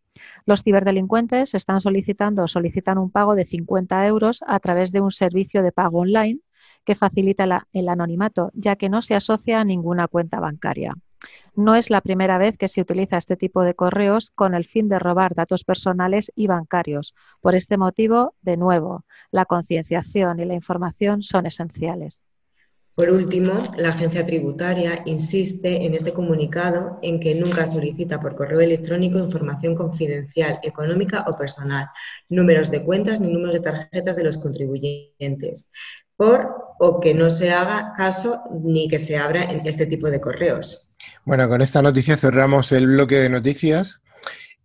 Los 0.46 0.62
ciberdelincuentes 0.62 1.54
están 1.54 1.80
solicitando 1.80 2.46
solicitan 2.46 2.98
un 2.98 3.10
pago 3.10 3.34
de 3.34 3.44
50 3.44 4.06
euros 4.06 4.44
a 4.46 4.60
través 4.60 4.92
de 4.92 5.00
un 5.00 5.10
servicio 5.10 5.64
de 5.64 5.72
pago 5.72 5.98
online 5.98 6.38
que 6.84 6.94
facilita 6.94 7.66
el 7.72 7.88
anonimato, 7.88 8.50
ya 8.54 8.76
que 8.76 8.88
no 8.88 9.02
se 9.02 9.14
asocia 9.14 9.60
a 9.60 9.64
ninguna 9.64 10.08
cuenta 10.08 10.40
bancaria. 10.40 10.94
No 11.54 11.74
es 11.74 11.90
la 11.90 12.00
primera 12.00 12.38
vez 12.38 12.56
que 12.56 12.68
se 12.68 12.80
utiliza 12.80 13.16
este 13.16 13.36
tipo 13.36 13.62
de 13.62 13.74
correos 13.74 14.30
con 14.34 14.54
el 14.54 14.64
fin 14.64 14.88
de 14.88 14.98
robar 14.98 15.34
datos 15.34 15.64
personales 15.64 16.30
y 16.36 16.46
bancarios. 16.46 17.14
Por 17.40 17.54
este 17.54 17.76
motivo, 17.76 18.34
de 18.42 18.56
nuevo, 18.56 19.04
la 19.32 19.44
concienciación 19.44 20.38
y 20.38 20.44
la 20.44 20.54
información 20.54 21.22
son 21.22 21.46
esenciales. 21.46 22.22
Por 22.94 23.10
último, 23.10 23.52
la 23.76 23.90
agencia 23.90 24.24
tributaria 24.24 25.02
insiste 25.04 25.86
en 25.86 25.94
este 25.94 26.12
comunicado 26.12 26.98
en 27.00 27.20
que 27.20 27.32
nunca 27.36 27.64
solicita 27.64 28.18
por 28.20 28.34
correo 28.34 28.60
electrónico 28.60 29.20
información 29.20 29.76
confidencial, 29.76 30.58
económica 30.64 31.24
o 31.28 31.36
personal, 31.36 31.86
números 32.28 32.72
de 32.72 32.82
cuentas 32.82 33.20
ni 33.20 33.32
números 33.32 33.54
de 33.54 33.60
tarjetas 33.60 34.16
de 34.16 34.24
los 34.24 34.36
contribuyentes, 34.36 35.70
por 36.18 36.74
o 36.80 37.00
que 37.00 37.14
no 37.14 37.30
se 37.30 37.52
haga 37.52 37.94
caso 37.96 38.42
ni 38.62 38.88
que 38.88 38.98
se 38.98 39.16
abra 39.16 39.44
en 39.44 39.64
este 39.66 39.86
tipo 39.86 40.10
de 40.10 40.20
correos. 40.20 40.88
Bueno, 41.24 41.48
con 41.48 41.62
esta 41.62 41.80
noticia 41.80 42.16
cerramos 42.16 42.72
el 42.72 42.86
bloque 42.86 43.16
de 43.16 43.30
noticias 43.30 44.00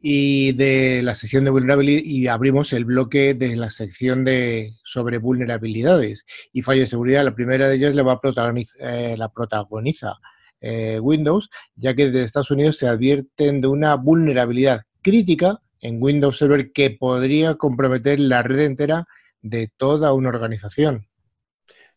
y 0.02 0.52
de 0.54 1.02
la 1.04 1.16
sección 1.16 1.46
de 1.46 1.52
vulnerabilidad 1.52 2.02
y 2.04 2.28
abrimos 2.28 2.74
el 2.74 2.86
bloque 2.86 3.36
de 3.36 3.56
la 3.56 3.70
sección 3.70 4.26
de 4.26 4.74
sobre 4.84 5.20
vulnerabilidades 5.20 6.26
y 6.52 6.64
fallos 6.64 6.84
de 6.84 6.88
seguridad. 6.88 7.24
La 7.24 7.36
primera 7.36 7.70
de 7.70 7.76
ellas 7.76 7.96
le 7.96 8.02
va 8.02 8.14
a 8.14 8.20
protagonizar, 8.20 8.82
eh, 8.82 9.16
la 9.16 9.30
protagoniza 9.30 10.16
eh, 10.60 11.00
Windows, 11.00 11.50
ya 11.76 11.94
que 11.94 12.08
desde 12.08 12.24
Estados 12.24 12.52
Unidos 12.52 12.78
se 12.78 12.88
advierten 12.88 13.62
de 13.62 13.68
una 13.68 13.96
vulnerabilidad 13.96 14.82
crítica 15.04 15.62
en 15.82 16.02
Windows 16.02 16.38
Server 16.38 16.72
que 16.72 16.90
podría 16.90 17.56
comprometer 17.56 18.20
la 18.20 18.42
red 18.42 18.62
entera 18.62 19.06
de 19.42 19.70
toda 19.78 20.14
una 20.14 20.30
organización. 20.30 21.08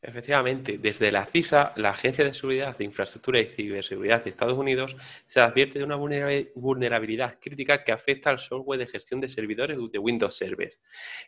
Efectivamente, 0.06 0.78
desde 0.78 1.10
la 1.10 1.26
CISA, 1.26 1.72
la 1.74 1.90
Agencia 1.90 2.24
de 2.24 2.32
Seguridad 2.32 2.78
de 2.78 2.84
Infraestructura 2.84 3.40
y 3.40 3.46
Ciberseguridad 3.46 4.22
de 4.22 4.30
Estados 4.30 4.56
Unidos, 4.56 4.96
se 5.26 5.40
advierte 5.40 5.80
de 5.80 5.84
una 5.84 5.96
vulnerabilidad 5.96 7.40
crítica 7.40 7.82
que 7.82 7.90
afecta 7.90 8.30
al 8.30 8.38
software 8.38 8.78
de 8.78 8.86
gestión 8.86 9.20
de 9.20 9.28
servidores 9.28 9.76
de 9.90 9.98
Windows 9.98 10.36
Server. 10.36 10.78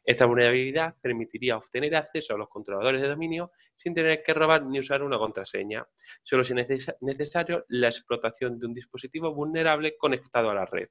Esta 0.04 0.26
vulnerabilidad 0.26 0.94
permitiría 1.00 1.56
obtener 1.56 1.96
acceso 1.96 2.36
a 2.36 2.38
los 2.38 2.48
controladores 2.48 3.02
de 3.02 3.08
dominio 3.08 3.50
sin 3.74 3.94
tener 3.94 4.22
que 4.22 4.32
robar 4.32 4.64
ni 4.64 4.78
usar 4.78 5.02
una 5.02 5.18
contraseña, 5.18 5.84
solo 6.22 6.44
si 6.44 6.54
es 6.56 6.94
necesario 7.00 7.64
la 7.66 7.88
explotación 7.88 8.60
de 8.60 8.66
un 8.66 8.74
dispositivo 8.74 9.34
vulnerable 9.34 9.96
conectado 9.98 10.50
a 10.50 10.54
la 10.54 10.66
red. 10.66 10.88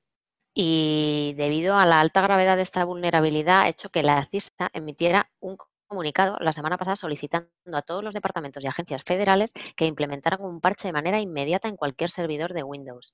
Y 0.54 1.36
debido 1.38 1.78
a 1.78 1.86
la 1.86 2.02
alta 2.02 2.20
gravedad 2.20 2.58
de 2.58 2.64
esta 2.64 2.84
vulnerabilidad, 2.84 3.62
ha 3.62 3.70
hecho 3.70 3.88
que 3.90 4.04
la 4.04 4.28
CISA 4.30 4.70
emitiera 4.74 5.32
un 5.40 5.56
comunicado 5.88 6.38
la 6.40 6.54
semana 6.54 6.78
pasada 6.78 6.96
solicitando 6.96 7.50
a 7.74 7.82
todos 7.82 8.04
los 8.04 8.14
departamentos 8.14 8.64
y 8.64 8.68
agencias 8.68 9.04
federales 9.04 9.54
que 9.76 9.86
implementaran 9.86 10.42
un 10.42 10.62
parche 10.62 10.88
de 10.88 10.94
manera 10.94 11.20
inmediata 11.20 11.68
en 11.68 11.78
cualquier 11.78 12.10
servidor 12.12 12.54
de 12.54 12.64
Windows. 12.64 13.14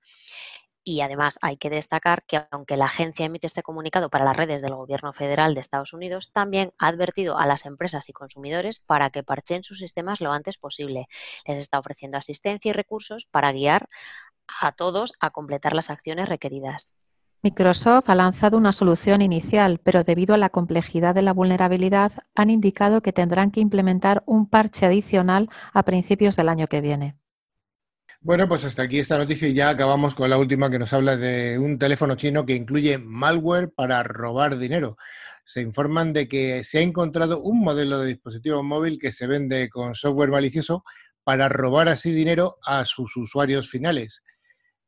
Y 0.86 1.02
además 1.02 1.40
hay 1.42 1.58
que 1.58 1.70
destacar 1.70 2.24
que 2.26 2.46
aunque 2.52 2.76
la 2.78 2.86
agencia 2.86 3.26
emite 3.26 3.48
este 3.48 3.64
comunicado 3.64 4.10
para 4.10 4.26
las 4.26 4.36
redes 4.36 4.62
del 4.62 4.76
Gobierno 4.76 5.14
federal 5.14 5.54
de 5.54 5.62
Estados 5.62 5.94
Unidos, 5.94 6.32
también 6.34 6.74
ha 6.78 6.88
advertido 6.90 7.38
a 7.38 7.46
las 7.46 7.66
empresas 7.66 8.10
y 8.10 8.14
consumidores 8.14 8.80
para 8.80 9.10
que 9.10 9.24
parchen 9.24 9.64
sus 9.64 9.80
sistemas 9.80 10.20
lo 10.22 10.32
antes 10.34 10.58
posible. 10.58 11.08
Les 11.46 11.58
está 11.58 11.80
ofreciendo 11.80 12.18
asistencia 12.18 12.70
y 12.70 12.74
recursos 12.74 13.26
para 13.32 13.54
guiar 13.54 13.90
a 14.62 14.74
todos 14.74 15.14
a 15.20 15.32
completar 15.32 15.74
las 15.74 15.90
acciones 15.90 16.30
requeridas. 16.30 16.98
Microsoft 17.46 18.10
ha 18.10 18.16
lanzado 18.16 18.58
una 18.58 18.72
solución 18.72 19.22
inicial, 19.22 19.82
pero 19.84 20.06
debido 20.06 20.34
a 20.34 20.38
la 20.38 20.50
complejidad 20.50 21.14
de 21.14 21.24
la 21.24 21.34
vulnerabilidad 21.34 22.14
han 22.36 22.50
indicado 22.50 23.02
que 23.02 23.12
tendrán 23.12 23.52
que 23.52 23.60
implementar 23.60 24.24
un 24.26 24.50
parche 24.50 24.86
adicional 24.86 25.50
a 25.74 25.84
principios 25.84 26.38
del 26.38 26.48
año 26.48 26.68
que 26.68 26.80
viene. 26.80 27.18
Bueno, 28.22 28.48
pues 28.48 28.64
hasta 28.64 28.84
aquí 28.84 29.00
esta 29.00 29.18
noticia 29.18 29.50
y 29.50 29.54
ya 29.54 29.68
acabamos 29.68 30.16
con 30.16 30.30
la 30.30 30.38
última 30.38 30.70
que 30.70 30.80
nos 30.80 30.94
habla 30.94 31.18
de 31.18 31.60
un 31.60 31.78
teléfono 31.78 32.16
chino 32.16 32.46
que 32.46 32.56
incluye 32.56 32.98
malware 32.98 33.74
para 33.74 34.02
robar 34.04 34.58
dinero. 34.58 34.96
Se 35.44 35.62
informan 35.62 36.14
de 36.14 36.30
que 36.30 36.64
se 36.64 36.78
ha 36.78 36.82
encontrado 36.82 37.42
un 37.42 37.60
modelo 37.60 38.00
de 38.00 38.08
dispositivo 38.08 38.64
móvil 38.64 38.98
que 38.98 39.12
se 39.12 39.28
vende 39.28 39.68
con 39.68 39.96
software 39.96 40.32
malicioso 40.32 40.86
para 41.26 41.50
robar 41.50 41.90
así 41.90 42.14
dinero 42.14 42.58
a 42.66 42.86
sus 42.86 43.18
usuarios 43.18 43.70
finales. 43.70 44.24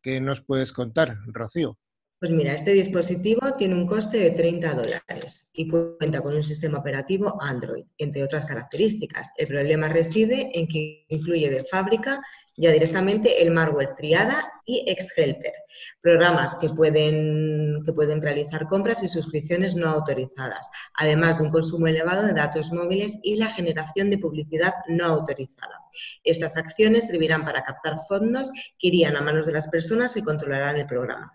¿Qué 0.02 0.22
nos 0.22 0.42
puedes 0.42 0.72
contar, 0.72 1.18
Rocío? 1.28 1.78
Pues 2.18 2.32
mira, 2.32 2.54
este 2.54 2.72
dispositivo 2.72 3.56
tiene 3.58 3.76
un 3.76 3.86
coste 3.86 4.18
de 4.18 4.32
30 4.32 4.74
dólares 4.74 5.50
y 5.54 5.68
cuenta 5.68 6.22
con 6.22 6.34
un 6.34 6.44
sistema 6.44 6.80
operativo 6.80 7.38
Android, 7.42 7.84
entre 7.98 8.24
otras 8.24 8.46
características. 8.46 9.32
El 9.38 9.48
problema 9.48 9.90
reside 9.90 10.50
en 10.54 10.66
que 10.68 11.06
incluye 11.10 11.50
de 11.50 11.66
fábrica 11.66 12.22
ya 12.56 12.72
directamente 12.72 13.42
el 13.42 13.52
malware 13.52 13.96
Triada 13.98 14.50
y 14.66 14.86
Xhelper, 14.96 15.54
programas 16.02 16.56
que 16.56 16.70
pueden, 16.70 17.84
que 17.84 17.92
pueden 17.92 18.22
realizar 18.22 18.68
compras 18.70 19.04
y 19.04 19.10
suscripciones 19.10 19.76
no 19.76 19.90
autorizadas, 19.90 20.70
además 20.94 21.38
de 21.38 21.44
un 21.44 21.52
consumo 21.52 21.88
elevado 21.88 22.26
de 22.26 22.34
datos 22.34 22.72
móviles 22.72 23.20
y 23.24 23.36
la 23.36 23.50
generación 23.50 24.10
de 24.10 24.20
publicidad 24.20 24.74
no 24.88 25.06
autorizada. 25.06 25.82
Estas 26.24 26.56
acciones 26.56 27.08
servirán 27.08 27.44
para 27.44 27.64
captar 27.64 27.98
fondos 28.08 28.52
que 28.80 28.88
irían 28.88 29.18
a 29.18 29.22
manos 29.22 29.46
de 29.46 29.54
las 29.54 29.68
personas 29.68 30.14
que 30.14 30.24
controlarán 30.24 30.78
el 30.78 30.88
programa. 30.88 31.35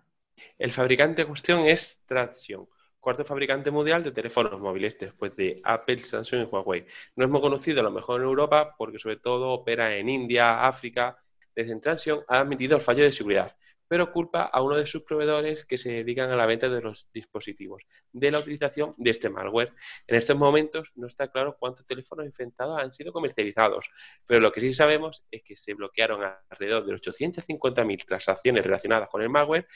El 0.58 0.70
fabricante 0.70 1.22
en 1.22 1.28
cuestión 1.28 1.60
es 1.66 2.02
Traction, 2.06 2.66
cuarto 3.00 3.24
fabricante 3.24 3.70
mundial 3.70 4.04
de 4.04 4.12
teléfonos 4.12 4.60
móviles 4.60 4.98
después 4.98 5.34
de 5.34 5.60
Apple, 5.64 5.98
Samsung 5.98 6.42
y 6.42 6.44
Huawei. 6.44 6.86
No 7.16 7.24
es 7.24 7.30
muy 7.30 7.40
conocido 7.40 7.80
a 7.80 7.82
lo 7.82 7.90
mejor 7.90 8.20
en 8.20 8.26
Europa 8.26 8.74
porque 8.76 8.98
sobre 8.98 9.16
todo 9.16 9.50
opera 9.50 9.96
en 9.96 10.08
India, 10.08 10.66
África. 10.66 11.16
Desde 11.54 11.78
Traction 11.80 12.22
ha 12.28 12.40
admitido 12.40 12.76
el 12.76 12.82
fallo 12.82 13.02
de 13.02 13.10
seguridad, 13.10 13.56
pero 13.88 14.12
culpa 14.12 14.44
a 14.44 14.62
uno 14.62 14.76
de 14.76 14.86
sus 14.86 15.02
proveedores 15.02 15.64
que 15.64 15.76
se 15.76 15.90
dedican 15.90 16.30
a 16.30 16.36
la 16.36 16.46
venta 16.46 16.68
de 16.68 16.80
los 16.80 17.10
dispositivos 17.12 17.82
de 18.12 18.30
la 18.30 18.38
utilización 18.38 18.92
de 18.96 19.10
este 19.10 19.28
malware. 19.28 19.72
En 20.06 20.16
estos 20.16 20.36
momentos 20.36 20.92
no 20.94 21.08
está 21.08 21.26
claro 21.28 21.56
cuántos 21.58 21.84
teléfonos 21.86 22.24
infectados 22.24 22.80
han 22.80 22.92
sido 22.92 23.12
comercializados, 23.12 23.90
pero 24.26 24.40
lo 24.40 24.52
que 24.52 24.60
sí 24.60 24.72
sabemos 24.72 25.24
es 25.30 25.42
que 25.42 25.56
se 25.56 25.74
bloquearon 25.74 26.22
alrededor 26.50 26.86
de 26.86 26.94
850.000 26.94 28.04
transacciones 28.04 28.64
relacionadas 28.64 29.08
con 29.08 29.22
el 29.22 29.28
malware 29.28 29.66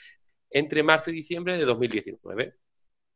entre 0.55 0.83
marzo 0.83 1.11
y 1.11 1.13
diciembre 1.13 1.57
de 1.57 1.65
2019. 1.65 2.55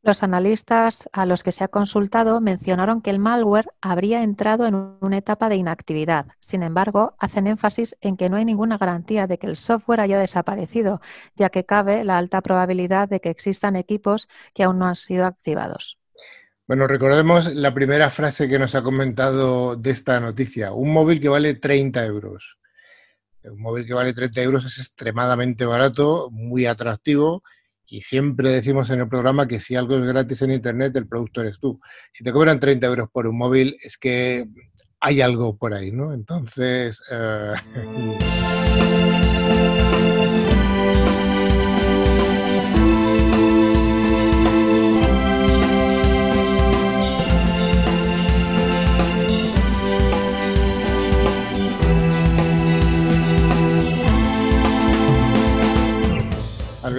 Los 0.01 0.23
analistas 0.23 1.09
a 1.13 1.25
los 1.25 1.41
que 1.41 1.53
se 1.53 1.63
ha 1.63 1.69
consultado 1.69 2.41
mencionaron 2.41 3.01
que 3.01 3.09
el 3.09 3.19
malware 3.19 3.69
habría 3.81 4.23
entrado 4.23 4.65
en 4.65 4.75
una 4.99 5.17
etapa 5.17 5.47
de 5.47 5.55
inactividad. 5.55 6.27
Sin 6.41 6.63
embargo, 6.63 7.15
hacen 7.17 7.47
énfasis 7.47 7.95
en 8.01 8.17
que 8.17 8.29
no 8.29 8.35
hay 8.35 8.45
ninguna 8.45 8.77
garantía 8.77 9.25
de 9.25 9.37
que 9.37 9.47
el 9.47 9.55
software 9.55 10.01
haya 10.01 10.19
desaparecido, 10.19 10.99
ya 11.35 11.49
que 11.49 11.65
cabe 11.65 12.03
la 12.03 12.17
alta 12.17 12.41
probabilidad 12.41 13.07
de 13.07 13.21
que 13.21 13.29
existan 13.29 13.77
equipos 13.77 14.27
que 14.53 14.63
aún 14.63 14.77
no 14.77 14.85
han 14.85 14.95
sido 14.95 15.25
activados. 15.25 15.97
Bueno, 16.67 16.87
recordemos 16.87 17.53
la 17.53 17.73
primera 17.73 18.09
frase 18.09 18.49
que 18.49 18.59
nos 18.59 18.75
ha 18.75 18.83
comentado 18.83 19.77
de 19.77 19.91
esta 19.91 20.19
noticia. 20.19 20.73
Un 20.73 20.91
móvil 20.91 21.21
que 21.21 21.29
vale 21.29 21.55
30 21.55 22.05
euros. 22.05 22.58
Un 23.43 23.61
móvil 23.61 23.85
que 23.85 23.93
vale 23.93 24.13
30 24.13 24.41
euros 24.41 24.65
es 24.65 24.77
extremadamente 24.77 25.65
barato, 25.65 26.29
muy 26.31 26.65
atractivo 26.65 27.43
y 27.85 28.01
siempre 28.01 28.51
decimos 28.51 28.89
en 28.91 28.99
el 29.01 29.09
programa 29.09 29.47
que 29.47 29.59
si 29.59 29.75
algo 29.75 29.97
es 29.97 30.05
gratis 30.05 30.41
en 30.43 30.51
Internet, 30.51 30.95
el 30.95 31.07
producto 31.07 31.41
eres 31.41 31.59
tú. 31.59 31.79
Si 32.11 32.23
te 32.23 32.31
cobran 32.31 32.59
30 32.59 32.85
euros 32.85 33.09
por 33.11 33.25
un 33.27 33.37
móvil, 33.37 33.77
es 33.81 33.97
que 33.97 34.47
hay 34.99 35.21
algo 35.21 35.57
por 35.57 35.73
ahí, 35.73 35.91
¿no? 35.91 36.13
Entonces... 36.13 37.01
Eh, 37.09 37.53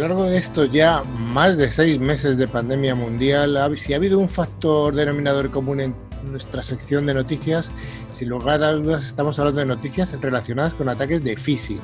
largo 0.00 0.24
de 0.24 0.38
estos 0.38 0.70
ya 0.70 1.02
más 1.04 1.58
de 1.58 1.70
seis 1.70 2.00
meses 2.00 2.38
de 2.38 2.48
pandemia 2.48 2.94
mundial, 2.94 3.58
si 3.76 3.92
ha 3.92 3.96
habido 3.96 4.18
un 4.18 4.30
factor 4.30 4.94
denominador 4.94 5.50
común 5.50 5.80
en 5.80 5.94
nuestra 6.24 6.62
sección 6.62 7.04
de 7.04 7.12
noticias, 7.12 7.70
sin 8.12 8.30
lugar 8.30 8.62
a 8.62 8.72
dudas 8.72 9.04
estamos 9.04 9.38
hablando 9.38 9.60
de 9.60 9.66
noticias 9.66 10.18
relacionadas 10.18 10.72
con 10.72 10.88
ataques 10.88 11.22
de 11.22 11.36
phishing. 11.36 11.80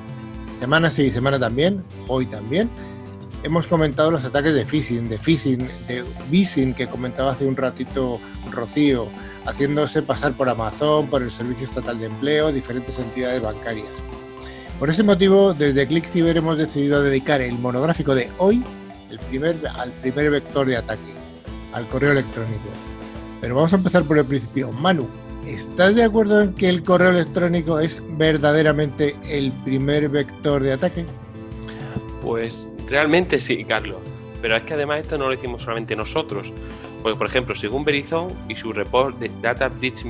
Semana 0.58 0.90
sí, 0.90 1.10
semana 1.10 1.38
también, 1.38 1.84
hoy 2.08 2.24
también. 2.24 2.70
Hemos 3.42 3.66
comentado 3.66 4.10
los 4.10 4.24
ataques 4.24 4.54
de 4.54 4.64
phishing, 4.64 5.10
de 5.10 5.18
phishing, 5.18 5.68
de 5.86 6.02
phishing 6.30 6.72
que 6.72 6.86
comentaba 6.88 7.32
hace 7.32 7.46
un 7.46 7.54
ratito 7.54 8.18
Rocío, 8.50 9.08
haciéndose 9.44 10.00
pasar 10.02 10.32
por 10.32 10.48
Amazon, 10.48 11.08
por 11.08 11.22
el 11.22 11.30
Servicio 11.30 11.66
Estatal 11.66 11.98
de 11.98 12.06
Empleo, 12.06 12.50
diferentes 12.50 12.98
entidades 12.98 13.42
bancarias. 13.42 13.88
Por 14.78 14.90
ese 14.90 15.02
motivo, 15.02 15.54
desde 15.54 15.86
ClickCiber 15.86 16.36
hemos 16.36 16.58
decidido 16.58 17.02
dedicar 17.02 17.40
el 17.40 17.58
monográfico 17.58 18.14
de 18.14 18.28
hoy 18.36 18.62
el 19.10 19.18
primer, 19.20 19.56
al 19.74 19.90
primer 19.90 20.30
vector 20.30 20.66
de 20.66 20.76
ataque, 20.76 21.14
al 21.72 21.86
correo 21.86 22.12
electrónico. 22.12 22.68
Pero 23.40 23.54
vamos 23.54 23.72
a 23.72 23.76
empezar 23.76 24.04
por 24.04 24.18
el 24.18 24.26
principio. 24.26 24.70
Manu, 24.72 25.08
¿estás 25.46 25.94
de 25.94 26.04
acuerdo 26.04 26.42
en 26.42 26.52
que 26.52 26.68
el 26.68 26.82
correo 26.82 27.08
electrónico 27.08 27.78
es 27.78 28.02
verdaderamente 28.18 29.16
el 29.26 29.50
primer 29.64 30.10
vector 30.10 30.62
de 30.62 30.74
ataque? 30.74 31.06
Pues 32.20 32.66
realmente 32.86 33.40
sí, 33.40 33.64
Carlos. 33.64 34.00
Pero 34.42 34.58
es 34.58 34.64
que 34.64 34.74
además 34.74 35.00
esto 35.00 35.16
no 35.16 35.28
lo 35.28 35.32
hicimos 35.32 35.62
solamente 35.62 35.96
nosotros. 35.96 36.52
Porque, 37.02 37.16
por 37.16 37.26
ejemplo, 37.28 37.54
según 37.54 37.82
Verizon 37.82 38.28
y 38.46 38.56
su 38.56 38.74
report 38.74 39.18
de 39.18 39.30
Data 39.40 39.68
Breach 39.68 40.04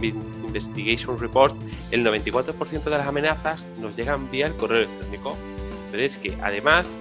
Investigation 0.56 1.18
Report, 1.18 1.54
el 1.90 2.04
94% 2.04 2.84
de 2.84 2.90
las 2.90 3.06
amenazas 3.06 3.68
nos 3.78 3.94
llegan 3.96 4.30
vía 4.30 4.46
el 4.46 4.54
correo 4.54 4.78
electrónico. 4.78 5.36
Pero 5.90 6.02
es 6.02 6.16
que 6.16 6.36
además 6.42 6.96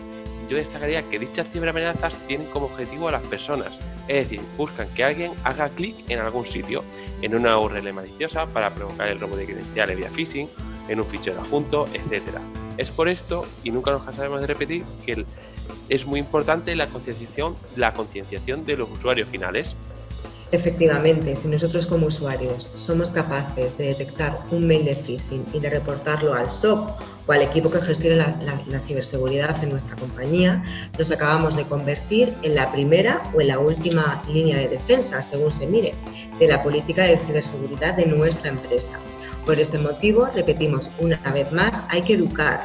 yo 0.50 0.58
destacaría 0.58 1.02
que 1.04 1.20
dichas 1.20 1.48
ciberamenazas 1.52 2.18
tienen 2.28 2.48
como 2.50 2.68
objetivo 2.68 3.08
a 3.08 3.14
las 3.14 3.24
personas, 3.24 3.80
es 4.08 4.30
decir, 4.30 4.42
buscan 4.58 4.88
que 4.94 5.04
alguien 5.04 5.32
haga 5.44 5.70
clic 5.70 5.96
en 6.10 6.20
algún 6.20 6.46
sitio, 6.46 6.84
en 7.22 7.36
una 7.36 7.58
URL 7.58 7.94
maliciosa 7.94 8.46
para 8.46 8.70
provocar 8.70 9.08
el 9.08 9.20
robo 9.20 9.36
de 9.36 9.46
credenciales 9.46 9.98
vía 9.98 10.10
phishing, 10.10 10.48
en 10.88 11.00
un 11.00 11.08
fichero 11.08 11.42
adjunto, 11.42 11.88
etc. 11.94 12.38
Es 12.78 12.92
por 12.92 13.10
esto, 13.10 13.48
y 13.64 13.72
nunca 13.72 13.92
nos 13.92 14.04
cansaremos 14.04 14.42
de 14.42 14.48
repetir, 14.48 14.84
que 15.06 15.26
es 15.90 16.06
muy 16.06 16.20
importante 16.20 16.76
la 16.76 16.88
concienciación, 16.88 17.56
la 17.76 17.94
concienciación 17.94 18.66
de 18.66 18.78
los 18.78 18.90
usuarios 18.92 19.28
finales. 19.30 19.76
Efectivamente, 20.56 21.36
si 21.36 21.50
nosotros 21.50 21.86
como 21.86 22.08
usuarios 22.08 22.70
somos 22.76 23.12
capaces 23.12 23.78
de 23.78 23.88
detectar 23.88 24.40
un 24.52 24.66
mail 24.66 24.86
de 24.86 24.96
phishing 24.96 25.46
y 25.52 25.60
de 25.60 25.70
reportarlo 25.70 26.34
al 26.34 26.50
SOC 26.50 26.92
o 27.28 27.32
al 27.34 27.42
equipo 27.42 27.70
que 27.70 27.82
gestiona 27.82 28.40
la, 28.42 28.80
ciberseguridad 28.80 29.62
en 29.62 29.72
nuestra 29.72 29.98
compañía, 29.98 30.64
nos 30.98 31.12
acabamos 31.12 31.58
de 31.58 31.66
convertir 31.66 32.34
en 32.42 32.56
la 32.56 32.72
primera 32.72 33.22
o 33.34 33.42
en 33.42 33.50
la 33.50 33.60
última 33.60 34.24
línea 34.30 34.58
de 34.58 34.70
defensa, 34.70 35.22
según 35.22 35.52
se 35.52 35.68
mire, 35.68 35.94
de 36.40 36.48
la 36.48 36.64
política 36.64 37.04
de 37.04 37.18
ciberseguridad 37.18 37.96
de 37.96 38.06
nuestra 38.06 38.48
empresa. 38.48 38.98
Por 39.46 39.60
este 39.60 39.78
motivo, 39.78 40.30
repetimos 40.34 40.90
una 41.00 41.18
vez 41.34 41.52
más, 41.52 41.82
hay 41.90 42.02
que 42.02 42.14
educar, 42.14 42.62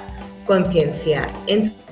concienciar, 0.47 1.29
entrenar 1.49 1.90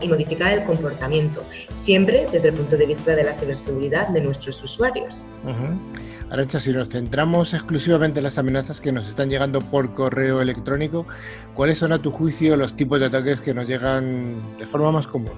y 0.00 0.08
modificar 0.08 0.52
el 0.52 0.64
comportamiento, 0.64 1.42
siempre 1.72 2.26
desde 2.32 2.48
el 2.48 2.54
punto 2.54 2.76
de 2.76 2.86
vista 2.86 3.14
de 3.14 3.24
la 3.24 3.34
ciberseguridad 3.34 4.08
de 4.08 4.20
nuestros 4.20 4.62
usuarios. 4.62 5.24
Arancha, 6.30 6.58
si 6.58 6.72
nos 6.72 6.88
centramos 6.88 7.54
exclusivamente 7.54 8.18
en 8.18 8.24
las 8.24 8.38
amenazas 8.38 8.80
que 8.80 8.90
nos 8.90 9.06
están 9.06 9.30
llegando 9.30 9.60
por 9.60 9.94
correo 9.94 10.40
electrónico, 10.40 11.06
¿cuáles 11.54 11.78
son 11.78 11.92
a 11.92 11.98
tu 12.00 12.10
juicio 12.10 12.56
los 12.56 12.74
tipos 12.74 12.98
de 12.98 13.06
ataques 13.06 13.40
que 13.40 13.54
nos 13.54 13.68
llegan 13.68 14.56
de 14.58 14.66
forma 14.66 14.90
más 14.90 15.06
común? 15.06 15.34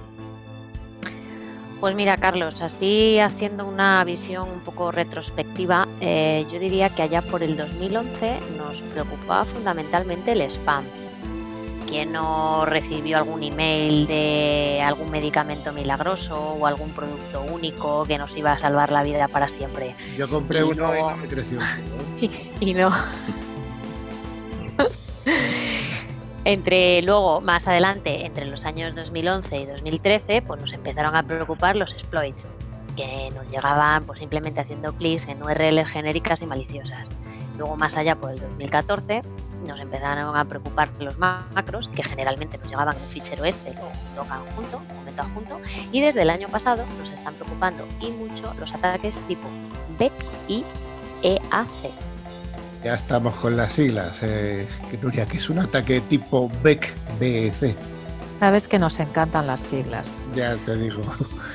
Pues 1.79 1.95
mira, 1.95 2.17
Carlos, 2.17 2.63
así 2.63 3.19
haciendo 3.19 3.67
una 3.67 4.03
visión 4.03 4.49
un 4.49 4.61
poco 4.61 4.91
retrospectiva, 4.91 5.87
eh, 6.01 6.47
yo 6.51 6.57
diría 6.57 6.89
que 6.89 7.03
allá 7.03 7.21
por 7.21 7.43
el 7.43 7.55
2011 7.55 8.39
nos 8.57 8.81
preocupaba 8.81 9.45
fundamentalmente 9.45 10.31
el 10.31 10.41
spam 10.41 10.85
¿Quién 11.87 12.11
no 12.11 12.65
recibió 12.65 13.17
algún 13.17 13.43
email 13.43 14.07
de 14.07 14.81
algún 14.83 15.09
medicamento 15.09 15.71
milagroso 15.71 16.37
o 16.37 16.67
algún 16.67 16.89
producto 16.89 17.41
único 17.41 18.03
que 18.05 18.17
nos 18.17 18.35
iba 18.37 18.51
a 18.51 18.59
salvar 18.59 18.91
la 18.91 19.03
vida 19.03 19.29
para 19.29 19.47
siempre? 19.47 19.95
Yo 20.17 20.29
compré 20.29 20.65
uno 20.65 20.93
y 20.93 20.99
no 20.99 21.15
me 21.15 21.27
creció. 21.27 21.59
y 22.59 22.73
no. 22.73 22.91
entre 26.43 27.01
luego, 27.03 27.39
más 27.39 27.69
adelante, 27.69 28.25
entre 28.25 28.45
los 28.45 28.65
años 28.65 28.93
2011 28.93 29.57
y 29.57 29.65
2013, 29.65 30.41
pues 30.41 30.59
nos 30.59 30.73
empezaron 30.73 31.15
a 31.15 31.23
preocupar 31.23 31.77
los 31.77 31.93
exploits, 31.93 32.49
que 32.97 33.31
nos 33.33 33.49
llegaban 33.49 34.05
pues 34.05 34.19
simplemente 34.19 34.59
haciendo 34.59 34.93
clics 34.93 35.25
en 35.29 35.41
URLs 35.41 35.87
genéricas 35.87 36.41
y 36.41 36.47
maliciosas. 36.47 37.09
Luego, 37.57 37.77
más 37.77 37.95
allá, 37.95 38.17
por 38.17 38.31
el 38.31 38.39
2014, 38.39 39.21
nos 39.65 39.79
empezaron 39.79 40.35
a 40.35 40.45
preocupar 40.45 40.89
los 40.99 41.17
macros, 41.17 41.87
que 41.89 42.03
generalmente 42.03 42.57
nos 42.57 42.69
llegaban 42.69 42.95
en 42.95 43.03
fichero 43.03 43.45
este 43.45 43.73
o 44.17 44.21
adjunto, 44.21 44.77
un 44.77 44.97
momento 44.97 45.21
adjunto, 45.21 45.59
y 45.91 46.01
desde 46.01 46.21
el 46.21 46.29
año 46.29 46.47
pasado 46.49 46.85
nos 46.99 47.09
están 47.09 47.33
preocupando 47.35 47.87
y 47.99 48.11
mucho 48.11 48.53
los 48.59 48.73
ataques 48.73 49.15
tipo 49.27 49.47
BEC 49.97 50.13
y 50.47 50.63
EAC. 51.23 51.91
Ya 52.83 52.95
estamos 52.95 53.35
con 53.35 53.57
las 53.57 53.73
siglas, 53.73 54.19
eh, 54.21 54.67
Nuria, 55.01 55.25
que 55.25 55.37
es 55.37 55.49
un 55.49 55.59
ataque 55.59 56.01
tipo 56.01 56.49
BEC, 56.63 56.93
BEC. 57.19 57.96
Sabes 58.39 58.67
que 58.67 58.79
nos 58.79 58.99
encantan 58.99 59.47
las 59.47 59.61
siglas. 59.61 60.13
Ya 60.35 60.55
te 60.57 60.75
digo. 60.75 61.01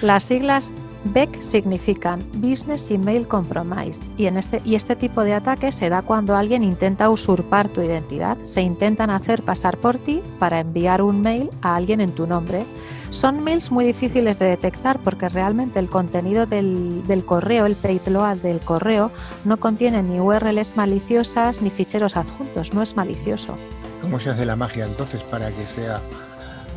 Las 0.01 0.25
siglas 0.25 0.75
BEC 1.05 1.41
significan 1.43 2.25
Business 2.35 2.91
Email 2.91 3.27
Compromise 3.27 4.05
y, 4.17 4.27
en 4.27 4.37
este, 4.37 4.61
y 4.65 4.75
este 4.77 4.95
tipo 4.95 5.25
de 5.25 5.35
ataque 5.35 5.73
se 5.73 5.89
da 5.89 6.03
cuando 6.03 6.37
alguien 6.37 6.63
intenta 6.63 7.11
usurpar 7.11 7.69
tu 7.69 7.83
identidad, 7.83 8.37
se 8.43 8.63
intentan 8.63 9.11
hacer 9.11 9.43
pasar 9.43 9.79
por 9.79 9.99
ti 9.99 10.23
para 10.39 10.61
enviar 10.61 11.03
un 11.03 11.21
mail 11.21 11.51
a 11.61 11.77
alguien 11.77 12.01
en 12.01 12.13
tu 12.13 12.27
nombre. 12.27 12.65
Son 13.11 13.43
mails 13.43 13.71
muy 13.71 13.85
difíciles 13.85 14.39
de 14.39 14.47
detectar 14.47 15.01
porque 15.01 15.29
realmente 15.29 15.79
el 15.79 15.89
contenido 15.89 16.47
del, 16.47 17.07
del 17.07 17.25
correo, 17.25 17.67
el 17.67 17.75
payload 17.75 18.39
del 18.39 18.61
correo, 18.61 19.11
no 19.45 19.59
contiene 19.59 20.03
ni 20.03 20.19
URLs 20.19 20.77
maliciosas 20.77 21.61
ni 21.63 21.71
ficheros 21.71 22.17
adjuntos, 22.17 22.73
no 22.73 22.83
es 22.83 22.97
malicioso. 22.97 23.55
¿Cómo 24.01 24.19
se 24.19 24.31
hace 24.31 24.47
la 24.47 24.57
magia 24.57 24.87
entonces 24.87 25.23
para 25.23 25.51
que 25.51 25.67
sea 25.67 26.01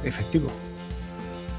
efectivo? 0.03 0.49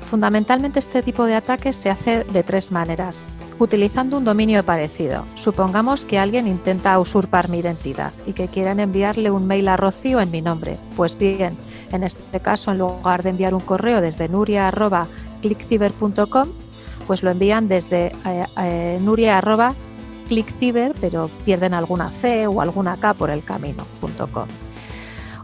Fundamentalmente 0.08 0.78
este 0.78 1.02
tipo 1.02 1.24
de 1.24 1.34
ataques 1.34 1.76
se 1.76 1.90
hace 1.90 2.24
de 2.24 2.42
tres 2.42 2.72
maneras. 2.72 3.26
Utilizando 3.58 4.16
un 4.18 4.24
dominio 4.24 4.62
parecido. 4.64 5.24
Supongamos 5.34 6.06
que 6.06 6.18
alguien 6.18 6.46
intenta 6.46 7.00
usurpar 7.00 7.48
mi 7.48 7.58
identidad 7.58 8.12
y 8.26 8.34
que 8.34 8.48
quieran 8.48 8.80
enviarle 8.80 9.30
un 9.30 9.46
mail 9.46 9.68
a 9.68 9.78
Rocío 9.78 10.20
en 10.20 10.30
mi 10.30 10.42
nombre. 10.42 10.76
Pues 10.94 11.16
bien, 11.18 11.56
en 11.90 12.04
este 12.04 12.40
caso, 12.40 12.70
en 12.70 12.76
lugar 12.78 13.22
de 13.22 13.30
enviar 13.30 13.54
un 13.54 13.60
correo 13.60 14.02
desde 14.02 14.28
nuria.clickciber.com, 14.28 16.48
pues 17.06 17.22
lo 17.22 17.30
envían 17.30 17.66
desde 17.66 18.12
eh, 18.26 18.44
eh, 18.58 18.98
nuria.clickciber, 19.00 20.94
pero 21.00 21.30
pierden 21.44 21.72
alguna 21.72 22.10
C 22.10 22.46
o 22.46 22.60
alguna 22.60 22.96
K 22.96 23.14
por 23.14 23.30
el 23.30 23.42
camino.com. 23.42 24.65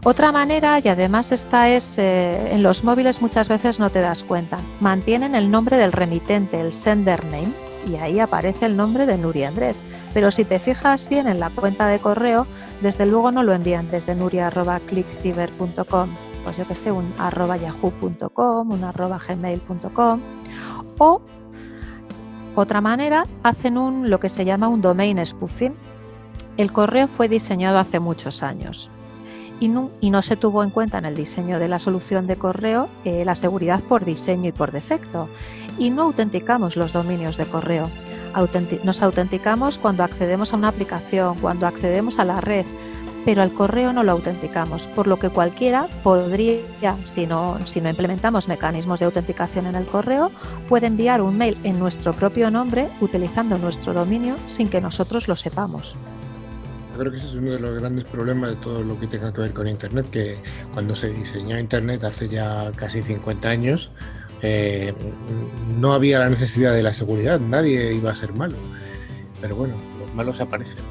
Otra 0.05 0.33
manera, 0.33 0.79
y 0.83 0.89
además 0.89 1.31
esta 1.31 1.69
es 1.69 1.97
eh, 1.97 2.53
en 2.53 2.61
los 2.61 2.83
móviles 2.83 3.21
muchas 3.21 3.47
veces 3.47 3.79
no 3.79 3.89
te 3.89 4.01
das 4.01 4.25
cuenta, 4.25 4.59
mantienen 4.81 5.33
el 5.33 5.49
nombre 5.49 5.77
del 5.77 5.93
remitente, 5.93 6.59
el 6.59 6.73
sender 6.73 7.23
name, 7.23 7.53
y 7.87 7.95
ahí 7.95 8.19
aparece 8.19 8.65
el 8.65 8.75
nombre 8.75 9.05
de 9.05 9.17
Nuria 9.17 9.47
Andrés. 9.47 9.81
Pero 10.13 10.29
si 10.29 10.43
te 10.43 10.59
fijas 10.59 11.07
bien 11.07 11.29
en 11.29 11.39
la 11.39 11.51
cuenta 11.51 11.87
de 11.87 11.99
correo, 11.99 12.45
desde 12.81 13.05
luego 13.05 13.31
no 13.31 13.43
lo 13.43 13.53
envían 13.53 13.89
desde 13.91 14.13
nuria.clickciber.com, 14.13 16.09
pues 16.43 16.57
yo 16.57 16.67
que 16.67 16.75
sé, 16.75 16.91
un 16.91 17.13
arroba 17.17 17.55
yahoo.com, 17.55 18.71
un 18.71 18.83
arroba 18.83 19.21
gmail.com, 19.25 20.19
o 20.97 21.21
otra 22.55 22.81
manera, 22.81 23.25
hacen 23.41 23.77
un, 23.77 24.09
lo 24.09 24.19
que 24.19 24.27
se 24.27 24.43
llama 24.43 24.67
un 24.67 24.81
domain 24.81 25.25
spoofing. 25.25 25.73
El 26.57 26.73
correo 26.73 27.07
fue 27.07 27.29
diseñado 27.29 27.79
hace 27.79 28.01
muchos 28.01 28.43
años 28.43 28.91
y 29.63 30.09
no, 30.09 30.21
se 30.21 30.35
tuvo 30.35 30.61
en 30.61 30.71
cuenta 30.71 30.97
en 30.97 31.05
el 31.05 31.15
diseño 31.15 31.57
de 31.57 31.69
la 31.69 31.79
solución 31.79 32.27
de 32.27 32.35
correo 32.35 32.89
eh, 33.05 33.23
la 33.23 33.33
seguridad 33.33 33.81
por 33.81 34.03
diseño 34.03 34.49
y 34.49 34.51
por 34.51 34.73
defecto. 34.73 35.29
Y 35.79 35.89
no 35.89 36.01
autenticamos 36.03 36.75
los 36.75 36.91
dominios 36.91 37.37
de 37.37 37.45
correo. 37.45 37.89
nos 38.83 39.01
autenticamos 39.01 39.77
cuando 39.77 40.03
accedemos 40.03 40.51
a 40.51 40.57
una 40.57 40.67
aplicación, 40.67 41.39
cuando 41.39 41.65
accedemos 41.65 42.19
a 42.19 42.25
la 42.25 42.41
red, 42.41 42.65
pero 43.23 43.41
al 43.41 43.53
correo 43.53 43.93
no 43.93 44.03
lo 44.03 44.11
autenticamos, 44.11 44.87
por 44.87 45.07
lo 45.07 45.17
que 45.17 45.29
cualquiera 45.29 45.87
podría, 46.03 46.97
si 47.05 47.25
no, 47.25 47.57
si 47.65 47.79
no 47.79 47.89
implementamos 47.89 48.49
mecanismos 48.49 48.99
de 48.99 49.05
autenticación 49.05 49.67
en 49.67 49.75
el 49.75 49.85
correo, 49.85 50.29
puede 50.67 50.87
enviar 50.87 51.21
un 51.21 51.37
mail 51.37 51.57
en 51.63 51.79
nuestro 51.79 52.11
propio 52.11 52.51
nombre 52.51 52.89
utilizando 52.99 53.57
nuestro 53.57 53.93
dominio 53.93 54.35
sin 54.47 54.67
que 54.67 54.81
nosotros 54.81 55.29
lo 55.29 55.37
sepamos. 55.37 55.95
Yo 56.93 56.99
creo 56.99 57.11
que 57.11 57.17
ese 57.17 57.25
es 57.25 57.33
uno 57.33 57.51
de 57.51 57.59
los 57.59 57.79
grandes 57.79 58.05
problemas 58.05 58.51
de 58.51 58.55
todo 58.57 58.83
lo 58.83 58.99
que 58.99 59.07
tenga 59.07 59.33
que 59.33 59.41
ver 59.41 59.53
con 59.53 59.67
Internet, 59.67 60.09
que 60.11 60.37
cuando 60.73 60.95
se 60.95 61.09
diseñó 61.09 61.57
Internet 61.57 62.03
hace 62.03 62.29
ya 62.29 62.71
casi 62.75 63.01
50 63.01 63.49
años, 63.49 63.89
eh, 64.43 64.93
no 65.79 65.93
había 65.93 66.19
la 66.19 66.29
necesidad 66.29 66.71
de 66.71 66.83
la 66.83 66.93
seguridad, 66.93 67.39
nadie 67.39 67.95
iba 67.95 68.11
a 68.11 68.15
ser 68.15 68.33
malo. 68.33 68.57
Pero 69.41 69.55
bueno, 69.55 69.73
los 69.99 70.13
malos 70.13 70.39
aparecen. 70.39 70.83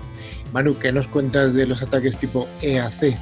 Manu, 0.53 0.77
¿qué 0.77 0.91
nos 0.91 1.07
cuentas 1.07 1.55
de 1.55 1.67
los 1.67 1.83
ataques 1.83 2.17
tipo 2.17 2.49
EAC? 2.63 3.17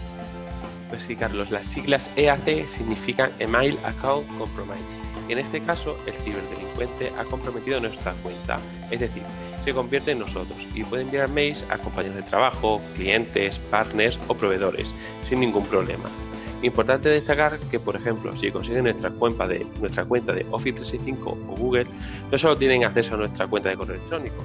Pues 0.88 1.02
sí, 1.02 1.16
Carlos, 1.16 1.50
las 1.50 1.66
siglas 1.66 2.10
EAC 2.16 2.66
significan 2.66 3.30
Email 3.40 3.78
Account 3.84 4.26
Compromise 4.38 5.09
en 5.28 5.38
este 5.38 5.60
caso 5.60 5.98
el 6.06 6.12
ciberdelincuente 6.12 7.12
ha 7.18 7.24
comprometido 7.24 7.80
nuestra 7.80 8.14
cuenta, 8.14 8.58
es 8.90 9.00
decir, 9.00 9.22
se 9.62 9.72
convierte 9.72 10.12
en 10.12 10.20
nosotros 10.20 10.66
y 10.74 10.84
puede 10.84 11.02
enviar 11.02 11.28
mails 11.28 11.64
a 11.70 11.78
compañeros 11.78 12.16
de 12.16 12.22
trabajo, 12.22 12.80
clientes, 12.94 13.58
partners 13.58 14.18
o 14.28 14.34
proveedores 14.34 14.94
sin 15.28 15.40
ningún 15.40 15.66
problema. 15.66 16.08
Importante 16.62 17.08
destacar 17.08 17.58
que, 17.70 17.80
por 17.80 17.96
ejemplo, 17.96 18.36
si 18.36 18.50
consiguen 18.50 18.84
nuestra 18.84 19.10
cuenta 19.10 19.46
de, 19.46 19.66
nuestra 19.80 20.04
cuenta 20.04 20.32
de 20.34 20.46
Office 20.50 20.76
365 20.76 21.30
o 21.48 21.56
Google, 21.56 21.86
no 22.30 22.36
solo 22.36 22.56
tienen 22.56 22.84
acceso 22.84 23.14
a 23.14 23.18
nuestra 23.18 23.46
cuenta 23.46 23.70
de 23.70 23.76
correo 23.76 23.96
electrónico, 23.96 24.44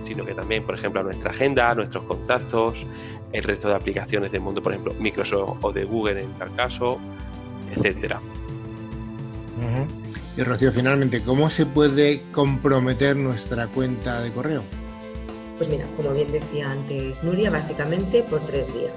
sino 0.00 0.24
que 0.24 0.34
también, 0.34 0.64
por 0.64 0.74
ejemplo, 0.74 1.00
a 1.00 1.04
nuestra 1.04 1.30
agenda, 1.30 1.70
a 1.70 1.74
nuestros 1.74 2.02
contactos, 2.04 2.84
el 3.32 3.44
resto 3.44 3.68
de 3.68 3.74
aplicaciones 3.74 4.32
del 4.32 4.40
mundo, 4.40 4.60
por 4.60 4.72
ejemplo, 4.72 4.94
Microsoft 4.98 5.58
o 5.62 5.72
de 5.72 5.84
Google 5.84 6.22
en 6.22 6.32
tal 6.34 6.54
caso, 6.56 6.98
etcétera. 7.70 8.20
Y 10.36 10.42
Rocío, 10.42 10.72
finalmente, 10.72 11.20
¿cómo 11.22 11.50
se 11.50 11.66
puede 11.66 12.22
comprometer 12.32 13.16
nuestra 13.16 13.66
cuenta 13.66 14.20
de 14.20 14.32
correo? 14.32 14.62
Pues 15.58 15.68
mira, 15.68 15.84
como 15.96 16.10
bien 16.12 16.32
decía 16.32 16.70
antes 16.70 17.22
Nuria, 17.22 17.50
básicamente 17.50 18.22
por 18.22 18.40
tres 18.40 18.72
vías 18.72 18.92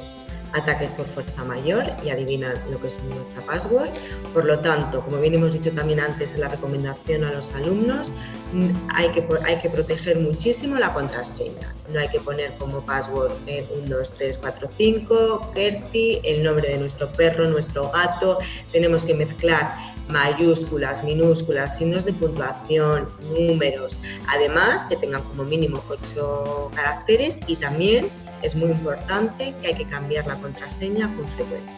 ataques 0.56 0.92
por 0.94 1.06
fuerza 1.08 1.44
mayor 1.44 1.86
y 2.04 2.10
adivinan 2.10 2.60
lo 2.72 2.82
que 2.82 2.88
es 2.88 3.02
nuestra 3.04 3.42
password. 3.42 3.90
Por 4.34 4.46
lo 4.46 4.60
tanto, 4.60 5.02
como 5.02 5.18
bien 5.18 5.34
hemos 5.36 5.54
dicho 5.54 5.72
también 5.72 6.00
antes 6.00 6.34
en 6.34 6.42
la 6.42 6.48
recomendación 6.48 7.24
a 7.24 7.32
los 7.32 7.54
alumnos, 7.54 8.12
mm, 8.54 8.70
hay 8.94 9.10
que, 9.10 9.28
hay 9.46 9.58
que 9.58 9.70
proteger 9.70 10.18
muchísimo 10.20 10.78
la 10.78 10.94
contraseña. 10.94 11.76
No 11.92 12.00
hay 12.00 12.08
que 12.08 12.20
poner 12.20 12.52
como 12.54 12.86
password 12.86 13.32
1, 13.46 13.98
2, 13.98 14.12
3, 14.12 14.38
4, 14.38 14.70
5, 14.76 15.52
Kerti, 15.54 16.20
el 16.24 16.44
nombre 16.44 16.70
de 16.70 16.78
nuestro 16.78 17.10
perro, 17.10 17.48
nuestro 17.48 17.92
gato. 17.92 18.40
Tenemos 18.72 19.04
que 19.04 19.14
mezclar 19.14 19.76
mayúsculas, 20.08 21.04
minúsculas, 21.04 21.78
signos 21.78 22.06
de 22.06 22.14
puntuación, 22.14 23.10
números. 23.32 23.98
Además, 24.28 24.84
que 24.86 24.96
tengan 24.96 25.24
como 25.24 25.44
mínimo 25.44 25.84
8 25.90 26.72
caracteres 26.76 27.40
y 27.48 27.56
también 27.56 28.10
es 28.46 28.56
muy 28.56 28.70
importante 28.70 29.54
que 29.62 29.68
hay 29.68 29.74
que 29.74 29.86
cambiar 29.86 30.28
la 30.28 30.36
contraseña 30.36 31.12
con 31.16 31.28
frecuencia. 31.28 31.76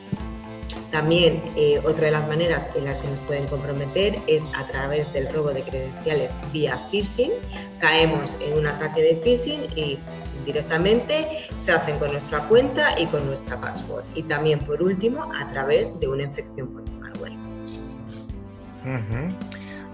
También 0.92 1.42
eh, 1.56 1.82
otra 1.84 2.06
de 2.06 2.12
las 2.12 2.28
maneras 2.28 2.70
en 2.76 2.86
las 2.86 2.98
que 2.98 3.08
nos 3.08 3.20
pueden 3.22 3.46
comprometer 3.48 4.20
es 4.28 4.44
a 4.56 4.66
través 4.68 5.12
del 5.14 5.32
robo 5.34 5.50
de 5.52 5.62
credenciales 5.62 6.34
vía 6.52 6.78
phishing. 6.92 7.32
Caemos 7.80 8.38
en 8.42 8.58
un 8.58 8.68
ataque 8.68 9.02
de 9.02 9.16
phishing 9.16 9.62
y 9.76 9.98
directamente 10.46 11.48
se 11.58 11.72
hacen 11.72 12.00
con 12.00 12.12
nuestra 12.12 12.40
cuenta 12.48 13.00
y 13.00 13.06
con 13.08 13.26
nuestra 13.28 13.60
password. 13.60 14.04
Y 14.16 14.24
también, 14.24 14.60
por 14.60 14.82
último, 14.82 15.32
a 15.34 15.50
través 15.52 15.98
de 16.00 16.08
una 16.08 16.24
infección 16.24 16.68
por 16.68 16.90
malware. 16.92 17.38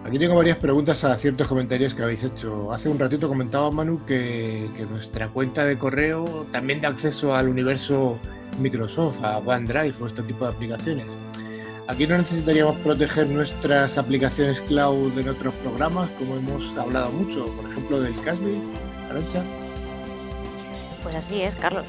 Aquí 0.05 0.19
tengo 0.19 0.35
varias 0.35 0.57
preguntas 0.57 1.03
a 1.05 1.17
ciertos 1.17 1.47
comentarios 1.47 1.95
que 1.95 2.03
habéis 2.03 2.23
hecho. 2.25 2.73
Hace 2.73 2.89
un 2.89 2.99
ratito 2.99 3.29
comentaba 3.29 3.71
Manu 3.71 4.05
que, 4.05 4.69
nuestra 4.89 5.29
cuenta 5.29 5.63
de 5.63 5.77
correo 5.77 6.45
también 6.51 6.81
da 6.81 6.89
acceso 6.89 7.33
al 7.33 7.47
universo 7.47 8.19
Microsoft, 8.59 9.23
a 9.23 9.37
OneDrive 9.37 9.95
o 10.01 10.07
este 10.07 10.21
tipo 10.23 10.43
de 10.45 10.51
aplicaciones. 10.51 11.07
Aquí 11.87 12.05
no 12.05 12.17
necesitaríamos 12.17 12.75
proteger 12.77 13.27
nuestras 13.27 13.97
aplicaciones 13.97 14.59
cloud 14.61 15.17
en 15.17 15.29
otros 15.29 15.53
programas, 15.55 16.09
como 16.19 16.35
hemos 16.35 16.77
hablado 16.77 17.09
mucho, 17.11 17.47
por 17.55 17.69
ejemplo 17.69 18.01
del 18.01 18.19
Casby, 18.21 18.61
Arancha. 19.09 19.41
Pues 21.01 21.15
así 21.15 21.41
es, 21.41 21.55
Carlos. 21.55 21.85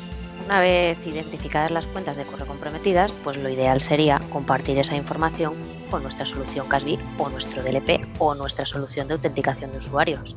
Una 0.47 0.61
vez 0.61 0.99
identificadas 1.07 1.71
las 1.71 1.87
cuentas 1.87 2.19
de 2.19 2.27
correo 2.27 2.47
comprometidas, 2.47 3.11
pues 3.25 3.43
lo 3.43 3.49
ideal 3.49 3.81
sería 3.81 4.21
compartir 4.31 4.77
esa 4.77 4.95
información 4.95 5.55
con 5.91 6.03
nuestra 6.03 6.27
solución 6.27 6.69
CASBI 6.69 6.99
o 7.17 7.31
nuestro 7.31 7.63
DLP 7.63 8.07
o 8.19 8.35
nuestra 8.35 8.67
solución 8.67 9.09
de 9.09 9.15
autenticación 9.15 9.73
de 9.73 9.79
usuarios, 9.79 10.37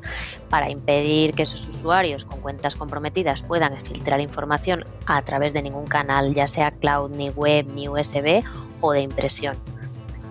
para 0.49 0.69
impedir 0.69 1.33
que 1.33 1.43
esos 1.43 1.67
usuarios 1.67 2.23
con 2.23 2.39
cuentas 2.39 2.75
comprometidas 2.75 3.41
puedan 3.41 3.75
filtrar 3.83 4.21
información 4.21 4.85
a 5.07 5.21
través 5.23 5.51
de 5.51 5.61
ningún 5.61 5.87
canal, 5.87 6.33
ya 6.33 6.47
sea 6.47 6.71
cloud, 6.71 7.11
ni 7.11 7.29
web, 7.29 7.67
ni 7.73 7.89
USB 7.89 8.43
o 8.79 8.93
de 8.93 9.01
impresión. 9.01 9.57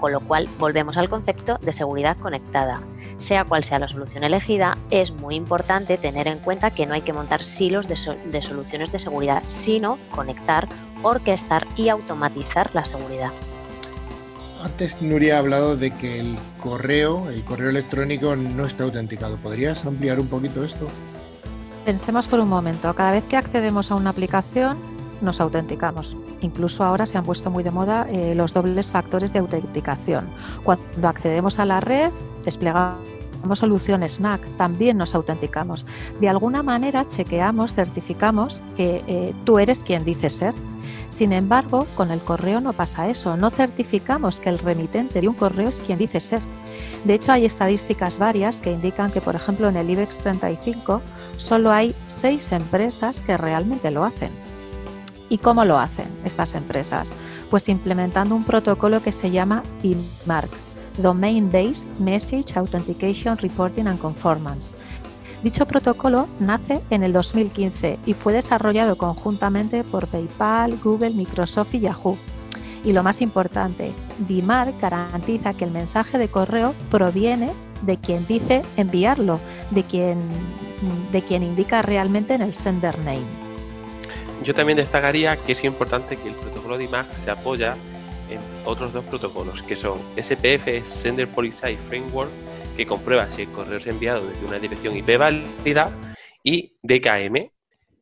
Con 0.00 0.12
lo 0.12 0.20
cual 0.20 0.48
volvemos 0.58 0.96
al 0.96 1.10
concepto 1.10 1.58
de 1.58 1.74
seguridad 1.74 2.16
conectada, 2.16 2.80
sea 3.18 3.44
cual 3.44 3.64
sea 3.64 3.78
la 3.78 3.88
solución 3.88 4.24
elegida, 4.24 4.78
es 4.90 5.12
muy 5.12 5.34
importante 5.34 5.98
tener 5.98 6.28
en 6.28 6.38
cuenta 6.38 6.70
que 6.70 6.86
no 6.86 6.94
hay 6.94 7.02
que 7.02 7.12
montar 7.12 7.42
silos 7.42 7.88
de, 7.88 7.96
soluciones 8.42 8.92
de 8.92 8.98
seguridad, 8.98 9.42
sino 9.44 9.98
conectar, 10.10 10.68
orquestar 11.02 11.66
y 11.76 11.88
automatizar 11.88 12.74
la 12.74 12.84
seguridad. 12.84 13.30
Antes 14.62 15.00
Nuria 15.00 15.36
ha 15.36 15.38
hablado 15.38 15.76
de 15.76 15.92
que 15.92 16.18
el 16.18 16.36
correo, 16.62 17.28
el 17.30 17.44
correo 17.44 17.70
electrónico 17.70 18.34
no 18.36 18.66
está 18.66 18.84
autenticado. 18.84 19.36
¿Podrías 19.36 19.84
ampliar 19.86 20.18
un 20.18 20.28
poquito 20.28 20.64
esto? 20.64 20.88
Pensemos 21.84 22.26
por 22.26 22.40
un 22.40 22.48
momento, 22.48 22.92
cada 22.94 23.12
vez 23.12 23.24
que 23.24 23.36
accedemos 23.36 23.92
a 23.92 23.94
una 23.94 24.10
aplicación 24.10 24.95
nos 25.20 25.40
autenticamos. 25.40 26.16
Incluso 26.40 26.84
ahora 26.84 27.06
se 27.06 27.18
han 27.18 27.24
puesto 27.24 27.50
muy 27.50 27.62
de 27.62 27.70
moda 27.70 28.06
eh, 28.08 28.34
los 28.34 28.52
dobles 28.52 28.90
factores 28.90 29.32
de 29.32 29.40
autenticación. 29.40 30.28
Cuando 30.64 31.08
accedemos 31.08 31.58
a 31.58 31.64
la 31.64 31.80
red, 31.80 32.12
desplegamos 32.44 33.16
soluciones 33.54 34.14
SNAC, 34.14 34.44
también 34.56 34.98
nos 34.98 35.14
autenticamos. 35.14 35.86
De 36.20 36.28
alguna 36.28 36.62
manera 36.62 37.06
chequeamos, 37.06 37.74
certificamos 37.74 38.60
que 38.76 39.04
eh, 39.06 39.34
tú 39.44 39.58
eres 39.58 39.84
quien 39.84 40.04
dices 40.04 40.34
ser. 40.34 40.54
Sin 41.08 41.32
embargo, 41.32 41.86
con 41.94 42.10
el 42.10 42.18
correo 42.18 42.60
no 42.60 42.72
pasa 42.72 43.08
eso, 43.08 43.36
no 43.36 43.50
certificamos 43.50 44.40
que 44.40 44.48
el 44.48 44.58
remitente 44.58 45.20
de 45.20 45.28
un 45.28 45.34
correo 45.34 45.68
es 45.68 45.80
quien 45.80 45.98
dice 45.98 46.20
ser. 46.20 46.40
De 47.04 47.14
hecho, 47.14 47.30
hay 47.30 47.44
estadísticas 47.44 48.18
varias 48.18 48.60
que 48.60 48.72
indican 48.72 49.12
que, 49.12 49.20
por 49.20 49.36
ejemplo, 49.36 49.68
en 49.68 49.76
el 49.76 49.88
IBEX 49.88 50.18
35 50.18 51.00
solo 51.36 51.70
hay 51.70 51.94
seis 52.06 52.50
empresas 52.50 53.22
que 53.22 53.36
realmente 53.36 53.92
lo 53.92 54.02
hacen. 54.02 54.45
¿Y 55.28 55.38
cómo 55.38 55.64
lo 55.64 55.78
hacen 55.78 56.06
estas 56.24 56.54
empresas? 56.54 57.12
Pues 57.50 57.68
implementando 57.68 58.34
un 58.34 58.44
protocolo 58.44 59.02
que 59.02 59.12
se 59.12 59.30
llama 59.30 59.64
DMARC, 59.82 60.50
Domain 60.98 61.50
Based 61.50 61.86
Message 61.98 62.56
Authentication 62.56 63.36
Reporting 63.36 63.86
and 63.88 63.98
Conformance. 63.98 64.76
Dicho 65.42 65.66
protocolo 65.66 66.28
nace 66.40 66.80
en 66.90 67.02
el 67.02 67.12
2015 67.12 67.98
y 68.06 68.14
fue 68.14 68.32
desarrollado 68.32 68.96
conjuntamente 68.96 69.84
por 69.84 70.06
PayPal, 70.06 70.78
Google, 70.82 71.10
Microsoft 71.10 71.74
y 71.74 71.80
Yahoo. 71.80 72.16
Y 72.84 72.92
lo 72.92 73.02
más 73.02 73.20
importante, 73.20 73.92
DMARC 74.28 74.80
garantiza 74.80 75.52
que 75.52 75.64
el 75.64 75.72
mensaje 75.72 76.18
de 76.18 76.28
correo 76.28 76.72
proviene 76.88 77.52
de 77.82 77.98
quien 77.98 78.26
dice 78.26 78.62
enviarlo, 78.76 79.40
de 79.72 79.82
quien, 79.82 80.18
de 81.10 81.22
quien 81.22 81.42
indica 81.42 81.82
realmente 81.82 82.34
en 82.34 82.42
el 82.42 82.54
sender 82.54 82.96
name. 83.00 83.45
Yo 84.46 84.54
también 84.54 84.76
destacaría 84.76 85.36
que 85.38 85.52
es 85.52 85.64
importante 85.64 86.16
que 86.16 86.28
el 86.28 86.34
protocolo 86.36 86.78
de 86.78 86.84
IMAX 86.84 87.18
se 87.18 87.32
apoya 87.32 87.76
en 88.30 88.38
otros 88.64 88.92
dos 88.92 89.04
protocolos, 89.06 89.64
que 89.64 89.74
son 89.74 89.98
SPF, 90.16 90.84
Sender 90.84 91.26
Policy 91.26 91.76
Framework, 91.88 92.30
que 92.76 92.86
comprueba 92.86 93.28
si 93.28 93.42
el 93.42 93.48
correo 93.48 93.78
es 93.78 93.88
enviado 93.88 94.24
desde 94.24 94.46
una 94.46 94.60
dirección 94.60 94.96
IP 94.96 95.18
válida, 95.18 95.90
y 96.44 96.78
DKM, 96.80 97.50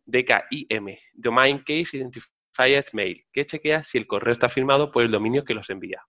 DKIM, 0.04 0.96
Domain 1.14 1.60
Case 1.60 1.96
Identified 1.96 2.84
Mail, 2.92 3.24
que 3.32 3.46
chequea 3.46 3.82
si 3.82 3.96
el 3.96 4.06
correo 4.06 4.34
está 4.34 4.50
firmado 4.50 4.92
por 4.92 5.02
el 5.02 5.10
dominio 5.10 5.44
que 5.44 5.54
los 5.54 5.70
envía. 5.70 6.02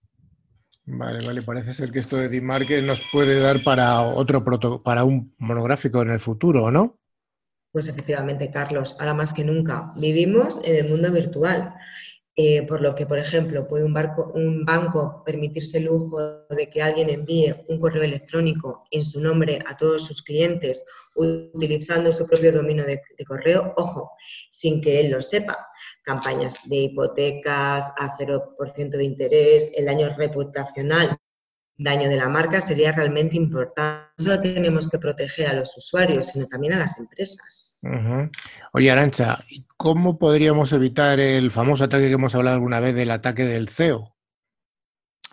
Vale, 0.86 1.26
vale, 1.26 1.44
parece 1.44 1.74
ser 1.74 1.94
que 1.94 2.00
esto 2.00 2.18
de 2.18 2.28
DMARC 2.28 2.84
nos 2.84 3.02
puede 3.10 3.40
dar 3.40 3.64
para 3.64 4.02
otro 4.02 4.44
para 4.84 5.06
un 5.06 5.34
monográfico 5.38 6.02
en 6.02 6.10
el 6.10 6.20
futuro, 6.20 6.72
¿no? 6.72 7.00
Pues 7.76 7.90
efectivamente, 7.90 8.50
Carlos, 8.50 8.96
ahora 9.00 9.14
más 9.14 9.34
que 9.34 9.44
nunca 9.44 9.92
vivimos 9.98 10.62
en 10.64 10.78
el 10.78 10.88
mundo 10.88 11.12
virtual. 11.12 11.76
Eh, 12.38 12.66
por 12.66 12.82
lo 12.82 12.96
que, 12.96 13.06
por 13.06 13.20
ejemplo, 13.20 13.68
puede 13.68 13.84
un, 13.84 13.94
un, 14.34 14.64
banco 14.64 15.22
permitirse 15.26 15.80
el 15.80 15.86
lujo 15.86 16.46
de 16.50 16.70
que 16.70 16.82
alguien 16.82 17.10
envíe 17.10 17.54
un 17.68 17.78
correo 17.78 18.04
electrónico 18.04 18.86
en 18.92 19.04
su 19.04 19.20
nombre 19.20 19.60
a 19.68 19.76
todos 19.76 20.06
sus 20.06 20.22
clientes 20.22 20.86
utilizando 21.16 22.14
su 22.14 22.26
propio 22.26 22.54
dominio 22.54 22.86
de, 22.86 23.02
de 23.18 23.26
correo, 23.26 23.74
ojo, 23.76 24.12
sin 24.50 24.80
que 24.80 25.02
él 25.02 25.12
lo 25.12 25.22
sepa. 25.22 25.68
Campañas 26.02 26.56
de 26.64 26.78
hipotecas 26.78 27.92
a 27.98 28.18
0% 28.18 28.90
de 28.90 29.04
interés, 29.04 29.70
el 29.76 29.84
daño 29.84 30.16
reputacional 30.16 31.20
daño 31.78 32.10
de 32.10 32.18
la 32.18 32.30
marca 32.30 32.62
sería 32.62 32.92
realmente 32.92 33.36
importante. 33.36 34.06
No 34.20 34.26
solo 34.26 34.40
tenemos 34.40 34.90
que 34.90 35.00
proteger 35.00 35.48
a 35.48 35.54
los 35.54 35.76
usuarios, 35.78 36.28
sino 36.28 36.48
también 36.48 36.74
a 36.74 36.80
las 36.80 36.98
empresas. 37.00 37.65
Oye, 38.74 38.92
Arancha, 38.92 39.46
¿cómo 39.78 40.18
podríamos 40.18 40.74
evitar 40.74 41.20
el 41.20 41.52
famoso 41.52 41.84
ataque 41.84 42.08
que 42.08 42.14
hemos 42.14 42.36
hablado 42.36 42.56
alguna 42.56 42.80
vez 42.80 42.96
del 42.96 43.12
ataque 43.12 43.46
del 43.46 43.70
CEO? 43.70 44.16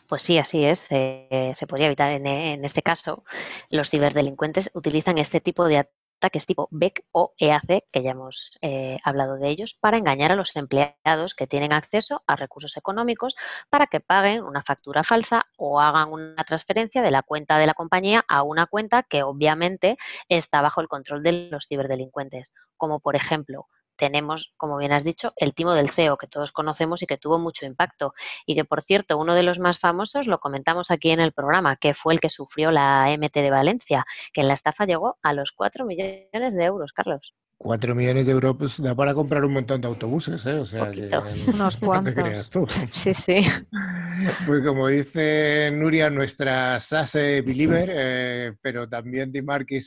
Pues 0.09 0.23
sí, 0.23 0.39
así 0.39 0.65
es. 0.65 0.89
Eh, 0.91 1.53
se 1.55 1.67
podría 1.67 1.87
evitar 1.87 2.13
en, 2.13 2.27
en, 2.27 2.65
este 2.65 2.83
caso. 2.83 3.25
Los 3.71 3.89
ciberdelincuentes 3.89 4.71
utilizan 4.75 5.17
este 5.17 5.41
tipo 5.41 5.67
de 5.67 5.89
ataques 6.23 6.47
tipo 6.47 6.69
BEC 6.71 7.05
o 7.11 7.35
EAC, 7.37 7.85
que 7.91 8.03
ya 8.03 8.13
hemos 8.13 8.57
eh, 8.63 8.99
hablado 9.03 9.39
de 9.39 9.49
ellos, 9.49 9.75
para 9.75 9.99
engañar 9.99 10.31
a 10.31 10.37
los 10.37 10.55
empleados 10.55 11.35
que 11.35 11.49
tienen 11.49 11.73
acceso 11.73 12.23
a 12.29 12.37
recursos 12.37 12.77
económicos 12.77 13.35
para 13.69 13.89
que 13.89 13.99
paguen 13.99 14.45
una 14.45 14.63
factura 14.63 15.03
falsa 15.03 15.47
o 15.57 15.81
hagan 15.81 16.13
una 16.13 16.45
transferencia 16.45 17.03
de 17.03 17.11
la 17.11 17.23
cuenta 17.23 17.59
de 17.59 17.67
la 17.67 17.75
compañía 17.75 18.25
a 18.29 18.45
una 18.45 18.67
cuenta 18.67 19.03
que 19.03 19.25
obviamente 19.25 19.97
está 20.29 20.63
bajo 20.63 20.81
el 20.81 20.89
control 20.89 21.25
de 21.25 21.33
los 21.51 21.67
ciberdelincuentes, 21.67 22.53
como 22.77 23.01
por 23.01 23.17
ejemplo 23.17 23.67
tenemos, 24.03 24.53
como 24.57 24.79
bien 24.79 24.91
has 24.91 25.05
dicho, 25.05 25.33
el 25.37 25.55
timo 25.55 25.75
del 25.75 25.89
CEO, 25.89 26.17
que 26.17 26.27
todos 26.27 26.51
conocemos 26.51 27.05
y 27.05 27.07
que 27.07 27.19
tuvo 27.19 27.39
mucho 27.39 27.67
impacto. 27.67 28.15
Y 28.47 28.57
que, 28.57 28.65
por 28.65 28.83
cierto, 28.83 29.17
uno 29.17 29.37
de 29.37 29.45
los 29.45 29.61
más 29.61 29.79
famosos, 29.79 30.27
lo 30.27 30.41
comentamos 30.41 30.91
aquí 30.91 31.13
en 31.13 31.21
el 31.21 31.31
programa, 31.31 31.77
que 31.77 31.95
fue 31.95 32.13
el 32.13 32.19
que 32.19 32.29
sufrió 32.29 32.73
la 32.73 33.07
MT 33.17 33.35
de 33.35 33.51
Valencia, 33.51 34.05
que 34.33 34.41
en 34.41 34.49
la 34.49 34.55
estafa 34.55 34.87
llegó 34.87 35.19
a 35.23 35.33
los 35.35 35.53
4 35.53 35.85
millones 35.85 36.55
de 36.55 36.65
euros, 36.65 36.93
Carlos. 36.93 37.33
4 37.59 37.95
millones 37.95 38.27
de 38.27 38.33
euros 38.33 38.57
pues, 38.59 38.83
da 38.83 38.93
para 38.97 39.15
comprar 39.15 39.45
un 39.45 39.53
montón 39.53 39.81
de 39.81 39.87
autobuses, 39.87 40.45
¿eh? 40.47 40.55
O 40.55 40.65
sea, 40.65 40.91
que, 40.91 41.09
unos 41.55 41.77
cuantos. 41.77 42.51
tú. 42.51 42.67
Sí, 42.91 43.15
sí. 43.15 43.47
Pues 44.47 44.65
como 44.65 44.89
dice 44.89 45.71
Nuria, 45.73 46.11
nuestra 46.11 46.81
SASE 46.81 47.41
Believer, 47.43 47.91
eh, 47.93 48.53
pero 48.61 48.89
también 48.89 49.31
Dimar 49.31 49.65
que 49.65 49.81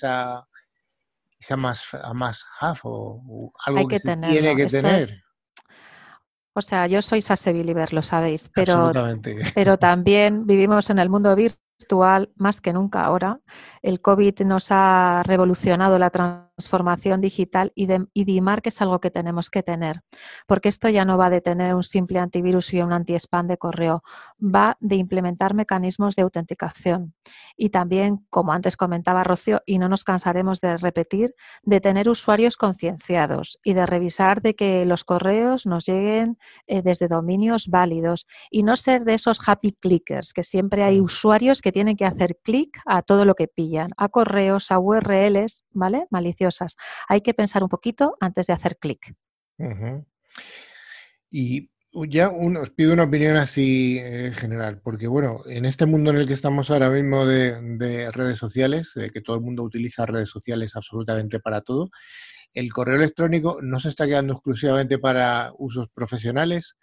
esa 1.39 1.57
más, 1.57 1.85
más 2.13 2.45
half 2.59 2.81
o, 2.83 3.51
algo 3.65 3.87
que, 3.87 3.99
tiene 3.99 4.55
que 4.55 4.65
tener. 4.67 5.07
O 6.53 6.61
sea, 6.61 6.87
yo 6.87 7.01
soy 7.01 7.21
SASE 7.21 7.51
Believer, 7.51 7.91
lo 7.93 8.01
sabéis, 8.01 8.49
pero, 8.53 8.91
pero 9.55 9.77
también 9.77 10.45
vivimos 10.45 10.89
en 10.89 10.99
el 10.99 11.09
mundo 11.09 11.35
virtual 11.35 12.31
más 12.35 12.61
que 12.61 12.71
nunca 12.71 13.03
ahora. 13.03 13.41
El 13.81 14.01
COVID 14.01 14.41
nos 14.41 14.67
ha 14.71 15.21
revolucionado 15.25 15.99
la 15.99 16.09
transformación 16.09 16.44
transformación 16.55 17.19
digital 17.19 17.71
y, 17.75 17.85
de, 17.85 18.05
y 18.13 18.23
DIMARC 18.23 18.67
es 18.67 18.81
algo 18.81 18.99
que 18.99 19.11
tenemos 19.11 19.49
que 19.49 19.61
tener, 19.61 20.01
porque 20.47 20.69
esto 20.69 20.87
ya 20.87 21.03
no 21.03 21.17
va 21.17 21.29
de 21.29 21.41
tener 21.41 21.75
un 21.75 21.83
simple 21.83 22.19
antivirus 22.19 22.73
y 22.73 22.81
un 22.81 22.93
anti-spam 22.93 23.47
de 23.47 23.57
correo, 23.57 24.03
va 24.39 24.77
de 24.79 24.95
implementar 24.95 25.53
mecanismos 25.53 26.15
de 26.15 26.23
autenticación 26.23 27.13
y 27.57 27.69
también, 27.69 28.25
como 28.29 28.53
antes 28.53 28.77
comentaba 28.77 29.23
Rocío, 29.23 29.61
y 29.65 29.79
no 29.79 29.89
nos 29.89 30.03
cansaremos 30.03 30.61
de 30.61 30.77
repetir, 30.77 31.35
de 31.63 31.81
tener 31.81 32.07
usuarios 32.07 32.55
concienciados 32.55 33.59
y 33.63 33.73
de 33.73 33.85
revisar 33.85 34.41
de 34.41 34.55
que 34.55 34.85
los 34.85 35.03
correos 35.03 35.65
nos 35.65 35.85
lleguen 35.85 36.37
eh, 36.67 36.81
desde 36.81 37.07
dominios 37.07 37.67
válidos 37.67 38.27
y 38.49 38.63
no 38.63 38.77
ser 38.77 39.03
de 39.03 39.15
esos 39.15 39.45
happy 39.45 39.73
clickers, 39.73 40.31
que 40.31 40.43
siempre 40.43 40.83
hay 40.83 41.01
usuarios 41.01 41.61
que 41.61 41.71
tienen 41.71 41.97
que 41.97 42.05
hacer 42.05 42.37
clic 42.41 42.79
a 42.85 43.01
todo 43.01 43.25
lo 43.25 43.35
que 43.35 43.47
pillan, 43.47 43.91
a 43.97 44.07
correos, 44.07 44.71
a 44.71 44.79
URLs, 44.79 45.63
¿vale? 45.71 46.07
Maliciosos 46.09 46.44
hay 47.07 47.21
que 47.21 47.33
pensar 47.33 47.63
un 47.63 47.69
poquito 47.69 48.15
antes 48.19 48.47
de 48.47 48.53
hacer 48.53 48.77
clic. 48.77 49.15
Y 51.29 51.69
ya 52.09 52.29
os 52.29 52.71
pido 52.71 52.93
una 52.93 53.03
opinión 53.03 53.37
así 53.37 53.97
en 53.99 54.33
general, 54.33 54.81
porque 54.83 55.07
bueno, 55.07 55.41
en 55.47 55.65
este 55.65 55.85
mundo 55.85 56.11
en 56.11 56.17
el 56.17 56.27
que 56.27 56.33
estamos 56.33 56.69
ahora 56.69 56.89
mismo 56.89 57.25
de, 57.25 58.09
redes 58.13 58.37
sociales, 58.37 58.91
de 58.95 59.11
que 59.11 59.21
todo 59.21 59.37
el 59.37 59.41
mundo 59.41 59.63
utiliza 59.63 60.05
redes 60.05 60.29
sociales 60.29 60.75
absolutamente 60.75 61.39
para 61.39 61.61
todo, 61.61 61.89
el 62.53 62.71
correo 62.71 62.95
electrónico 62.95 63.59
no 63.61 63.79
se 63.79 63.89
está 63.89 64.05
quedando 64.05 64.33
exclusivamente 64.33 64.97
para 64.97 65.51
usos 65.57 65.87
profesionales 65.93 66.77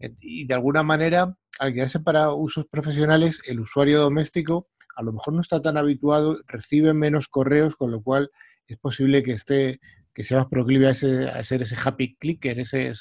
eh, 0.00 0.14
y 0.18 0.46
de 0.46 0.54
alguna 0.54 0.82
manera, 0.82 1.36
al 1.58 1.72
quedarse 1.72 2.00
para 2.00 2.32
usos 2.32 2.66
profesionales, 2.66 3.42
el 3.46 3.60
usuario 3.60 4.00
doméstico 4.00 4.68
a 4.96 5.02
lo 5.02 5.12
mejor 5.12 5.32
no 5.32 5.40
está 5.40 5.62
tan 5.62 5.78
habituado, 5.78 6.40
recibe 6.46 6.92
menos 6.92 7.28
correos, 7.28 7.74
con 7.76 7.90
lo 7.90 8.02
cual 8.02 8.30
es 8.74 8.78
posible 8.78 9.22
que 9.22 9.32
esté, 9.32 9.80
que 10.14 10.24
sea 10.24 10.38
más 10.38 10.46
proclive 10.48 10.88
a, 10.88 10.90
ese, 10.90 11.28
a 11.28 11.42
ser 11.44 11.62
ese 11.62 11.76
happy 11.82 12.16
clicker, 12.16 12.58
ese, 12.58 12.92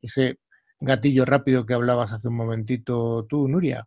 ese 0.00 0.38
gatillo 0.80 1.24
rápido 1.24 1.66
que 1.66 1.74
hablabas 1.74 2.12
hace 2.12 2.28
un 2.28 2.36
momentito 2.36 3.26
tú, 3.28 3.48
Nuria. 3.48 3.86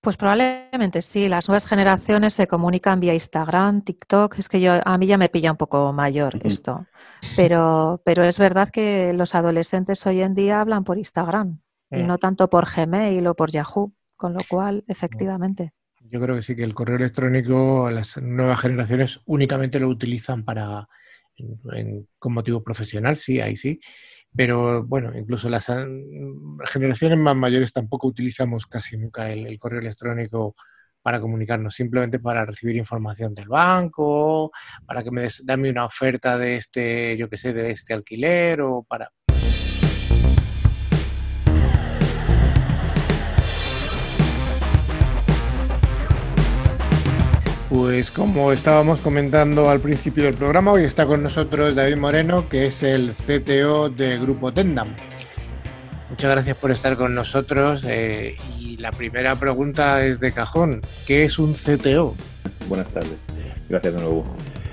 Pues 0.00 0.16
probablemente 0.16 1.02
sí, 1.02 1.28
las 1.28 1.48
nuevas 1.48 1.66
generaciones 1.66 2.32
se 2.32 2.46
comunican 2.46 3.00
vía 3.00 3.14
Instagram, 3.14 3.82
TikTok, 3.82 4.38
es 4.38 4.48
que 4.48 4.60
yo 4.60 4.80
a 4.84 4.96
mí 4.96 5.06
ya 5.08 5.18
me 5.18 5.28
pilla 5.28 5.50
un 5.50 5.56
poco 5.56 5.92
mayor 5.92 6.40
esto, 6.44 6.86
pero, 7.34 8.00
pero 8.04 8.22
es 8.22 8.38
verdad 8.38 8.68
que 8.68 9.12
los 9.12 9.34
adolescentes 9.34 10.06
hoy 10.06 10.22
en 10.22 10.34
día 10.34 10.60
hablan 10.60 10.84
por 10.84 10.98
Instagram 10.98 11.60
y 11.90 12.04
no 12.04 12.18
tanto 12.18 12.48
por 12.48 12.68
Gmail 12.70 13.26
o 13.26 13.34
por 13.34 13.50
Yahoo, 13.50 13.92
con 14.16 14.34
lo 14.34 14.40
cual, 14.48 14.84
efectivamente. 14.86 15.72
Yo 16.10 16.20
creo 16.20 16.36
que 16.36 16.42
sí, 16.42 16.56
que 16.56 16.64
el 16.64 16.74
correo 16.74 16.96
electrónico, 16.96 17.90
las 17.90 18.16
nuevas 18.18 18.60
generaciones 18.60 19.20
únicamente 19.26 19.78
lo 19.78 19.88
utilizan 19.88 20.44
para 20.44 20.88
con 22.18 22.32
motivo 22.32 22.62
profesional, 22.62 23.16
sí, 23.16 23.40
ahí 23.40 23.56
sí. 23.56 23.80
Pero 24.34 24.84
bueno, 24.84 25.16
incluso 25.16 25.48
las 25.48 25.70
generaciones 26.66 27.18
más 27.18 27.36
mayores 27.36 27.72
tampoco 27.72 28.08
utilizamos 28.08 28.66
casi 28.66 28.96
nunca 28.98 29.30
el, 29.30 29.58
correo 29.58 29.80
electrónico 29.80 30.54
para 31.02 31.20
comunicarnos, 31.20 31.74
simplemente 31.74 32.18
para 32.18 32.44
recibir 32.44 32.76
información 32.76 33.34
del 33.34 33.48
banco, 33.48 34.50
para 34.86 35.02
que 35.02 35.10
me 35.10 35.22
des, 35.22 35.44
dame 35.44 35.70
una 35.70 35.86
oferta 35.86 36.36
de 36.38 36.56
este, 36.56 37.16
yo 37.16 37.28
qué 37.30 37.36
sé, 37.36 37.52
de 37.52 37.70
este 37.70 37.94
alquiler 37.94 38.60
o 38.60 38.82
para 38.82 39.10
Pues 47.80 48.10
como 48.10 48.50
estábamos 48.50 48.98
comentando 48.98 49.70
al 49.70 49.78
principio 49.78 50.24
del 50.24 50.34
programa, 50.34 50.72
hoy 50.72 50.82
está 50.82 51.06
con 51.06 51.22
nosotros 51.22 51.76
David 51.76 51.96
Moreno, 51.96 52.48
que 52.48 52.66
es 52.66 52.82
el 52.82 53.12
CTO 53.12 53.88
de 53.88 54.18
Grupo 54.18 54.52
Tendam. 54.52 54.88
Muchas 56.10 56.28
gracias 56.28 56.56
por 56.56 56.72
estar 56.72 56.96
con 56.96 57.14
nosotros. 57.14 57.84
Eh, 57.86 58.34
y 58.58 58.78
la 58.78 58.90
primera 58.90 59.36
pregunta 59.36 60.04
es 60.04 60.18
de 60.18 60.32
cajón. 60.32 60.80
¿Qué 61.06 61.24
es 61.24 61.38
un 61.38 61.54
CTO? 61.54 62.16
Buenas 62.68 62.88
tardes. 62.88 63.16
Gracias 63.68 63.94
de 63.94 64.00
nuevo. 64.00 64.24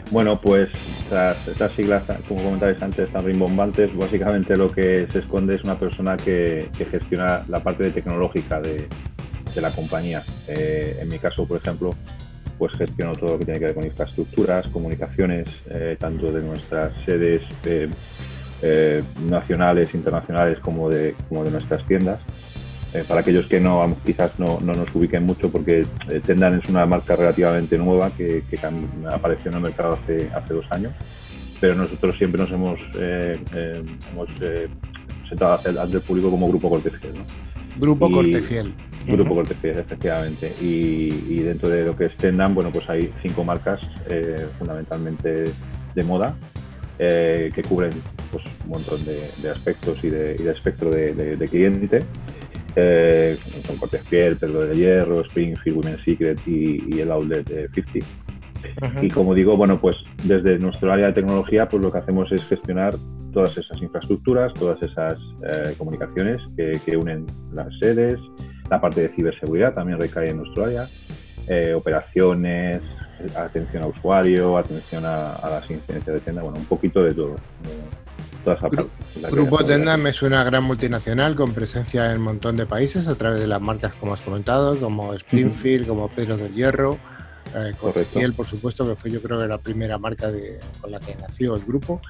Bueno, 0.09 0.41
pues 0.41 0.69
estas 1.05 1.71
siglas, 1.75 2.01
como 2.27 2.41
comentabais 2.41 2.81
antes, 2.81 3.07
tan 3.13 3.23
rimbombantes. 3.23 3.95
Básicamente 3.95 4.55
lo 4.55 4.71
que 4.71 5.05
se 5.11 5.19
esconde 5.19 5.55
es 5.55 5.63
una 5.63 5.77
persona 5.77 6.17
que, 6.17 6.71
gestiona 6.91 7.45
la 7.49 7.61
parte 7.61 7.91
tecnológica 7.91 8.59
de, 8.59 8.87
la 9.61 9.69
compañía. 9.69 10.23
Eh, 10.47 10.97
en 10.99 11.07
mi 11.07 11.19
caso, 11.19 11.45
por 11.47 11.57
ejemplo, 11.57 11.91
pues 12.57 12.73
gestiono 12.73 13.13
todo 13.13 13.33
lo 13.33 13.39
que 13.39 13.45
tiene 13.45 13.59
que 13.59 13.65
ver 13.65 13.75
con 13.75 13.85
infraestructuras, 13.85 14.67
comunicaciones, 14.67 15.47
eh, 15.69 15.95
tanto 15.99 16.31
de 16.31 16.41
nuestras 16.41 16.93
sedes 17.05 17.41
eh, 17.65 17.89
eh, 18.61 19.03
nacionales, 19.29 19.93
internacionales, 19.93 20.59
como 20.59 20.89
de, 20.89 21.15
como 21.29 21.43
de 21.43 21.51
nuestras 21.51 21.85
tiendas. 21.87 22.19
para 23.09 23.19
aquellos 23.19 23.47
que 23.47 23.59
no 23.59 23.93
quizás 24.05 24.39
no, 24.39 24.59
nos 24.61 24.95
ubiquen 24.95 25.23
mucho, 25.23 25.51
porque 25.51 25.85
Tendan 26.25 26.59
es 26.59 26.69
una 26.69 26.85
marca 26.85 27.15
relativamente 27.15 27.77
nueva 27.77 28.09
que, 28.11 28.41
apareció 29.11 29.51
en 29.51 29.57
el 29.57 29.63
mercado 29.63 29.99
hace, 30.01 30.29
hace 30.33 30.53
dos 30.53 30.65
años, 30.71 30.93
pero 31.59 31.75
nosotros 31.75 32.17
siempre 32.17 32.39
nos 32.39 32.51
hemos, 32.51 32.79
hemos 32.93 34.29
sentado 35.27 35.59
ante 35.81 35.97
el 35.97 36.03
público 36.03 36.31
como 36.31 36.47
Grupo 36.47 36.69
Cortefiel. 36.69 37.15
¿no? 37.15 37.54
Grupo 37.77 38.09
Cortefiel. 38.09 38.73
Grupo 39.07 39.35
Cortefiel, 39.35 39.79
efectivamente. 39.79 40.51
Y, 40.61 41.39
dentro 41.39 41.69
de 41.69 41.85
lo 41.85 41.95
que 41.95 42.05
es 42.05 42.15
Tendam, 42.15 42.55
bueno, 42.55 42.71
pues 42.71 42.89
hay 42.89 43.11
cinco 43.21 43.43
marcas 43.43 43.79
eh, 44.09 44.47
fundamentalmente 44.57 45.45
de 45.93 46.03
moda 46.03 46.35
eh, 46.97 47.51
que 47.53 47.61
cubren 47.61 47.91
pues, 48.31 48.43
un 48.63 48.69
montón 48.69 48.99
de, 49.05 49.49
aspectos 49.49 50.03
y 50.03 50.09
de, 50.09 50.35
espectro 50.49 50.89
de, 50.89 51.47
cliente. 51.49 52.03
Eh, 52.75 53.37
son 53.65 53.77
Cortefiel, 53.77 54.37
Pedro 54.37 54.61
de 54.61 54.75
Hierro, 54.75 55.21
Springfield, 55.21 55.77
Women's 55.77 56.03
Secret 56.03 56.39
y, 56.47 56.99
el 56.99 57.11
Outlet 57.11 57.47
de 57.47 57.69
50. 57.69 58.24
Y 59.01 59.09
como 59.09 59.33
digo, 59.33 59.57
bueno, 59.57 59.79
pues 59.79 59.97
desde 60.23 60.57
nuestro 60.59 60.91
área 60.91 61.07
de 61.07 61.13
tecnología, 61.13 61.67
pues 61.67 61.83
lo 61.83 61.91
que 61.91 61.99
hacemos 61.99 62.31
es 62.31 62.45
gestionar 62.47 62.93
todas 63.33 63.57
esas 63.57 63.81
infraestructuras, 63.81 64.53
todas 64.53 64.81
esas 64.81 65.17
comunicaciones 65.77 66.41
que, 66.55 66.79
que, 66.85 66.95
unen 66.95 67.25
las 67.51 67.67
sedes, 67.79 68.19
la 68.69 68.79
parte 68.79 69.01
de 69.01 69.09
ciberseguridad 69.09 69.73
también 69.73 69.99
recae 69.99 70.29
en 70.29 70.37
nuestro 70.37 70.65
área. 70.65 70.87
Eh, 71.47 71.73
operaciones, 71.75 72.81
atención 73.35 73.83
a 73.83 73.87
usuario, 73.87 74.57
atención 74.57 75.05
a, 75.05 75.37
las 75.43 75.69
incidencias 75.69 76.15
de 76.15 76.19
tienda, 76.19 76.41
bueno, 76.41 76.57
un 76.57 76.65
poquito 76.65 77.03
de 77.03 77.13
todo. 77.13 77.35
Grupo 79.31 79.63
Tenda 79.63 79.97
me 79.97 80.13
suena 80.13 80.41
a 80.41 80.43
gran 80.43 80.63
multinacional 80.63 81.35
con 81.35 81.53
presencia 81.53 82.11
en 82.11 82.19
un 82.19 82.23
montón 82.23 82.57
de 82.57 82.65
países 82.65 83.07
a 83.07 83.15
través 83.15 83.39
de 83.39 83.47
las 83.47 83.59
marcas 83.59 83.93
como 83.95 84.13
has 84.13 84.21
comentado, 84.21 84.79
como 84.79 85.13
Springfield, 85.13 85.87
como 85.87 86.07
Pedro 86.09 86.37
del 86.37 86.53
Hierro, 86.53 86.99
eh, 87.53 87.73
Correcto. 87.79 88.19
él, 88.19 88.33
por 88.33 88.45
supuesto, 88.45 88.87
que 88.87 88.95
fue 88.95 89.11
yo 89.11 89.21
creo 89.21 89.39
que 89.39 89.47
la 89.47 89.57
primera 89.57 89.97
marca 89.97 90.31
con 90.81 90.91
la 90.91 90.99
que 90.99 91.15
nació 91.15 91.55
el 91.55 91.63
grupo. 91.63 92.01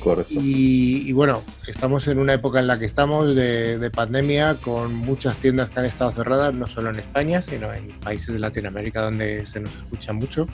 Correcto. 0.00 0.32
Y, 0.36 1.12
bueno, 1.12 1.42
estamos 1.66 2.06
en 2.08 2.18
una 2.18 2.34
época 2.34 2.60
en 2.60 2.66
la 2.66 2.78
que 2.78 2.84
estamos 2.84 3.34
de, 3.34 3.90
pandemia 3.94 4.54
con 4.54 4.94
muchas 4.94 5.36
tiendas 5.38 5.70
que 5.70 5.80
han 5.80 5.86
estado 5.86 6.12
cerradas, 6.12 6.54
no 6.54 6.66
solo 6.66 6.90
en 6.90 7.00
España, 7.00 7.42
sino 7.42 7.72
en 7.72 7.88
países 8.00 8.32
de 8.32 8.38
Latinoamérica 8.38 9.02
donde 9.02 9.44
se 9.46 9.60
nos 9.60 9.72
escucha 9.74 10.12
mucho. 10.12 10.46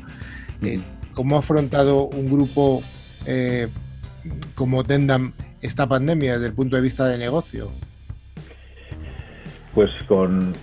Eh, 0.62 0.80
¿Cómo 1.14 1.36
ha 1.36 1.38
afrontado 1.40 2.04
un 2.08 2.30
grupo 2.30 2.82
eh, 3.26 3.68
como 4.54 4.84
Tendam 4.84 5.32
esta 5.60 5.86
pandemia 5.86 6.34
desde 6.34 6.46
el 6.46 6.52
punto 6.52 6.76
de 6.76 6.82
vista 6.82 7.06
de 7.06 7.18
negocio? 7.18 7.70
Pues 9.74 9.90
con 10.06 10.54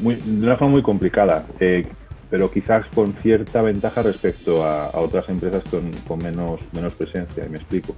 muy, 0.00 0.16
de 0.16 0.46
una 0.46 0.56
forma 0.56 0.72
muy 0.72 0.82
complicada. 0.82 1.46
Eh, 1.60 1.86
pero 2.30 2.50
quizás 2.50 2.86
con 2.94 3.14
cierta 3.14 3.62
ventaja 3.62 4.02
respecto 4.02 4.64
a, 4.64 4.90
otras 5.00 5.28
empresas 5.28 5.62
con, 5.64 6.18
menos, 6.18 6.60
menos 6.72 6.92
presencia, 6.94 7.44
y 7.46 7.48
me 7.48 7.58
explico. 7.58 7.94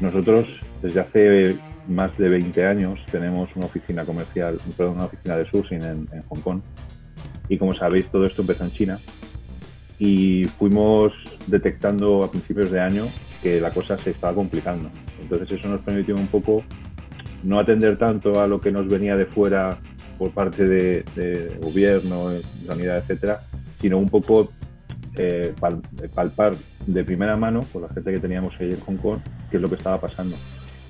Nosotros 0.00 0.46
desde 0.82 1.00
hace 1.00 1.56
más 1.88 2.16
de 2.18 2.28
20 2.28 2.66
años 2.66 3.00
tenemos 3.10 3.48
una 3.54 3.66
oficina 3.66 4.04
comercial, 4.04 4.58
una 4.78 5.04
oficina 5.04 5.36
de 5.36 5.48
sourcing 5.50 5.82
en, 5.82 6.08
Hong 6.28 6.40
Kong. 6.40 6.60
Y 7.48 7.58
como 7.58 7.74
sabéis, 7.74 8.06
todo 8.06 8.26
esto 8.26 8.42
empezó 8.42 8.64
en 8.64 8.70
China 8.72 8.98
y 9.98 10.44
fuimos 10.58 11.12
detectando 11.46 12.22
a 12.24 12.30
principios 12.30 12.70
de 12.70 12.80
año 12.80 13.06
que 13.42 13.60
la 13.60 13.70
cosa 13.70 13.96
se 13.96 14.10
estaba 14.10 14.34
complicando. 14.34 14.90
Entonces 15.20 15.58
eso 15.58 15.68
nos 15.68 15.80
permitió 15.80 16.14
un 16.14 16.26
poco 16.26 16.62
no 17.42 17.60
atender 17.60 17.96
tanto 17.96 18.40
a 18.40 18.46
lo 18.46 18.60
que 18.60 18.72
nos 18.72 18.88
venía 18.88 19.16
de 19.16 19.26
fuera 19.26 19.78
por 20.18 20.30
parte 20.32 20.66
de, 20.66 21.58
gobierno, 21.60 22.30
sanidad, 22.66 22.98
etcétera, 22.98 23.42
sino 23.86 23.98
un 23.98 24.08
poco 24.08 24.50
eh, 25.16 25.54
palpar 26.12 26.56
de 26.86 27.04
primera 27.04 27.36
mano 27.36 27.64
con 27.72 27.82
la 27.82 27.88
gente 27.90 28.12
que 28.12 28.18
teníamos 28.18 28.52
ahí 28.58 28.72
en 28.72 28.80
Hong 28.80 28.96
Kong 28.96 29.20
qué 29.48 29.58
es 29.58 29.62
lo 29.62 29.68
que 29.68 29.76
estaba 29.76 30.00
pasando. 30.00 30.34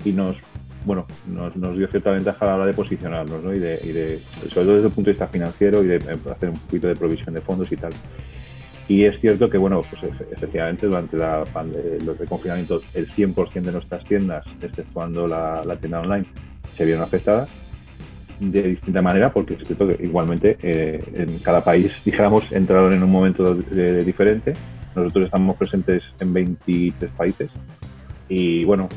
Y 0.03 0.13
nos, 0.13 0.35
bueno, 0.83 1.05
nos, 1.27 1.77
dio 1.77 1.87
cierta 1.89 2.09
ventaja 2.09 2.43
a 2.43 2.47
la 2.47 2.55
hora 2.55 2.65
de 2.65 2.73
posicionarnos, 2.73 3.43
¿no? 3.43 3.53
y, 3.53 3.59
de, 3.59 4.19
sobre 4.49 4.65
todo 4.65 4.73
desde 4.73 4.87
el 4.87 4.93
punto 4.93 5.09
de 5.09 5.11
vista 5.11 5.27
financiero 5.27 5.83
y 5.83 5.87
de 5.87 5.97
hacer 6.31 6.49
un 6.49 6.57
poquito 6.57 6.87
de 6.87 6.95
provisión 6.95 7.35
de 7.35 7.41
fondos 7.41 7.71
y 7.71 7.75
tal. 7.75 7.93
Y 8.87 9.03
es 9.03 9.19
cierto 9.19 9.47
que, 9.47 9.59
bueno, 9.59 9.83
pues 9.83 10.11
efectivamente 10.31 10.87
durante 10.87 11.17
la 11.17 11.45
los 12.03 12.17
confinamiento 12.27 12.81
el 12.95 13.07
100% 13.07 13.61
de 13.61 13.71
nuestras 13.73 14.03
tiendas, 14.05 14.43
exceptuando 14.59 15.27
la, 15.27 15.63
la 15.63 15.75
tienda 15.75 15.99
online, 15.99 16.25
se 16.75 16.83
vieron 16.83 17.03
afectadas 17.03 17.47
de 18.39 18.63
distinta 18.63 19.01
manera, 19.01 19.31
porque 19.31 19.55
es 19.55 19.65
cierto 19.65 19.87
que 19.87 20.03
igualmente 20.03 20.57
eh, 20.61 21.03
en 21.13 21.39
cada 21.39 21.63
país, 21.63 21.91
dijéramos, 22.05 22.51
entraron 22.51 22.93
en 22.93 23.03
un 23.03 23.11
momento 23.11 23.55
diferente. 23.55 24.53
Nosotros 24.95 25.25
estamos 25.25 25.55
presentes 25.57 26.03
en 26.19 26.33
23 26.33 27.11
países 27.11 27.51
y, 28.29 28.63
bueno, 28.65 28.89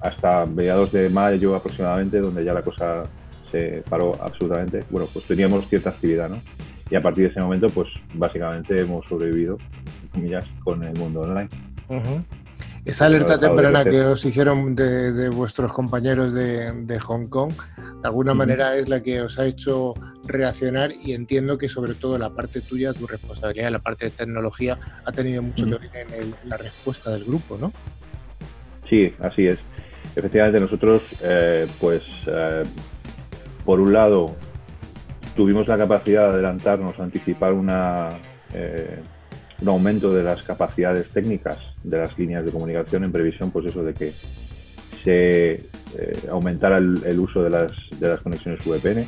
hasta 0.00 0.46
mediados 0.46 0.92
de 0.92 1.08
mayo 1.08 1.56
aproximadamente, 1.56 2.20
donde 2.20 2.44
ya 2.44 2.52
la 2.52 2.62
cosa 2.62 3.04
se 3.50 3.82
paró 3.88 4.12
absolutamente, 4.20 4.80
bueno, 4.90 5.08
pues 5.12 5.24
teníamos 5.26 5.68
cierta 5.68 5.90
actividad, 5.90 6.28
¿no? 6.28 6.40
y 6.90 6.94
a 6.94 7.02
partir 7.02 7.24
de 7.24 7.30
ese 7.30 7.40
momento, 7.40 7.68
pues 7.68 7.88
básicamente 8.14 8.80
hemos 8.80 9.04
sobrevivido, 9.06 9.58
comillas, 10.12 10.44
con 10.62 10.82
el 10.84 10.96
mundo 10.96 11.20
online. 11.22 11.48
Esa 12.84 13.06
alerta 13.06 13.38
temprana 13.38 13.84
que 13.84 14.00
os 14.00 14.24
hicieron 14.24 14.76
de, 14.76 15.28
vuestros 15.30 15.72
compañeros 15.72 16.32
de, 16.32 16.98
Hong 17.00 17.26
Kong, 17.26 17.52
de 18.06 18.10
alguna 18.10 18.34
manera 18.34 18.76
es 18.76 18.88
la 18.88 19.02
que 19.02 19.20
os 19.20 19.36
ha 19.36 19.46
hecho 19.46 19.92
reaccionar 20.28 20.92
y 20.92 21.12
entiendo 21.12 21.58
que 21.58 21.68
sobre 21.68 21.94
todo 21.94 22.16
la 22.18 22.30
parte 22.30 22.60
tuya, 22.60 22.92
tu 22.92 23.04
responsabilidad, 23.04 23.72
la 23.72 23.80
parte 23.80 24.04
de 24.04 24.10
tecnología, 24.12 24.78
ha 25.04 25.10
tenido 25.10 25.42
mucho 25.42 25.66
que 25.66 25.88
ver 25.88 26.06
en 26.14 26.32
la 26.48 26.56
respuesta 26.56 27.10
del 27.10 27.24
grupo, 27.24 27.58
¿no? 27.60 27.72
Sí, 28.88 29.12
así 29.18 29.48
es. 29.48 29.58
Efectivamente, 30.14 30.60
nosotros, 30.60 31.02
eh, 31.20 31.66
pues, 31.80 32.04
eh, 32.28 32.62
por 33.64 33.80
un 33.80 33.92
lado, 33.92 34.36
tuvimos 35.34 35.66
la 35.66 35.76
capacidad 35.76 36.28
de 36.28 36.34
adelantarnos, 36.34 37.00
anticipar 37.00 37.54
una, 37.54 38.10
eh, 38.54 39.00
un 39.60 39.68
aumento 39.68 40.14
de 40.14 40.22
las 40.22 40.44
capacidades 40.44 41.08
técnicas 41.08 41.58
de 41.82 41.98
las 41.98 42.16
líneas 42.16 42.44
de 42.44 42.52
comunicación 42.52 43.02
en 43.02 43.10
previsión, 43.10 43.50
pues 43.50 43.66
eso 43.66 43.82
de 43.82 43.94
que 43.94 44.12
se 45.06 45.52
eh, 45.52 45.60
aumentara 46.28 46.78
el, 46.78 47.20
uso 47.20 47.44
de 47.44 47.50
las, 47.50 47.70
de 48.00 48.08
las 48.08 48.20
conexiones 48.20 48.60
VPN. 48.64 49.06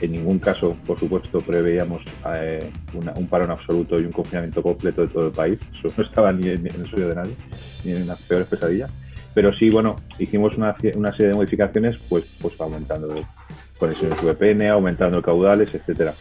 En 0.00 0.12
ningún 0.12 0.38
caso, 0.38 0.76
por 0.86 1.00
supuesto, 1.00 1.40
preveíamos 1.40 2.02
eh, 2.32 2.70
un 2.92 3.26
parón 3.26 3.50
absoluto 3.50 3.98
y 3.98 4.04
un 4.04 4.12
confinamiento 4.12 4.62
completo 4.62 5.02
de 5.02 5.08
todo 5.08 5.26
el 5.26 5.32
país. 5.32 5.58
Eso 5.84 5.92
no 5.96 6.04
estaba 6.04 6.32
ni 6.32 6.48
en, 6.48 6.66
el 6.66 6.88
suyo 6.88 7.08
de 7.08 7.16
nadie, 7.16 7.34
ni 7.84 7.92
en 7.92 8.06
las 8.06 8.22
peores 8.22 8.46
pesadillas. 8.46 8.90
Pero 9.34 9.52
sí, 9.54 9.68
bueno, 9.68 9.96
hicimos 10.18 10.56
una, 10.56 10.76
una 10.94 11.10
serie 11.10 11.28
de 11.28 11.34
modificaciones, 11.34 11.96
pues, 12.08 12.24
pues 12.40 12.58
aumentando 12.60 13.26
conexiones 13.78 14.22
VPN, 14.22 14.68
aumentando 14.68 15.20
caudales, 15.20 15.74
etcétera, 15.74 16.14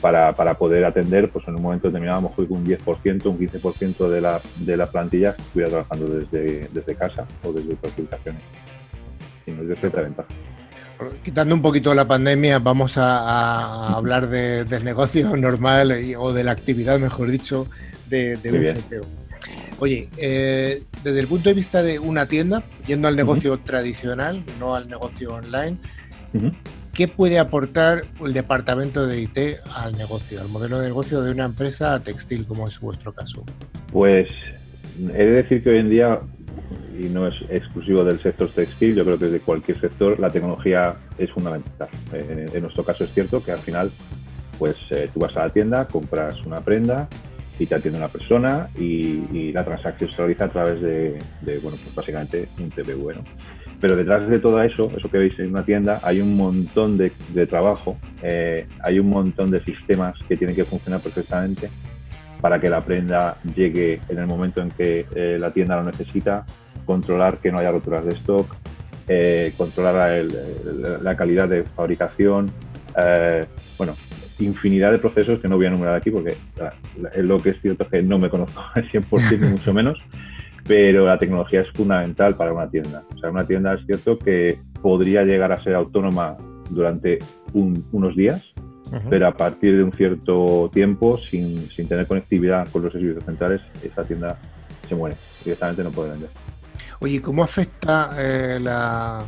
para, 0.00 0.34
para, 0.34 0.54
poder 0.58 0.84
atender, 0.84 1.30
pues 1.30 1.46
en 1.48 1.56
un 1.56 1.62
momento 1.62 1.88
determinado, 1.88 2.18
a 2.18 2.22
lo 2.22 2.28
mejor 2.28 2.46
un 2.50 2.66
10%, 2.66 3.26
un 3.26 3.38
15% 3.38 4.08
de 4.08 4.20
la, 4.20 4.40
de 4.56 4.76
la 4.76 4.86
plantilla 4.86 5.30
estuviera 5.38 5.70
trabajando 5.70 6.08
desde, 6.08 6.68
desde 6.72 6.94
casa 6.94 7.26
o 7.44 7.52
desde 7.52 7.74
otras 7.74 7.98
ubicaciones. 7.98 8.42
Y 9.46 9.50
nos 9.52 9.66
dio 9.66 9.76
cierta 9.76 10.00
ventaja. 10.00 10.28
Quitando 11.22 11.54
un 11.54 11.62
poquito 11.62 11.94
la 11.94 12.06
pandemia, 12.06 12.58
vamos 12.58 12.96
a, 12.96 13.88
hablar 13.94 14.28
del 14.28 14.84
negocio 14.84 15.36
normal 15.36 16.14
o 16.18 16.32
de 16.32 16.44
la 16.44 16.52
actividad, 16.52 16.98
mejor 16.98 17.30
dicho, 17.30 17.66
de, 18.08 18.38
un 18.44 18.82
CPO. 18.82 19.06
Oye, 19.80 20.08
eh, 20.16 20.84
desde 21.02 21.20
el 21.20 21.26
punto 21.26 21.48
de 21.48 21.54
vista 21.54 21.82
de 21.82 21.98
una 21.98 22.26
tienda, 22.26 22.62
yendo 22.86 23.08
al 23.08 23.16
negocio 23.16 23.58
tradicional, 23.58 24.44
no 24.60 24.76
al 24.76 24.88
negocio 24.88 25.34
online, 25.34 25.78
¿Qué 26.94 27.08
puede 27.08 27.38
aportar 27.38 28.02
el 28.22 28.34
departamento 28.34 29.06
de 29.06 29.22
IT 29.22 29.38
al 29.74 29.96
negocio, 29.96 30.42
al 30.42 30.48
modelo 30.48 30.78
de 30.78 30.88
negocio 30.88 31.22
de 31.22 31.32
una 31.32 31.46
empresa 31.46 31.98
textil, 32.00 32.46
como 32.46 32.68
es 32.68 32.78
vuestro 32.80 33.14
caso? 33.14 33.44
Pues 33.90 34.28
he 34.98 35.24
de 35.24 35.42
decir 35.42 35.62
que 35.62 35.70
hoy 35.70 35.78
en 35.78 35.88
día, 35.88 36.20
y 36.98 37.04
no 37.04 37.26
es 37.26 37.34
exclusivo 37.48 38.04
del 38.04 38.20
sector 38.20 38.50
textil, 38.50 38.94
yo 38.94 39.04
creo 39.04 39.18
que 39.18 39.26
de 39.26 39.40
cualquier 39.40 39.80
sector 39.80 40.20
la 40.20 40.28
tecnología 40.28 40.96
es 41.16 41.30
fundamental. 41.30 41.88
En, 42.12 42.60
nuestro 42.60 42.84
caso 42.84 43.04
es 43.04 43.14
cierto 43.14 43.42
que 43.42 43.52
al 43.52 43.60
final, 43.60 43.90
pues 44.58 44.76
eh, 44.90 45.08
tú 45.14 45.20
vas 45.20 45.34
a 45.38 45.46
la 45.46 45.48
tienda, 45.48 45.88
compras 45.88 46.44
una 46.44 46.60
prenda 46.60 47.08
y 47.58 47.64
te 47.64 47.74
atiende 47.74 47.98
una 47.98 48.08
persona 48.08 48.68
y, 48.78 49.50
la 49.52 49.64
transacción 49.64 50.10
se 50.10 50.16
realiza 50.18 50.44
a 50.44 50.48
través 50.48 50.80
de, 50.82 51.18
bueno, 51.62 51.78
pues 51.82 51.94
básicamente 51.94 52.48
un 52.58 52.68
TPV, 52.70 53.14
¿no? 53.14 53.24
Pero 53.82 53.96
detrás 53.96 54.28
de 54.28 54.38
todo 54.38 54.62
eso, 54.62 54.92
eso 54.96 55.10
que 55.10 55.18
veis 55.18 55.36
en 55.40 55.48
una 55.50 55.64
tienda, 55.64 55.98
hay 56.04 56.20
un 56.20 56.36
montón 56.36 56.96
de, 56.96 57.10
trabajo, 57.48 57.98
eh, 58.22 58.68
hay 58.80 59.00
un 59.00 59.10
montón 59.10 59.50
de 59.50 59.60
sistemas 59.64 60.16
que 60.28 60.36
tienen 60.36 60.54
que 60.54 60.64
funcionar 60.64 61.00
perfectamente 61.00 61.68
para 62.40 62.60
que 62.60 62.70
la 62.70 62.84
prenda 62.84 63.38
llegue 63.56 64.00
en 64.08 64.18
el 64.20 64.28
momento 64.28 64.62
en 64.62 64.70
que 64.70 65.04
eh, 65.16 65.36
la 65.40 65.50
tienda 65.52 65.74
lo 65.74 65.82
necesita, 65.82 66.46
controlar 66.84 67.38
que 67.38 67.50
no 67.50 67.58
haya 67.58 67.72
roturas 67.72 68.04
de 68.04 68.12
stock, 68.12 68.54
eh, 69.08 69.52
controlar 69.56 70.26
la 71.02 71.16
calidad 71.16 71.48
de 71.48 71.64
fabricación, 71.64 72.52
bueno, 73.76 73.94
infinidad 74.38 74.92
de 74.92 74.98
procesos 74.98 75.40
que 75.40 75.48
no 75.48 75.56
voy 75.56 75.66
a 75.66 75.70
enumerar 75.70 75.96
aquí 75.96 76.12
porque 76.12 76.36
lo 77.16 77.38
que 77.38 77.50
es 77.50 77.60
cierto 77.60 77.82
es 77.82 77.90
que 77.90 78.02
no 78.02 78.20
me 78.20 78.30
conozco 78.30 78.62
al 78.74 78.88
100% 78.88 79.40
ni 79.40 79.48
mucho 79.48 79.74
menos, 79.74 79.98
pero 80.66 81.06
la 81.06 81.18
tecnología 81.18 81.62
es 81.62 81.70
fundamental 81.72 82.34
para 82.34 82.52
una 82.52 82.68
tienda. 82.68 83.04
O 83.14 83.18
sea, 83.18 83.30
una 83.30 83.46
tienda 83.46 83.74
es 83.74 83.84
cierto 83.86 84.18
que 84.18 84.58
podría 84.80 85.22
llegar 85.22 85.52
a 85.52 85.62
ser 85.62 85.74
autónoma 85.74 86.36
durante 86.70 87.18
unos 87.52 88.16
días, 88.16 88.52
pero 89.08 89.26
a 89.26 89.32
partir 89.32 89.76
de 89.76 89.84
un 89.84 89.92
cierto 89.92 90.70
tiempo, 90.72 91.18
sin, 91.18 91.68
sin, 91.70 91.88
tener 91.88 92.06
conectividad 92.06 92.68
con 92.70 92.82
los 92.82 92.92
servicios 92.92 93.24
centrales, 93.24 93.60
esa 93.82 94.04
tienda 94.04 94.38
se 94.88 94.94
muere, 94.94 95.16
directamente 95.44 95.82
no 95.82 95.90
puede 95.90 96.10
vender. 96.10 96.28
Oye, 97.00 97.20
¿cómo 97.22 97.42
afecta 97.42 98.10
eh, 98.18 98.60
la, 98.60 99.24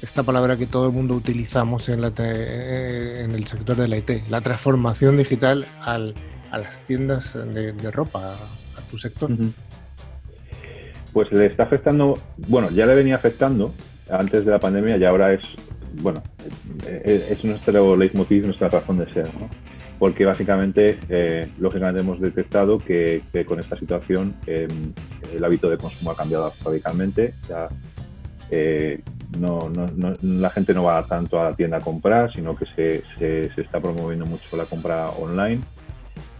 esta 0.00 0.22
palabra 0.22 0.56
que 0.56 0.66
todo 0.66 0.86
el 0.86 0.92
mundo 0.92 1.14
utilizamos 1.14 1.88
en, 1.88 2.00
la 2.00 2.12
eh, 2.18 3.22
en 3.24 3.32
el 3.32 3.46
sector 3.46 3.76
de 3.76 3.88
la 3.88 3.96
IT, 3.98 4.28
la 4.28 4.40
transformación 4.40 5.16
digital 5.16 5.66
al, 5.80 6.14
a 6.50 6.58
las 6.58 6.84
tiendas 6.84 7.34
de, 7.34 7.72
ropa, 7.90 8.34
a 8.34 8.90
tu 8.90 8.98
sector? 8.98 9.30
Pues 11.18 11.32
le 11.32 11.46
está 11.46 11.64
afectando, 11.64 12.16
bueno, 12.46 12.70
ya 12.70 12.86
le 12.86 12.94
venía 12.94 13.16
afectando 13.16 13.74
antes 14.08 14.44
de 14.44 14.52
la 14.52 14.60
pandemia 14.60 14.98
y 14.98 15.04
ahora 15.04 15.32
es, 15.32 15.40
bueno, 15.94 16.22
es 16.86 17.44
nuestro 17.44 17.96
leitmotiv, 17.96 18.44
nuestra 18.46 18.68
razón 18.68 18.98
de 18.98 19.12
ser, 19.12 19.26
¿no? 19.34 19.48
Porque 19.98 20.24
básicamente, 20.24 20.96
eh, 21.08 21.48
lógicamente 21.58 22.02
hemos 22.02 22.20
detectado 22.20 22.78
que, 22.78 23.22
con 23.48 23.58
esta 23.58 23.76
situación 23.76 24.36
em, 24.46 24.92
el 25.34 25.42
hábito 25.42 25.68
de 25.68 25.76
consumo 25.76 26.12
ha 26.12 26.16
cambiado 26.16 26.52
radicalmente. 26.64 27.34
Ya, 27.48 27.66
eh, 28.52 29.00
no, 29.40 29.68
la 30.22 30.50
gente 30.50 30.72
no 30.72 30.84
va 30.84 31.04
tanto 31.04 31.40
a 31.40 31.50
la 31.50 31.56
tienda 31.56 31.78
a 31.78 31.80
comprar, 31.80 32.32
sino 32.32 32.54
que 32.54 32.66
se, 32.76 33.02
se, 33.18 33.60
está 33.60 33.80
promoviendo 33.80 34.24
mucho 34.24 34.56
la 34.56 34.66
compra 34.66 35.10
online. 35.10 35.62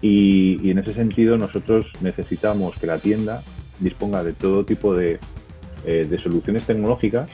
Y, 0.00 0.64
y, 0.64 0.70
en 0.70 0.78
ese 0.78 0.94
sentido 0.94 1.36
nosotros 1.36 1.86
necesitamos 2.00 2.78
que 2.78 2.86
la 2.86 2.98
tienda 2.98 3.42
disponga 3.80 4.22
de 4.24 4.32
todo 4.32 4.64
tipo 4.64 4.98
eh, 4.98 5.18
de, 5.84 6.18
soluciones 6.18 6.64
tecnológicas 6.64 7.28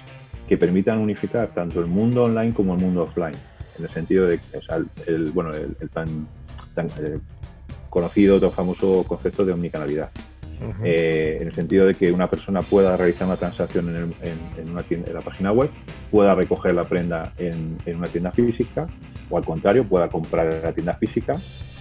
que 0.48 0.56
permitan 0.56 0.98
unificar 0.98 1.54
tanto 1.54 1.80
el 1.80 1.86
mundo 1.86 2.24
online 2.24 2.52
como 2.52 2.74
el 2.74 2.80
mundo 2.80 3.04
offline, 3.04 3.36
en 3.78 3.84
el 3.84 3.90
sentido 3.90 4.26
de 4.26 4.38
el, 5.06 5.30
bueno, 5.30 5.50
el, 5.54 5.90
tan, 5.90 6.28
eh, 6.76 7.18
conocido, 7.88 8.40
tan 8.40 8.52
famoso 8.52 9.04
concepto 9.04 9.44
de 9.44 9.52
omnicanalidad. 9.52 10.10
Eh, 10.82 11.38
en 11.40 11.48
el 11.48 11.54
sentido 11.54 11.86
de 11.86 11.94
que 11.94 12.12
una 12.12 12.28
persona 12.30 12.62
pueda 12.62 12.96
realizar 12.96 13.26
una 13.26 13.36
transacción 13.36 13.88
en, 13.88 14.70
una 14.70 14.82
tienda, 14.82 15.08
en 15.08 15.14
la 15.14 15.20
página 15.20 15.52
web, 15.52 15.70
pueda 16.10 16.34
recoger 16.34 16.74
la 16.74 16.84
prenda 16.84 17.32
en, 17.36 17.76
una 17.86 18.06
tienda 18.06 18.30
física 18.30 18.86
o 19.28 19.36
al 19.36 19.44
contrario, 19.44 19.84
pueda 19.84 20.08
comprar 20.08 20.52
en 20.54 20.62
la 20.62 20.72
tienda 20.72 20.94
física 20.94 21.34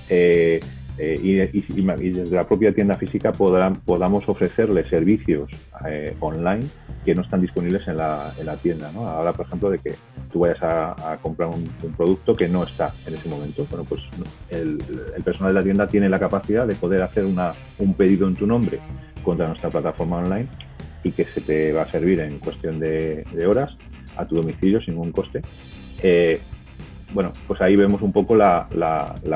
eh, 0.09 0.59
y, 0.99 1.33
desde 1.35 2.35
la 2.35 2.47
propia 2.47 2.73
tienda 2.73 2.95
física 2.95 3.31
podamos 3.31 4.29
ofrecerle 4.29 4.87
servicios 4.87 5.49
eh, 5.87 6.15
online 6.19 6.65
que 7.03 7.15
no 7.15 7.23
están 7.23 7.41
disponibles 7.41 7.87
en 7.87 7.97
la, 7.97 8.31
tienda. 8.61 8.91
¿no? 8.93 9.07
Ahora, 9.07 9.33
por 9.33 9.45
ejemplo, 9.45 9.69
de 9.69 9.79
que 9.79 9.95
tú 10.31 10.39
vayas 10.39 10.61
a, 10.61 11.17
comprar 11.21 11.49
un, 11.49 11.67
producto 11.97 12.35
que 12.35 12.47
no 12.47 12.63
está 12.63 12.93
en 13.07 13.15
ese 13.15 13.27
momento. 13.27 13.65
Bueno, 13.69 13.85
pues 13.85 14.01
el, 14.49 14.77
personal 15.23 15.53
de 15.53 15.59
la 15.59 15.63
tienda 15.63 15.87
tiene 15.87 16.09
la 16.09 16.19
capacidad 16.19 16.67
de 16.67 16.75
poder 16.75 17.01
hacer 17.01 17.25
una, 17.25 17.53
un 17.79 17.93
pedido 17.95 18.27
en 18.27 18.35
tu 18.35 18.45
nombre 18.45 18.79
contra 19.23 19.47
nuestra 19.47 19.69
plataforma 19.69 20.17
online 20.17 20.47
y 21.03 21.11
que 21.11 21.25
se 21.25 21.41
te 21.41 21.73
va 21.73 21.83
a 21.83 21.89
servir 21.89 22.19
en 22.19 22.39
cuestión 22.39 22.79
de, 22.79 23.25
horas 23.47 23.75
a 24.15 24.25
tu 24.25 24.35
domicilio 24.35 24.79
sin 24.81 24.93
ningún 24.93 25.11
coste. 25.11 25.41
Eh, 26.01 26.39
bueno, 27.13 27.31
pues 27.47 27.61
ahí 27.61 27.75
vemos 27.75 28.01
un 28.01 28.11
poco 28.11 28.35
la, 28.35 28.67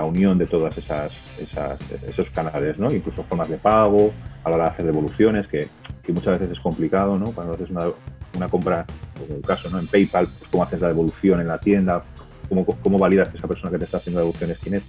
unión 0.05 0.37
de 0.37 0.47
todas 0.47 0.77
esas, 0.77 1.11
esos 1.39 2.29
canales, 2.31 2.77
¿no? 2.77 2.91
Incluso 2.91 3.23
formas 3.23 3.49
de 3.49 3.57
pago, 3.57 4.11
a 4.43 4.49
la 4.49 4.55
hora 4.55 4.65
de 4.65 4.71
hacer 4.71 4.85
devoluciones, 4.85 5.47
que, 5.47 5.67
muchas 6.09 6.39
veces 6.39 6.57
es 6.57 6.59
complicado, 6.61 7.19
¿no? 7.19 7.31
Cuando 7.33 7.53
haces 7.53 7.69
una, 7.69 8.47
compra, 8.49 8.85
como 9.19 9.35
el 9.35 9.41
caso, 9.41 9.69
¿no? 9.69 9.79
En 9.79 9.87
PayPal, 9.87 10.27
pues 10.27 10.49
cómo 10.49 10.63
haces 10.63 10.79
la 10.79 10.87
devolución 10.87 11.41
en 11.41 11.47
la 11.47 11.59
tienda, 11.59 12.03
cómo, 12.47 12.65
cómo 12.65 12.97
validas 12.97 13.29
que 13.29 13.37
esa 13.37 13.47
persona 13.47 13.71
que 13.71 13.77
te 13.77 13.85
está 13.85 13.97
haciendo 13.97 14.21
devoluciones 14.21 14.57
quién 14.59 14.75
es. 14.75 14.83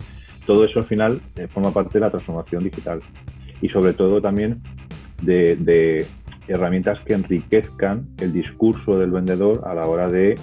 Todo 0.46 0.64
eso 0.64 0.78
al 0.78 0.86
final 0.86 1.20
eh, 1.36 1.48
forma 1.48 1.72
parte 1.72 1.94
de 1.94 2.00
la 2.00 2.10
transformación 2.10 2.64
digital. 2.64 3.00
Y 3.60 3.68
sobre 3.68 3.92
todo 3.92 4.22
también 4.22 4.62
de 5.20 6.06
herramientas 6.46 6.98
que 7.04 7.14
enriquezcan 7.14 8.06
el 8.18 8.32
discurso 8.32 8.98
del 8.98 9.10
vendedor 9.10 9.62
a 9.66 9.74
la 9.74 9.86
hora 9.86 10.08
de 10.08 10.38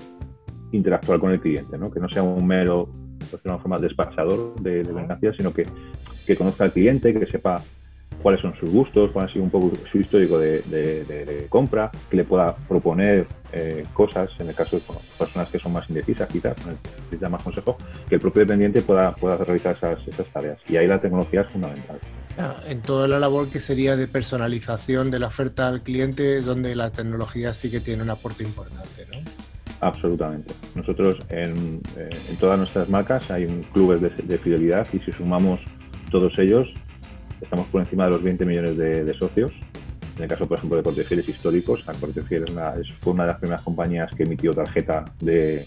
interactuar 0.71 1.19
con 1.19 1.31
el 1.31 1.39
cliente, 1.39 1.77
¿no? 1.77 1.91
que 1.91 1.99
no 1.99 2.09
sea 2.09 2.23
un 2.23 2.45
mero, 2.45 2.89
de 3.31 3.49
una 3.49 3.57
forma, 3.57 3.79
despachador 3.79 4.55
de, 4.61 4.83
de 4.83 5.33
sino 5.37 5.53
que, 5.53 5.65
que, 6.25 6.35
conozca 6.35 6.65
al 6.65 6.71
cliente, 6.71 7.13
que 7.13 7.25
sepa 7.27 7.61
cuáles 8.21 8.41
son 8.41 8.55
sus 8.59 8.69
gustos, 8.71 9.11
cuál 9.11 9.27
ha 9.27 9.31
sido 9.31 9.43
un 9.43 9.49
poco 9.49 9.71
su 9.91 9.99
histórico 9.99 10.39
de, 10.39 11.45
compra, 11.49 11.91
que 12.09 12.17
le 12.17 12.23
pueda 12.23 12.55
proponer 12.55 13.27
eh, 13.53 13.85
cosas, 13.93 14.29
en 14.39 14.49
el 14.49 14.55
caso 14.55 14.77
de 14.77 14.83
personas 15.17 15.49
que 15.49 15.59
son 15.59 15.73
más 15.73 15.89
indecisas, 15.89 16.27
quizás, 16.27 16.55
necesitan 16.65 17.31
más 17.31 17.43
consejo, 17.43 17.77
que 18.09 18.15
el 18.15 18.21
propio 18.21 18.41
dependiente 18.41 18.81
pueda, 18.81 19.13
pueda 19.15 19.37
realizar 19.37 19.75
esas, 19.75 20.07
esas 20.07 20.27
tareas. 20.27 20.57
Y 20.67 20.77
ahí 20.77 20.87
la 20.87 20.99
tecnología 20.99 21.41
es 21.41 21.49
fundamental. 21.49 21.99
Ah, 22.37 22.55
en 22.67 22.81
toda 22.81 23.07
la 23.07 23.17
labor 23.17 23.49
que 23.49 23.61
sería 23.61 23.95
de 23.95 24.07
personalización 24.07 25.09
de 25.09 25.19
la 25.19 25.27
oferta 25.27 25.67
al 25.69 25.83
cliente 25.83 26.37
es 26.37 26.45
donde 26.45 26.75
la 26.75 26.91
tecnología 26.91 27.53
sí 27.53 27.71
que 27.71 27.79
tiene 27.79 28.03
un 28.03 28.09
aporte 28.09 28.43
importante, 28.43 29.07
¿no? 29.09 29.19
Absolutamente. 29.81 30.53
Nosotros 30.73 31.17
en, 31.29 31.81
eh, 31.97 32.09
todas 32.39 32.57
nuestras 32.57 32.89
marcas 32.89 33.29
hay 33.29 33.45
un 33.45 33.63
club 33.63 33.99
de, 33.99 34.37
fidelidad 34.37 34.87
y 34.93 34.99
si 34.99 35.11
sumamos 35.11 35.59
todos 36.09 36.37
ellos, 36.39 36.67
estamos 37.41 37.67
por 37.67 37.81
encima 37.81 38.05
de 38.05 38.11
los 38.11 38.23
20 38.23 38.45
millones 38.45 38.77
de, 38.77 39.13
socios. 39.19 39.51
En 40.17 40.23
el 40.23 40.29
caso, 40.29 40.47
por 40.47 40.57
ejemplo, 40.57 40.77
de 40.77 40.83
Cortefieles 40.83 41.27
históricos, 41.27 41.81
es 41.81 42.87
fue 43.01 43.13
una 43.13 43.23
de 43.23 43.31
las 43.31 43.39
primeras 43.39 43.61
compañías 43.63 44.09
que 44.15 44.23
emitió 44.23 44.51
tarjeta 44.53 45.03
de, 45.19 45.65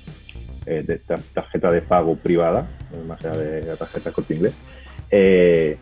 eh, 0.64 1.01
tarjeta 1.34 1.70
de 1.70 1.82
pago 1.82 2.16
privada, 2.16 2.66
más 3.07 3.22
allá 3.24 3.36
de 3.36 3.62
la 3.66 3.76
tarjeta 3.76 4.11
Corte 4.11 4.34
Inglés. 4.34 4.55
Eh, 5.11 5.76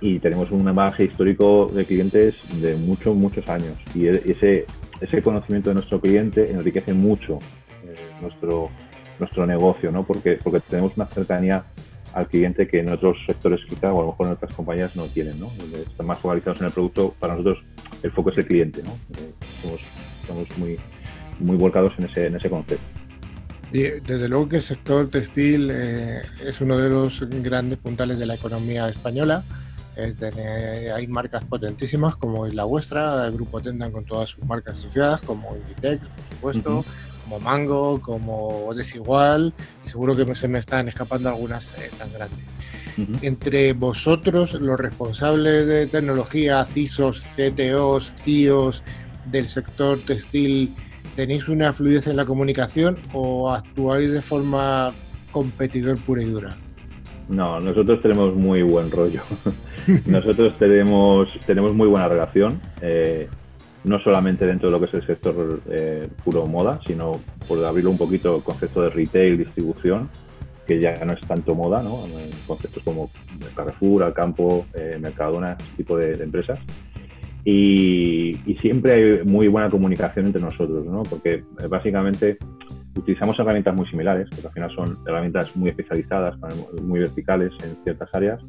y 0.00 0.18
tenemos 0.20 0.50
un 0.50 0.64
base 0.74 1.04
histórico 1.04 1.70
de 1.72 1.84
clientes 1.84 2.36
de 2.60 2.76
muchos, 2.76 3.16
muchos 3.16 3.48
años. 3.48 3.74
Y 3.94 4.06
e, 4.06 4.22
ese, 4.26 4.66
ese 5.00 5.22
conocimiento 5.22 5.70
de 5.70 5.74
nuestro 5.74 6.00
cliente 6.00 6.50
enriquece 6.50 6.92
mucho 6.92 7.38
nuestro, 8.20 8.70
nuestro 9.18 9.46
negocio, 9.46 9.90
¿no? 9.90 10.04
Porque, 10.04 10.38
porque 10.42 10.60
tenemos 10.60 10.92
una 10.96 11.06
cercanía 11.06 11.64
al 12.14 12.26
cliente 12.26 12.66
que 12.66 12.80
en 12.80 12.88
otros 12.88 13.16
sectores 13.26 13.60
quizá 13.68 13.92
o 13.92 14.00
a 14.00 14.04
lo 14.04 14.10
mejor 14.10 14.26
en 14.26 14.32
otras 14.32 14.52
compañías 14.52 14.96
no 14.96 15.04
tienen, 15.06 15.38
¿no? 15.38 15.50
Están 15.74 16.06
más 16.06 16.18
focalizados 16.18 16.60
en 16.60 16.66
el 16.66 16.72
producto, 16.72 17.14
para 17.18 17.34
nosotros 17.34 17.64
el 18.02 18.10
foco 18.12 18.30
es 18.30 18.38
el 18.38 18.46
cliente, 18.46 18.82
¿no? 18.82 18.90
Eh, 19.18 19.32
estamos, 20.20 20.46
muy, 20.58 20.78
muy 21.40 21.56
volcados 21.56 21.92
en 21.98 22.04
ese, 22.04 22.26
en 22.26 22.36
ese 22.36 22.48
concepto. 22.50 22.84
Y 23.72 23.82
desde 23.82 24.28
luego 24.28 24.48
que 24.48 24.56
el 24.56 24.62
sector 24.62 25.08
textil 25.10 25.70
eh, 25.70 26.22
es 26.42 26.60
uno 26.60 26.78
de 26.78 26.88
los 26.88 27.20
grandes 27.42 27.78
puntales 27.78 28.18
de 28.18 28.26
la 28.26 28.34
economía 28.34 28.88
española. 28.88 29.44
Eh, 30.00 30.92
hay 30.94 31.08
marcas 31.08 31.44
potentísimas 31.44 32.14
como 32.14 32.46
la 32.46 32.64
vuestra, 32.64 33.26
el 33.26 33.32
Grupo 33.32 33.60
Tendan 33.60 33.90
con 33.90 34.04
todas 34.04 34.30
sus 34.30 34.44
marcas 34.44 34.78
asociadas, 34.78 35.20
como 35.22 35.56
Inditex, 35.56 36.00
por 36.00 36.54
supuesto, 36.54 36.84
como 37.24 37.40
Mango, 37.40 38.00
como 38.00 38.72
Desigual, 38.74 39.52
y 39.84 39.88
seguro 39.88 40.14
que 40.14 40.34
se 40.36 40.46
me 40.46 40.60
están 40.60 40.88
escapando 40.88 41.28
algunas 41.28 41.76
eh, 41.78 41.90
tan 41.98 42.12
grandes. 42.12 42.38
Entre 43.22 43.74
vosotros, 43.74 44.54
los 44.54 44.78
responsables 44.78 45.68
de 45.68 45.86
tecnología, 45.86 46.64
CISOs, 46.64 47.24
CTOs, 47.36 48.14
CIOs 48.22 48.82
del 49.26 49.48
sector 49.48 50.00
textil, 50.00 50.74
¿tenéis 51.14 51.48
una 51.48 51.72
fluidez 51.72 52.08
en 52.08 52.16
la 52.16 52.24
comunicación 52.24 52.98
o 53.12 53.52
actuáis 53.52 54.10
de 54.10 54.20
forma 54.20 54.92
competidor 55.30 55.96
pura 55.98 56.22
y 56.22 56.26
dura? 56.26 56.56
No, 57.28 57.60
nosotros 57.60 58.00
tenemos 58.00 58.34
muy 58.34 58.62
buen 58.62 58.90
rollo. 58.90 59.22
nosotros 60.06 60.56
tenemos, 60.58 61.28
tenemos 61.46 61.74
muy 61.74 61.88
buena 61.88 62.08
relación. 62.08 62.60
Eh, 62.80 63.28
no 63.84 64.00
solamente 64.00 64.46
dentro 64.46 64.68
de 64.68 64.72
lo 64.72 64.80
que 64.80 64.86
es 64.86 64.94
el 64.94 65.06
sector 65.06 65.60
eh, 65.70 66.08
puro 66.24 66.46
moda, 66.46 66.80
sino 66.86 67.20
por 67.46 67.64
abrirlo 67.64 67.90
un 67.90 67.98
poquito 67.98 68.36
el 68.36 68.42
concepto 68.42 68.82
de 68.82 68.90
retail, 68.90 69.38
distribución, 69.38 70.08
que 70.66 70.80
ya 70.80 70.94
no 71.04 71.14
es 71.14 71.20
tanto 71.20 71.54
moda, 71.54 71.82
¿no? 71.82 72.02
conceptos 72.46 72.82
como 72.82 73.10
Carrefour, 73.56 74.02
Alcampo, 74.02 74.66
eh, 74.74 74.98
Mercadona, 75.00 75.56
ese 75.58 75.76
tipo 75.76 75.96
de, 75.96 76.12
empresas. 76.22 76.58
Y, 77.44 78.36
siempre 78.60 78.92
hay 78.92 79.24
muy 79.24 79.48
buena 79.48 79.70
comunicación 79.70 80.26
entre 80.26 80.42
nosotros, 80.42 80.84
¿no? 80.84 81.04
porque 81.04 81.34
eh, 81.34 81.66
básicamente 81.68 82.36
utilizamos 82.98 83.38
herramientas 83.38 83.74
muy 83.74 83.86
similares, 83.86 84.28
que 84.28 84.46
al 84.46 84.52
final 84.52 84.74
son 84.74 84.98
herramientas 85.06 85.56
muy 85.56 85.70
especializadas, 85.70 86.36
muy 86.82 87.00
verticales 87.00 87.52
en 87.64 87.76
ciertas 87.84 88.08
áreas, 88.12 88.40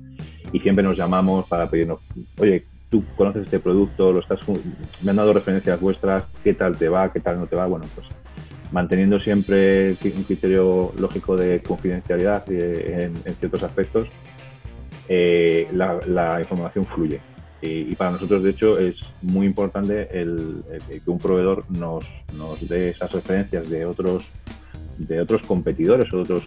y 0.51 0.59
siempre 0.59 0.83
nos 0.83 0.97
llamamos 0.97 1.47
para 1.47 1.69
pedirnos, 1.69 1.99
oye, 2.39 2.65
tú 2.89 3.03
conoces 3.15 3.43
este 3.43 3.59
producto, 3.59 4.11
lo 4.11 4.19
estás, 4.19 4.39
me 5.01 5.11
han 5.11 5.17
dado 5.17 5.33
referencias 5.33 5.79
vuestras, 5.79 6.23
qué 6.43 6.53
tal 6.53 6.75
te 6.77 6.89
va, 6.89 7.11
qué 7.13 7.19
tal 7.19 7.39
no 7.39 7.47
te 7.47 7.55
va, 7.55 7.67
bueno, 7.67 7.85
pues 7.93 8.07
manteniendo 8.71 9.19
siempre 9.19 9.91
un 9.91 10.23
criterio 10.23 10.91
lógico 10.99 11.35
de 11.35 11.61
confidencialidad 11.61 12.49
en, 12.51 13.15
ciertos 13.39 13.63
aspectos, 13.63 14.07
eh, 15.07 15.67
la, 15.73 16.39
información 16.39 16.85
fluye. 16.85 17.19
Y, 17.61 17.95
para 17.95 18.11
nosotros, 18.11 18.43
de 18.43 18.51
hecho, 18.51 18.79
es 18.79 18.95
muy 19.21 19.45
importante 19.45 20.07
el, 20.17 20.63
que 20.87 21.09
un 21.09 21.19
proveedor 21.19 21.65
nos, 21.69 22.05
nos, 22.37 22.67
dé 22.67 22.89
esas 22.89 23.11
referencias 23.11 23.69
de 23.69 23.85
otros 23.85 24.23
de 24.97 25.21
otros 25.21 25.41
competidores 25.43 26.11
o 26.13 26.19
otros, 26.19 26.43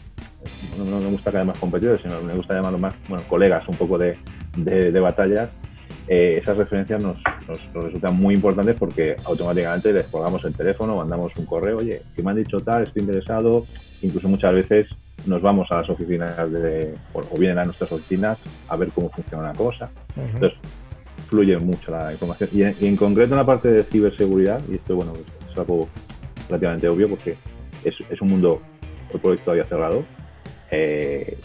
no, 0.77 0.85
me 0.85 1.07
gusta 1.07 1.31
que 1.31 1.39
haya 1.39 1.47
más 1.47 1.59
competidores, 1.59 2.03
sino 2.03 2.21
me 2.21 2.35
gusta 2.35 2.55
llamarlos 2.55 2.81
más 2.81 2.95
bueno, 3.09 3.25
colegas 3.27 3.67
un 3.67 3.77
poco 3.77 3.97
de, 3.97 4.19
de, 4.57 4.93
de 4.93 5.01
batallas, 5.01 5.49
eh, 6.09 6.39
esas 6.43 6.57
referencias 6.57 7.03
nos, 7.03 7.17
resultan 7.75 8.17
muy 8.17 8.35
importantes 8.35 8.77
porque 8.77 9.15
automáticamente 9.25 9.93
les 9.93 10.07
colgamos 10.07 10.45
el 10.45 10.55
teléfono, 10.55 10.97
mandamos 10.97 11.33
un 11.37 11.47
correo, 11.47 11.79
oye, 11.79 12.03
que 12.15 12.23
me 12.23 12.31
han 12.31 12.37
dicho 12.37 12.61
tal, 12.61 12.83
estoy 12.83 13.03
interesado, 13.03 13.67
incluso 14.03 14.29
muchas 14.29 14.53
veces 14.53 14.89
nos 15.27 15.41
vamos 15.41 15.71
a 15.71 15.77
las 15.77 15.89
oficinas 15.89 16.37
de, 16.51 16.95
o, 17.13 17.39
vienen 17.39 17.59
a 17.59 17.65
nuestras 17.65 17.93
oficinas 17.93 18.39
a 18.69 18.77
ver 18.77 18.89
cómo 18.89 19.11
funciona 19.11 19.45
una 19.45 19.55
cosa. 19.55 19.91
Entonces, 20.17 20.59
fluye 21.33 21.57
mucho 21.57 21.91
la 21.91 22.13
información. 22.13 22.51
Y 22.53 22.63
en, 22.63 22.95
concreto 22.95 23.33
en 23.33 23.39
la 23.39 23.47
parte 23.47 23.69
de 23.71 23.85
ciberseguridad, 23.85 24.61
y 24.71 24.75
esto 24.75 24.97
bueno, 24.97 25.15
es 25.51 25.59
algo 25.59 25.89
relativamente 26.47 26.87
obvio 26.89 27.09
porque 27.09 27.37
es, 27.83 27.95
es 28.11 28.21
un 28.21 28.29
mundo, 28.29 28.61
el 29.15 29.19
proyecto 29.19 29.53
había 29.53 29.65
cerrado, 29.65 30.05
eh, 30.71 31.39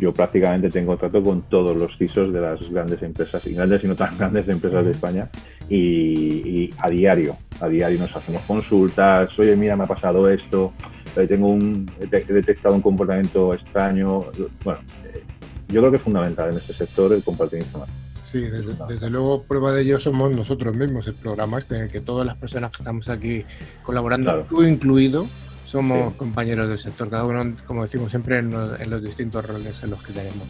yo 0.00 0.12
prácticamente 0.12 0.70
tengo 0.70 0.96
trato 0.96 1.22
con 1.22 1.42
todos 1.42 1.76
los 1.76 1.96
CISOs 1.96 2.32
de 2.32 2.40
las 2.40 2.68
grandes 2.68 3.00
empresas, 3.00 3.46
y 3.46 3.54
grandes 3.54 3.84
y 3.84 3.86
no 3.86 3.94
tan 3.94 4.18
grandes 4.18 4.48
empresas 4.48 4.84
de 4.84 4.90
España, 4.90 5.30
y, 5.70 6.70
a 6.78 6.90
diario, 6.90 7.36
a 7.60 7.68
diario 7.68 8.00
nos 8.00 8.16
hacemos 8.16 8.42
consultas, 8.42 9.30
oye, 9.38 9.54
mira, 9.54 9.76
me 9.76 9.84
ha 9.84 9.86
pasado 9.86 10.28
esto, 10.28 10.72
eh, 11.14 11.28
tengo 11.28 11.46
un, 11.46 11.88
he 12.00 12.32
detectado 12.32 12.74
un 12.74 12.82
comportamiento 12.82 13.54
extraño. 13.54 14.24
Bueno, 14.64 14.80
eh, 15.04 15.22
yo 15.68 15.80
creo 15.80 15.90
que 15.92 15.96
es 15.98 16.02
fundamental 16.02 16.50
en 16.50 16.56
este 16.56 16.72
sector 16.72 17.12
el 17.12 17.22
compartir 17.22 17.60
información. 17.60 18.07
Sí, 18.28 18.40
desde, 18.40 19.08
luego 19.08 19.42
prueba 19.44 19.72
de 19.72 19.80
ello 19.80 19.98
somos 19.98 20.30
nosotros 20.36 20.76
mismos, 20.76 21.06
el 21.06 21.14
programa 21.14 21.56
este 21.58 21.76
en 21.76 21.82
el 21.84 21.88
que 21.88 22.02
todas 22.02 22.26
las 22.26 22.36
personas 22.36 22.70
que 22.72 22.82
estamos 22.82 23.08
aquí 23.08 23.42
colaborando, 23.82 24.44
tú 24.50 24.62
incluido, 24.62 25.26
somos 25.64 26.12
compañeros 26.16 26.68
del 26.68 26.78
sector, 26.78 27.08
cada 27.08 27.24
uno, 27.24 27.56
como 27.66 27.84
decimos 27.84 28.10
siempre, 28.10 28.38
en 28.38 28.50
los, 28.50 29.02
distintos 29.02 29.46
roles 29.46 29.82
en 29.82 29.90
los 29.90 30.02
que 30.02 30.12
tenemos. 30.12 30.46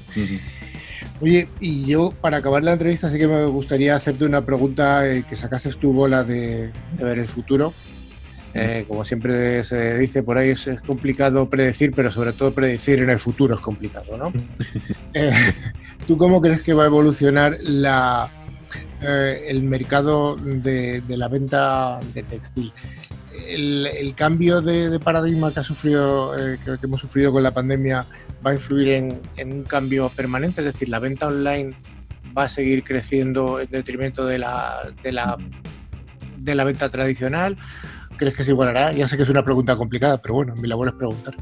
Oye, 1.20 1.48
y 1.60 1.86
yo 1.86 2.12
para 2.20 2.38
acabar 2.38 2.64
la 2.64 2.72
entrevista 2.72 3.08
sí 3.10 3.16
que 3.16 3.28
me 3.28 3.44
gustaría 3.46 3.94
hacerte 3.94 4.24
una 4.24 4.44
pregunta 4.44 5.08
eh, 5.08 5.24
que 5.28 5.36
sacases 5.36 5.76
tu 5.76 5.92
bola 5.92 6.24
de, 6.24 6.72
ver 6.98 7.20
el 7.20 7.28
futuro. 7.28 7.72
Eh, 8.54 8.84
como 8.88 9.04
siempre 9.04 9.62
se 9.62 9.98
dice 9.98 10.22
por 10.22 10.38
ahí, 10.38 10.50
es, 10.50 10.68
complicado 10.86 11.48
predecir, 11.48 11.92
pero 11.94 12.10
sobre 12.10 12.32
todo 12.32 12.52
predecir 12.52 13.00
en 13.00 13.10
el 13.10 13.18
futuro 13.18 13.54
es 13.54 13.60
complicado, 13.60 14.16
¿no? 14.16 14.32
Eh, 15.14 15.32
¿Tú 16.06 16.16
cómo 16.16 16.40
crees 16.40 16.62
que 16.62 16.74
va 16.74 16.84
a 16.84 16.86
evolucionar 16.86 17.56
la, 17.62 18.28
eh, 19.00 19.44
el 19.48 19.62
mercado 19.62 20.36
de, 20.36 21.02
la 21.08 21.28
venta 21.28 21.98
de 22.14 22.22
textil? 22.22 22.72
El, 23.46 24.14
cambio 24.14 24.60
de, 24.60 25.00
paradigma 25.00 25.52
que, 25.52 25.60
ha 25.60 25.64
sufrido, 25.64 26.32
que, 26.64 26.78
hemos 26.82 27.00
sufrido 27.00 27.32
con 27.32 27.42
la 27.42 27.52
pandemia 27.52 28.04
va 28.46 28.50
a 28.50 28.54
influir 28.54 28.88
en, 28.90 29.20
en 29.36 29.52
un 29.52 29.62
cambio 29.64 30.10
permanente, 30.10 30.60
es 30.60 30.66
decir, 30.66 30.88
la 30.88 30.98
venta 30.98 31.26
online 31.26 31.74
va 32.36 32.44
a 32.44 32.48
seguir 32.48 32.84
creciendo 32.84 33.60
en 33.60 33.70
detrimento 33.70 34.26
de 34.26 34.38
la, 34.38 34.92
de 35.02 35.12
la, 35.12 35.36
de 36.38 36.54
la 36.54 36.64
venta 36.64 36.88
tradicional? 36.88 37.56
¿Crees 38.18 38.36
que 38.36 38.44
se 38.44 38.50
igualará? 38.50 38.92
Ya 38.92 39.06
sé 39.06 39.16
que 39.16 39.22
es 39.22 39.30
una 39.30 39.44
pregunta 39.44 39.76
complicada, 39.76 40.20
pero 40.20 40.34
bueno, 40.34 40.54
mi 40.56 40.66
labor 40.66 40.88
es 40.88 40.94
preguntar. 40.94 41.34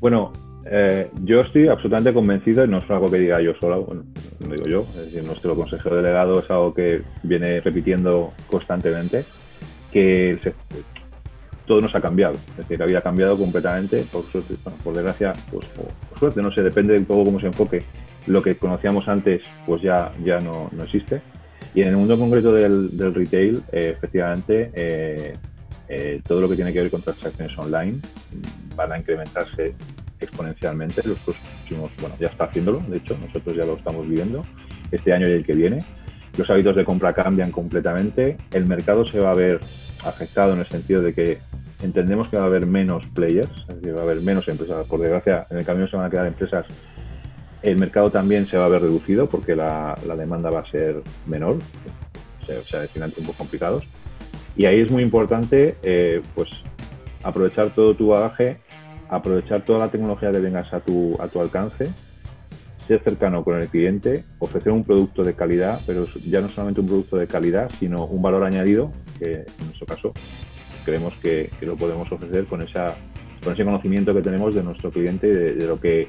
Bueno, 0.00 0.32
eh, 0.66 1.08
yo 1.22 1.40
estoy 1.40 1.68
absolutamente 1.68 2.12
convencido, 2.12 2.64
y 2.64 2.68
no 2.68 2.78
es 2.78 2.90
algo 2.90 3.08
que 3.08 3.18
diga 3.18 3.40
yo 3.40 3.54
solo, 3.60 3.84
bueno, 3.84 4.04
no 4.40 4.54
digo 4.54 4.66
yo, 4.66 4.80
es 4.90 5.06
decir, 5.06 5.24
nuestro 5.24 5.54
consejero 5.54 5.96
delegado 5.96 6.40
es 6.40 6.50
algo 6.50 6.74
que 6.74 7.02
viene 7.22 7.60
repitiendo 7.60 8.32
constantemente, 8.50 9.24
que 9.92 10.38
todo 11.64 11.80
nos 11.80 11.94
ha 11.94 12.00
cambiado, 12.00 12.34
es 12.34 12.56
decir, 12.56 12.82
había 12.82 13.00
cambiado 13.00 13.38
completamente, 13.38 14.04
por 14.12 14.24
suerte, 14.24 14.54
por 14.82 14.94
desgracia, 14.94 15.32
pues 15.50 15.66
por, 15.68 16.18
suerte, 16.18 16.42
no 16.42 16.52
sé, 16.52 16.62
depende 16.62 16.94
de 16.94 17.04
todo 17.04 17.24
cómo 17.24 17.38
se 17.38 17.46
enfoque, 17.46 17.84
lo 18.26 18.42
que 18.42 18.56
conocíamos 18.56 19.06
antes 19.06 19.42
pues 19.64 19.80
ya, 19.80 20.12
ya 20.24 20.40
no, 20.40 20.68
no 20.72 20.82
existe. 20.82 21.22
Y 21.74 21.82
en 21.82 21.88
el 21.88 21.96
mundo 21.96 22.18
concreto 22.18 22.52
del, 22.52 22.96
del 22.96 23.14
retail, 23.14 23.62
eh, 23.72 23.94
efectivamente, 23.96 24.70
eh, 24.74 25.34
eh, 25.88 26.20
todo 26.26 26.40
lo 26.40 26.48
que 26.48 26.56
tiene 26.56 26.72
que 26.72 26.80
ver 26.80 26.90
con 26.90 27.02
transacciones 27.02 27.56
online 27.58 28.00
van 28.76 28.92
a 28.92 28.98
incrementarse 28.98 29.74
exponencialmente 30.20 31.02
los 31.06 31.18
próximos, 31.18 31.90
bueno, 32.00 32.16
ya 32.18 32.28
está 32.28 32.44
haciéndolo, 32.44 32.80
de 32.88 32.98
hecho, 32.98 33.16
nosotros 33.18 33.56
ya 33.56 33.64
lo 33.64 33.76
estamos 33.76 34.08
viviendo 34.08 34.44
este 34.90 35.12
año 35.12 35.28
y 35.28 35.32
el 35.32 35.44
que 35.44 35.54
viene. 35.54 35.84
Los 36.36 36.48
hábitos 36.50 36.76
de 36.76 36.84
compra 36.84 37.12
cambian 37.12 37.50
completamente, 37.50 38.36
el 38.52 38.66
mercado 38.66 39.06
se 39.06 39.18
va 39.18 39.32
a 39.32 39.34
ver 39.34 39.60
afectado 40.04 40.52
en 40.52 40.60
el 40.60 40.66
sentido 40.66 41.02
de 41.02 41.14
que 41.14 41.38
entendemos 41.82 42.28
que 42.28 42.36
va 42.36 42.44
a 42.44 42.46
haber 42.46 42.66
menos 42.66 43.04
players, 43.14 43.50
es 43.68 43.76
decir, 43.76 43.96
va 43.96 44.00
a 44.00 44.04
haber 44.04 44.20
menos 44.20 44.46
empresas. 44.48 44.86
Por 44.86 45.00
desgracia, 45.00 45.46
en 45.50 45.58
el 45.58 45.64
camino 45.64 45.88
se 45.88 45.96
van 45.96 46.06
a 46.06 46.10
quedar 46.10 46.26
empresas 46.26 46.66
el 47.62 47.76
mercado 47.76 48.10
también 48.10 48.46
se 48.46 48.56
va 48.56 48.66
a 48.66 48.68
ver 48.68 48.82
reducido 48.82 49.28
porque 49.28 49.56
la, 49.56 49.98
demanda 50.16 50.50
va 50.50 50.60
a 50.60 50.70
ser 50.70 51.02
menor, 51.26 51.58
se, 52.46 52.62
se 52.62 52.76
avecinan 52.76 53.10
tiempos 53.10 53.36
complicados. 53.36 53.84
Y 54.58 54.66
ahí 54.66 54.80
es 54.80 54.90
muy 54.90 55.04
importante 55.04 55.76
eh, 55.84 56.20
pues 56.34 56.50
aprovechar 57.22 57.70
todo 57.70 57.94
tu 57.94 58.08
bagaje, 58.08 58.58
aprovechar 59.08 59.64
toda 59.64 59.78
la 59.78 59.90
tecnología 59.90 60.32
que 60.32 60.40
tengas 60.40 60.74
a 60.74 60.80
tu, 60.80 61.16
a 61.20 61.28
tu 61.28 61.40
alcance, 61.40 61.92
ser 62.88 63.00
cercano 63.04 63.44
con 63.44 63.56
el 63.60 63.68
cliente, 63.68 64.24
ofrecer 64.40 64.72
un 64.72 64.82
producto 64.82 65.22
de 65.22 65.34
calidad, 65.34 65.80
pero 65.86 66.06
ya 66.26 66.40
no 66.40 66.48
solamente 66.48 66.80
un 66.80 66.88
producto 66.88 67.16
de 67.16 67.28
calidad, 67.28 67.70
sino 67.78 68.04
un 68.06 68.20
valor 68.20 68.42
añadido, 68.42 68.90
que 69.20 69.32
en 69.32 69.66
nuestro 69.66 69.86
caso 69.86 70.12
creemos 70.84 71.14
que, 71.22 71.50
lo 71.60 71.76
podemos 71.76 72.10
ofrecer 72.10 72.46
con, 72.46 72.60
esa, 72.62 72.96
con 73.44 73.52
ese 73.52 73.64
conocimiento 73.64 74.12
que 74.12 74.22
tenemos 74.22 74.56
de 74.56 74.64
nuestro 74.64 74.90
cliente 74.90 75.28
y 75.28 75.32
de 75.32 75.66
lo 75.66 75.78
que 75.78 76.08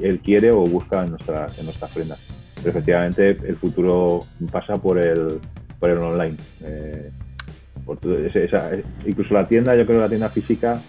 él 0.00 0.20
quiere 0.20 0.52
o 0.52 0.60
busca 0.60 1.02
en 1.02 1.10
nuestras 1.10 1.58
en 1.58 1.64
nuestras 1.64 1.90
prendas. 1.92 2.24
Pero 2.54 2.70
efectivamente 2.70 3.30
el 3.30 3.56
futuro 3.56 4.24
pasa 4.52 4.76
por 4.76 4.98
el, 4.98 5.40
por 5.78 5.90
el 5.90 5.98
online. 5.98 6.36
Eh, 6.62 7.10
incluso 9.06 9.34
la 9.34 9.48
tienda, 9.48 9.74
yo 9.74 9.86
creo 9.86 9.98
que 9.98 10.02
la 10.02 10.08
tienda 10.08 10.28
física 10.28 10.80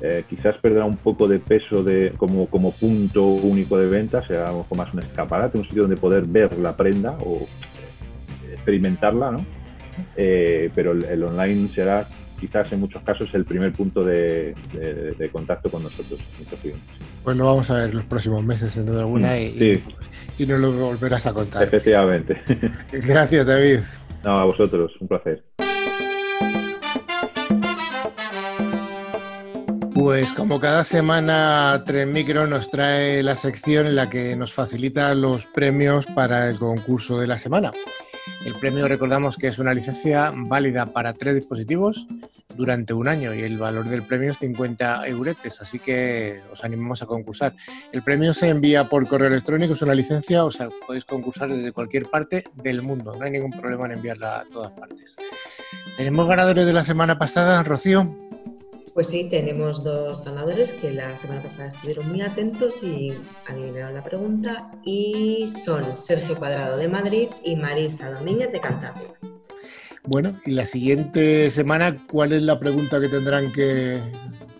eh, 0.00 0.24
quizás 0.28 0.56
perderá 0.58 0.84
un 0.84 0.96
poco 0.96 1.26
de 1.26 1.38
peso 1.38 1.82
de, 1.82 2.12
como, 2.16 2.46
como 2.46 2.72
punto 2.72 3.26
único 3.26 3.78
de 3.78 3.86
venta, 3.86 4.26
será 4.26 4.52
un 4.52 4.62
poco 4.62 4.74
más 4.74 4.92
un 4.92 5.00
escaparate, 5.00 5.58
un 5.58 5.64
sitio 5.64 5.82
donde 5.82 5.96
poder 5.96 6.24
ver 6.24 6.58
la 6.58 6.76
prenda 6.76 7.16
o 7.20 7.46
experimentarla, 8.52 9.32
¿no? 9.32 9.46
Eh, 10.16 10.70
pero 10.74 10.92
el, 10.92 11.22
online 11.22 11.68
será 11.68 12.06
quizás 12.44 12.70
en 12.72 12.80
muchos 12.80 13.02
casos 13.02 13.30
el 13.32 13.46
primer 13.46 13.72
punto 13.72 14.04
de, 14.04 14.54
contacto 15.32 15.70
con 15.70 15.82
nosotros, 15.82 16.20
nuestros 16.36 16.60
clientes. 16.60 16.84
Pues 17.22 17.36
lo 17.38 17.46
vamos 17.46 17.70
a 17.70 17.76
ver 17.76 17.94
los 17.94 18.04
próximos 18.04 18.44
meses, 18.44 18.76
en 18.76 18.84
duda 18.84 19.00
alguna, 19.00 19.32
mm, 19.32 19.62
y, 19.62 19.82
y, 20.38 20.46
nos 20.46 20.60
lo 20.60 20.72
volverás 20.72 21.26
a 21.26 21.32
contar. 21.32 21.62
Efectivamente. 21.62 22.42
Gracias, 22.92 23.46
David. 23.46 23.78
No, 24.22 24.38
a 24.38 24.44
vosotros, 24.44 24.92
un 25.00 25.08
placer. 25.08 25.42
Pues 29.94 30.30
como 30.32 30.60
cada 30.60 30.84
semana 30.84 31.82
Tren 31.86 32.12
Micro 32.12 32.46
nos 32.46 32.70
trae 32.70 33.22
la 33.22 33.36
sección 33.36 33.86
en 33.86 33.96
la 33.96 34.10
que 34.10 34.36
nos 34.36 34.52
facilita 34.52 35.14
los 35.14 35.46
premios 35.46 36.04
para 36.04 36.50
el 36.50 36.58
concurso 36.58 37.18
de 37.18 37.26
la 37.26 37.38
semana. 37.38 37.70
El 38.44 38.54
premio 38.54 38.88
recordamos 38.88 39.36
que 39.36 39.48
es 39.48 39.58
una 39.58 39.74
licencia 39.74 40.30
válida 40.34 40.86
para 40.86 41.12
tres 41.12 41.34
dispositivos 41.34 42.06
durante 42.56 42.92
un 42.92 43.08
año 43.08 43.34
y 43.34 43.42
el 43.42 43.58
valor 43.58 43.86
del 43.86 44.02
premio 44.02 44.30
es 44.30 44.38
50 44.38 45.06
euretes, 45.08 45.60
así 45.60 45.78
que 45.78 46.40
os 46.52 46.64
animamos 46.64 47.02
a 47.02 47.06
concursar. 47.06 47.54
El 47.92 48.02
premio 48.02 48.32
se 48.34 48.48
envía 48.48 48.88
por 48.88 49.06
correo 49.08 49.28
electrónico, 49.28 49.74
es 49.74 49.82
una 49.82 49.94
licencia, 49.94 50.44
o 50.44 50.50
sea, 50.50 50.68
podéis 50.86 51.04
concursar 51.04 51.50
desde 51.50 51.72
cualquier 51.72 52.06
parte 52.06 52.44
del 52.54 52.82
mundo, 52.82 53.14
no 53.16 53.24
hay 53.24 53.30
ningún 53.30 53.50
problema 53.50 53.86
en 53.86 53.92
enviarla 53.92 54.40
a 54.40 54.44
todas 54.44 54.72
partes. 54.72 55.16
¿Tenemos 55.96 56.28
ganadores 56.28 56.66
de 56.66 56.72
la 56.72 56.84
semana 56.84 57.18
pasada, 57.18 57.62
Rocío? 57.62 58.33
Pues 58.94 59.08
sí, 59.08 59.24
tenemos 59.24 59.82
dos 59.82 60.24
ganadores 60.24 60.72
que 60.72 60.92
la 60.92 61.16
semana 61.16 61.42
pasada 61.42 61.66
estuvieron 61.66 62.08
muy 62.08 62.22
atentos 62.22 62.80
y 62.84 63.12
adivinaron 63.48 63.94
la 63.94 64.04
pregunta 64.04 64.70
y 64.84 65.48
son 65.48 65.96
Sergio 65.96 66.36
Cuadrado 66.36 66.76
de 66.76 66.86
Madrid 66.86 67.28
y 67.42 67.56
Marisa 67.56 68.12
Domínguez 68.12 68.52
de 68.52 68.60
Cantabria. 68.60 69.08
Bueno, 70.04 70.38
y 70.46 70.52
la 70.52 70.64
siguiente 70.64 71.50
semana, 71.50 72.06
¿cuál 72.08 72.34
es 72.34 72.42
la 72.42 72.60
pregunta 72.60 73.00
que 73.00 73.08
tendrán 73.08 73.52
que 73.52 74.00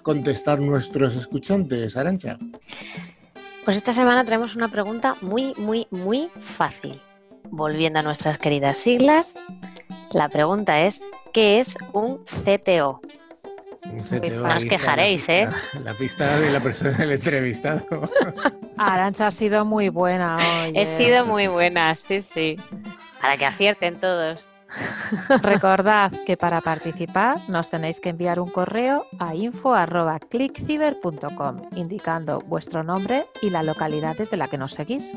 contestar 0.03 0.59
nuestros 0.59 1.14
escuchantes, 1.14 1.97
Arancha? 1.97 2.37
Pues 3.64 3.76
esta 3.76 3.93
semana 3.93 4.24
traemos 4.24 4.57
una 4.57 4.68
pregunta 4.68 5.16
muy, 5.20 5.55
muy, 5.59 5.87
muy 5.91 6.28
fácil. 6.41 7.01
Volviendo 7.51 8.01
a 8.01 8.03
nuestras 8.03 8.39
queridas 8.39 8.78
siglas, 8.78 9.39
la 10.11 10.28
pregunta 10.28 10.87
es, 10.87 11.05
¿qué 11.32 11.61
es 11.61 11.78
un 11.93 12.24
CTO? 12.24 13.01
No 13.85 14.57
os 14.57 14.64
quejaréis, 14.64 15.28
¿eh? 15.28 15.49
La 15.82 15.93
pista 15.93 16.39
de 16.39 16.51
la 16.51 16.61
persona 16.61 16.93
del 16.93 17.12
entrevistado. 17.12 17.85
Arancha 18.76 19.28
ha 19.28 19.30
sido 19.30 19.64
muy 19.64 19.89
buena 19.89 20.37
hoy. 20.37 20.72
He 20.74 20.87
sido 20.87 21.24
muy 21.26 21.47
buena, 21.47 21.95
sí, 21.95 22.20
sí. 22.20 22.57
Para 23.20 23.37
que 23.37 23.47
acierten 23.47 24.01
todos. 24.01 24.49
Recordad 25.43 26.11
que 26.26 26.37
para 26.37 26.61
participar 26.61 27.39
nos 27.49 27.68
tenéis 27.68 28.01
que 28.01 28.09
enviar 28.11 28.41
un 28.41 28.51
correo 28.51 29.07
a 29.18 29.35
info.clickciber.com 29.35 31.62
indicando 31.76 32.41
vuestro 32.41 32.82
nombre 32.82 33.26
y 33.41 33.51
la 33.51 33.62
localidad 33.62 34.16
desde 34.16 34.37
la 34.37 34.49
que 34.49 34.59
nos 34.59 34.72
seguís. 34.72 35.16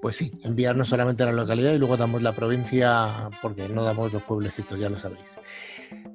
Pues 0.00 0.16
sí, 0.16 0.32
enviarnos 0.42 0.88
solamente 0.88 1.24
la 1.24 1.32
localidad 1.32 1.72
y 1.72 1.78
luego 1.78 1.96
damos 1.96 2.22
la 2.22 2.32
provincia 2.32 3.28
porque 3.42 3.68
no 3.68 3.84
damos 3.84 4.12
los 4.12 4.22
pueblecitos, 4.22 4.78
ya 4.78 4.88
lo 4.88 4.98
sabéis. 4.98 5.38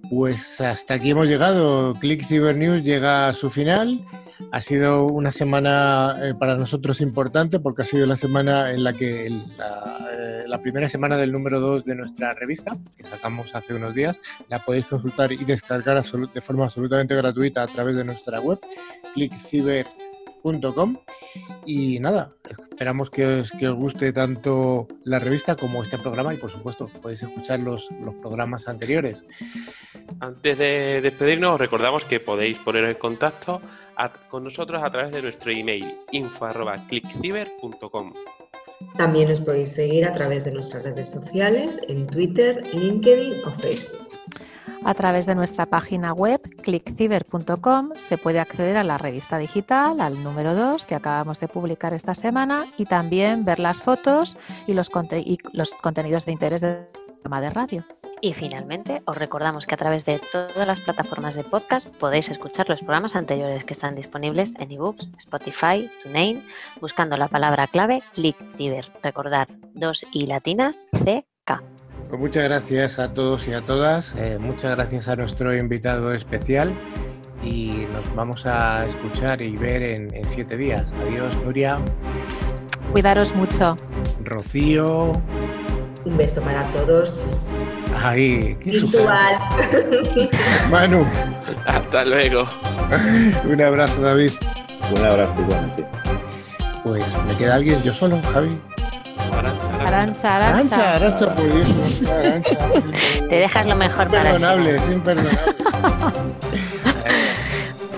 Pues 0.10 0.60
hasta 0.62 0.96
aquí 0.96 1.12
hemos 1.12 1.28
llegado. 1.28 1.94
Click 1.96 2.26
Cyber 2.26 2.56
News 2.56 2.84
llega 2.84 3.28
a 3.28 3.34
su 3.34 3.50
final. 3.50 4.04
Ha 4.52 4.60
sido 4.62 5.06
una 5.06 5.32
semana 5.32 6.18
eh, 6.22 6.34
para 6.34 6.58
nosotros 6.58 7.00
importante 7.00 7.60
porque 7.60 7.84
ha 7.84 7.86
sido 7.86 8.06
la 8.06 8.18
semana 8.18 8.72
en 8.72 8.84
la 8.84 8.94
que 8.94 9.28
eh, 9.28 10.44
la, 10.48 10.58
primera 10.62 10.90
semana 10.90 11.16
del 11.16 11.32
número 11.32 11.60
2 11.60 11.86
de 11.86 11.96
nuestra 11.96 12.34
revista, 12.34 12.76
que 12.98 13.04
sacamos 13.04 13.56
hace 13.56 13.74
unos 13.74 13.94
días, 13.94 14.20
la 14.50 14.60
podéis 14.60 14.88
consultar 14.88 15.32
y 15.32 15.46
descargar 15.46 16.04
de 16.04 16.42
forma 16.42 16.66
absolutamente 16.66 17.16
gratuita 17.16 17.64
a 17.64 17.68
través 17.68 17.96
de 17.96 18.04
nuestra 18.04 18.40
web, 18.42 18.60
clickciber.com. 19.14 20.05
Y 21.66 22.00
nada, 22.00 22.32
esperamos 22.70 23.10
que 23.10 23.26
os, 23.26 23.52
que 23.52 23.68
os 23.68 23.76
guste 23.76 24.14
tanto 24.14 24.88
la 25.04 25.18
revista 25.20 25.56
como 25.56 25.82
este 25.82 25.98
programa 25.98 26.32
y 26.34 26.38
por 26.38 26.52
supuesto 26.52 26.88
podéis 27.02 27.24
escuchar 27.24 27.60
los, 27.60 27.90
los 28.04 28.14
programas 28.16 28.68
anteriores. 28.68 29.26
Antes 30.20 30.58
de 30.58 31.00
despedirnos, 31.02 31.54
os 31.56 31.60
recordamos 31.60 32.04
que 32.06 32.20
podéis 32.20 32.60
poner 32.60 32.84
en 32.86 32.94
contacto 32.96 33.62
con 34.30 34.44
nosotros 34.44 34.84
a 34.84 34.92
través 34.92 35.14
de 35.14 35.24
nuestro 35.24 35.52
email 35.52 35.98
info.clickciber.com. 36.12 38.14
También 38.98 39.32
os 39.32 39.40
podéis 39.40 39.72
seguir 39.72 40.06
a 40.06 40.12
través 40.12 40.44
de 40.44 40.52
nuestras 40.52 40.84
redes 40.84 41.10
sociales 41.10 41.80
en 41.88 42.06
Twitter, 42.08 42.62
LinkedIn 42.74 43.46
o 43.46 43.52
Facebook. 43.52 44.06
A 44.86 44.94
través 44.94 45.26
de 45.26 45.34
nuestra 45.34 45.66
página 45.66 46.14
web 46.14 46.40
clickciber.com 46.62 47.90
se 47.96 48.20
puede 48.20 48.40
acceder 48.40 48.78
a 48.78 48.84
la 48.84 49.00
revista 49.00 49.40
digital, 49.40 50.00
al 50.00 50.24
número 50.24 50.54
2 50.54 50.86
que 50.86 50.94
acabamos 50.94 51.40
de 51.40 51.48
publicar 51.48 51.96
esta 51.96 52.14
semana 52.14 52.68
y 52.78 52.86
también 52.86 53.46
ver 53.46 53.60
las 53.60 53.82
fotos 53.82 54.38
y 54.68 54.74
los, 54.74 54.92
contenidos 54.92 56.26
de 56.26 56.32
interés 56.32 56.62
del 56.62 56.86
programa 57.24 57.42
de 57.42 57.50
radio. 57.50 57.86
Y 58.22 58.34
finalmente, 58.34 59.02
os 59.06 59.18
recordamos 59.18 59.66
que 59.66 59.74
a 59.74 59.78
través 59.78 60.06
de 60.06 60.22
todas 60.32 60.68
las 60.68 60.80
plataformas 60.82 61.34
de 61.34 61.44
podcast 61.44 61.88
podéis 61.98 62.30
escuchar 62.30 62.70
los 62.70 62.82
programas 62.82 63.16
anteriores 63.16 63.66
que 63.66 63.74
están 63.74 63.96
disponibles 63.96 64.54
en 64.60 64.72
ebooks, 64.72 65.10
Spotify, 65.18 65.90
TuneIn, 66.04 66.44
buscando 66.80 67.18
la 67.18 67.28
palabra 67.28 67.66
clave 67.66 68.04
ClickTiver. 68.14 68.92
Recordar 69.02 69.48
dos 69.74 70.06
y 70.12 70.28
latinas 70.28 70.80
CK. 70.92 71.64
Pues 72.10 72.20
muchas 72.20 72.44
gracias 72.44 73.00
a 73.00 73.12
todos 73.14 73.48
y 73.48 73.54
a 73.54 73.62
todas. 73.66 74.16
Eh, 74.18 74.38
muchas 74.40 74.76
gracias 74.76 75.08
a 75.08 75.16
nuestro 75.16 75.56
invitado 75.56 76.12
especial 76.12 76.72
y 77.44 77.88
nos 77.92 78.14
vamos 78.16 78.46
a 78.46 78.86
escuchar 78.86 79.44
y 79.44 79.58
ver 79.58 79.82
en, 79.82 80.24
siete 80.24 80.56
días. 80.56 80.94
Adiós, 81.04 81.36
Nuria. 81.44 81.80
Cuidaros 82.92 83.34
mucho. 83.36 83.76
Rocío. 84.24 85.14
Un 86.06 86.18
beso 86.18 86.42
para 86.42 86.70
todos. 86.72 87.26
Ahí, 87.96 88.56
qué 88.60 88.72
Virtual. 88.72 89.34
Manu. 90.70 91.06
Hasta 91.66 92.06
luego. 92.06 92.46
Un 93.46 93.62
abrazo, 93.64 94.02
David. 94.02 94.32
Un 94.96 95.06
abrazo 95.06 95.34
igualmente. 95.40 95.86
Pues 96.84 97.04
me 97.26 97.36
queda 97.36 97.56
alguien, 97.56 97.82
yo 97.82 97.92
solo, 97.92 98.20
Javi. 98.32 98.56
Arancha, 99.80 100.36
arancha. 100.38 100.96
Arancha, 100.96 101.32
Arancha. 101.34 102.58
Te 103.30 103.36
dejas 103.36 103.66
lo 103.66 103.76
mejor 103.76 104.08
para 104.10 104.32
Imperdonable, 104.32 104.76
es 104.76 104.88
imperdonable. 104.90 105.40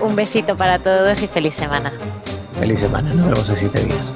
Un 0.00 0.14
besito 0.14 0.56
para 0.56 0.78
todos 0.78 1.20
y 1.22 1.26
feliz 1.26 1.54
semana. 1.56 1.92
Feliz 2.58 2.80
semana, 2.80 3.10
nos 3.14 3.26
vemos 3.26 3.48
en 3.50 3.56
siete 3.56 3.80
días. 3.84 4.12